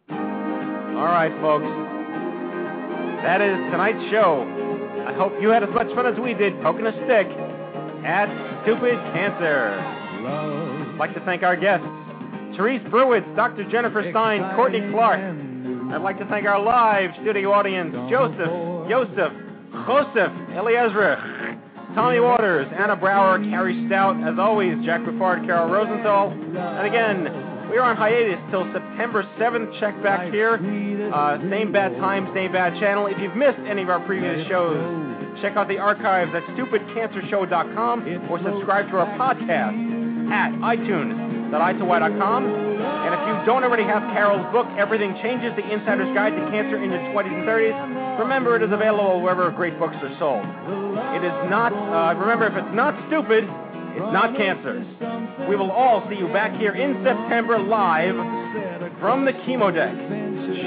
All 0.10 1.07
right, 1.07 1.32
folks. 1.41 1.65
That 3.23 3.41
is 3.41 3.56
tonight's 3.72 4.10
show. 4.11 4.48
I 5.07 5.14
hope 5.14 5.34
you 5.41 5.49
had 5.49 5.64
as 5.64 5.69
much 5.69 5.88
fun 5.94 6.06
as 6.06 6.18
we 6.19 6.34
did 6.34 6.53
poking 6.61 6.86
a 6.86 6.91
stick 7.06 7.28
at 8.06 8.28
Stupid 8.64 8.95
Cancer. 9.14 9.76
I'd 9.80 10.98
like 10.98 11.14
to 11.15 11.19
thank 11.22 11.44
our 11.44 11.56
guests, 11.56 11.86
Therese 12.56 12.82
Brewitz, 12.90 13.26
Dr. 13.36 13.69
Jennifer 13.72 14.03
Stein, 14.11 14.56
Courtney 14.56 14.82
Clark. 14.91 15.19
I'd 15.19 16.02
like 16.02 16.18
to 16.19 16.26
thank 16.26 16.45
our 16.45 16.61
live 16.61 17.11
studio 17.22 17.52
audience, 17.52 17.94
Joseph, 18.10 18.90
Joseph, 18.90 19.34
Joseph, 19.88 20.34
Eliezra, 20.56 21.95
Tommy 21.95 22.19
Waters, 22.19 22.68
Anna 22.78 22.95
Brower, 22.95 23.40
Carrie 23.40 23.86
Stout, 23.88 24.15
as 24.23 24.40
always, 24.40 24.76
Jack 24.86 25.03
Buffard, 25.03 25.44
Kairol 25.44 25.69
Rosenthal. 25.69 26.32
And 26.32 26.88
again, 26.88 27.69
we 27.69 27.78
are 27.78 27.84
on 27.84 27.98
hiatus 27.98 28.40
till 28.52 28.64
September 28.72 29.23
7th. 29.40 29.80
Check 29.80 30.02
back 30.03 30.32
here. 30.32 30.56
Uh, 31.14 31.38
same 31.49 31.72
bad 31.72 31.91
time, 31.98 32.32
same 32.34 32.52
bad 32.52 32.80
channel. 32.80 33.07
If 33.07 33.18
you've 33.19 33.36
missed 33.36 33.60
any 33.68 33.82
of 33.84 33.90
our 33.90 33.99
previous 34.06 34.48
shows, 34.48 34.78
check 35.41 35.57
out 35.57 35.68
the 35.68 35.78
archives 35.78 36.32
at 36.36 36.44
stupidcancershow.com 36.56 38.30
or 38.30 38.40
subscribe 38.44 38.90
to 38.91 38.98
our 38.98 39.07
podcast 39.18 40.32
at 40.32 40.52
itunes.i2y.com. 41.52 42.45
And 42.45 43.11
if 43.14 43.22
you 43.28 43.36
don't 43.45 43.64
already 43.64 43.84
have 43.84 44.03
Kairol's 44.15 44.52
book, 44.52 44.68
Everything 44.78 45.14
Changes, 45.22 45.52
The 45.56 45.68
Insider's 45.68 46.14
Guide 46.15 46.32
to 46.32 46.44
Cancer 46.52 46.82
in 46.82 46.91
Your 46.91 46.99
20s 47.11 47.28
and 47.28 47.44
30s, 47.44 48.19
remember 48.19 48.56
it 48.56 48.64
is 48.64 48.72
available 48.72 49.22
wherever 49.22 49.52
great 49.52 49.78
books 49.78 49.95
are 50.02 50.15
sold. 50.19 50.45
It 51.15 51.23
is 51.26 51.36
not, 51.49 51.73
uh, 51.73 52.18
remember, 52.19 52.48
if 52.48 52.56
it's 52.56 52.76
not 52.76 52.95
stupid, 53.07 53.44
it's 53.44 54.14
not 54.14 54.36
cancer. 54.38 54.86
We 55.49 55.56
will 55.56 55.72
all 55.72 56.07
see 56.10 56.15
you 56.15 56.28
back 56.32 56.57
here 56.57 56.73
in 56.73 57.03
September 57.03 57.60
live 57.60 58.15
from 58.99 59.26
the 59.26 59.34
chemo 59.44 59.73
deck. 59.73 59.94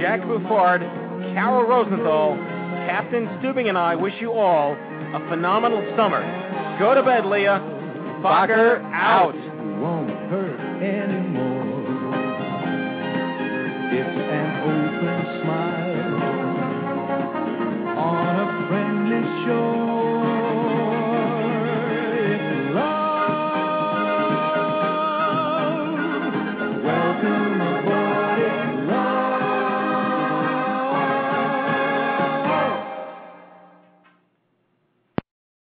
Jack 0.00 0.20
Buffard, 0.20 0.82
Kairol 1.32 1.68
Rosenthal, 1.68 2.36
Captain 2.86 3.26
Stubing, 3.38 3.68
and 3.68 3.78
I 3.78 3.94
wish 3.94 4.14
you 4.20 4.32
all 4.32 4.72
a 4.72 5.26
phenomenal 5.30 5.82
summer. 5.96 6.20
Go 6.78 6.94
to 6.94 7.02
bed, 7.02 7.26
Leah. 7.26 7.60
Fokker 8.22 8.82
out 8.92 9.34
anymore. 10.84 11.64
It's 13.96 14.16
an 14.36 14.48
open 14.72 15.18
smile 15.40 16.14
on 17.98 18.36
a 18.40 18.68
friendly 18.68 19.22
shore. 19.44 19.73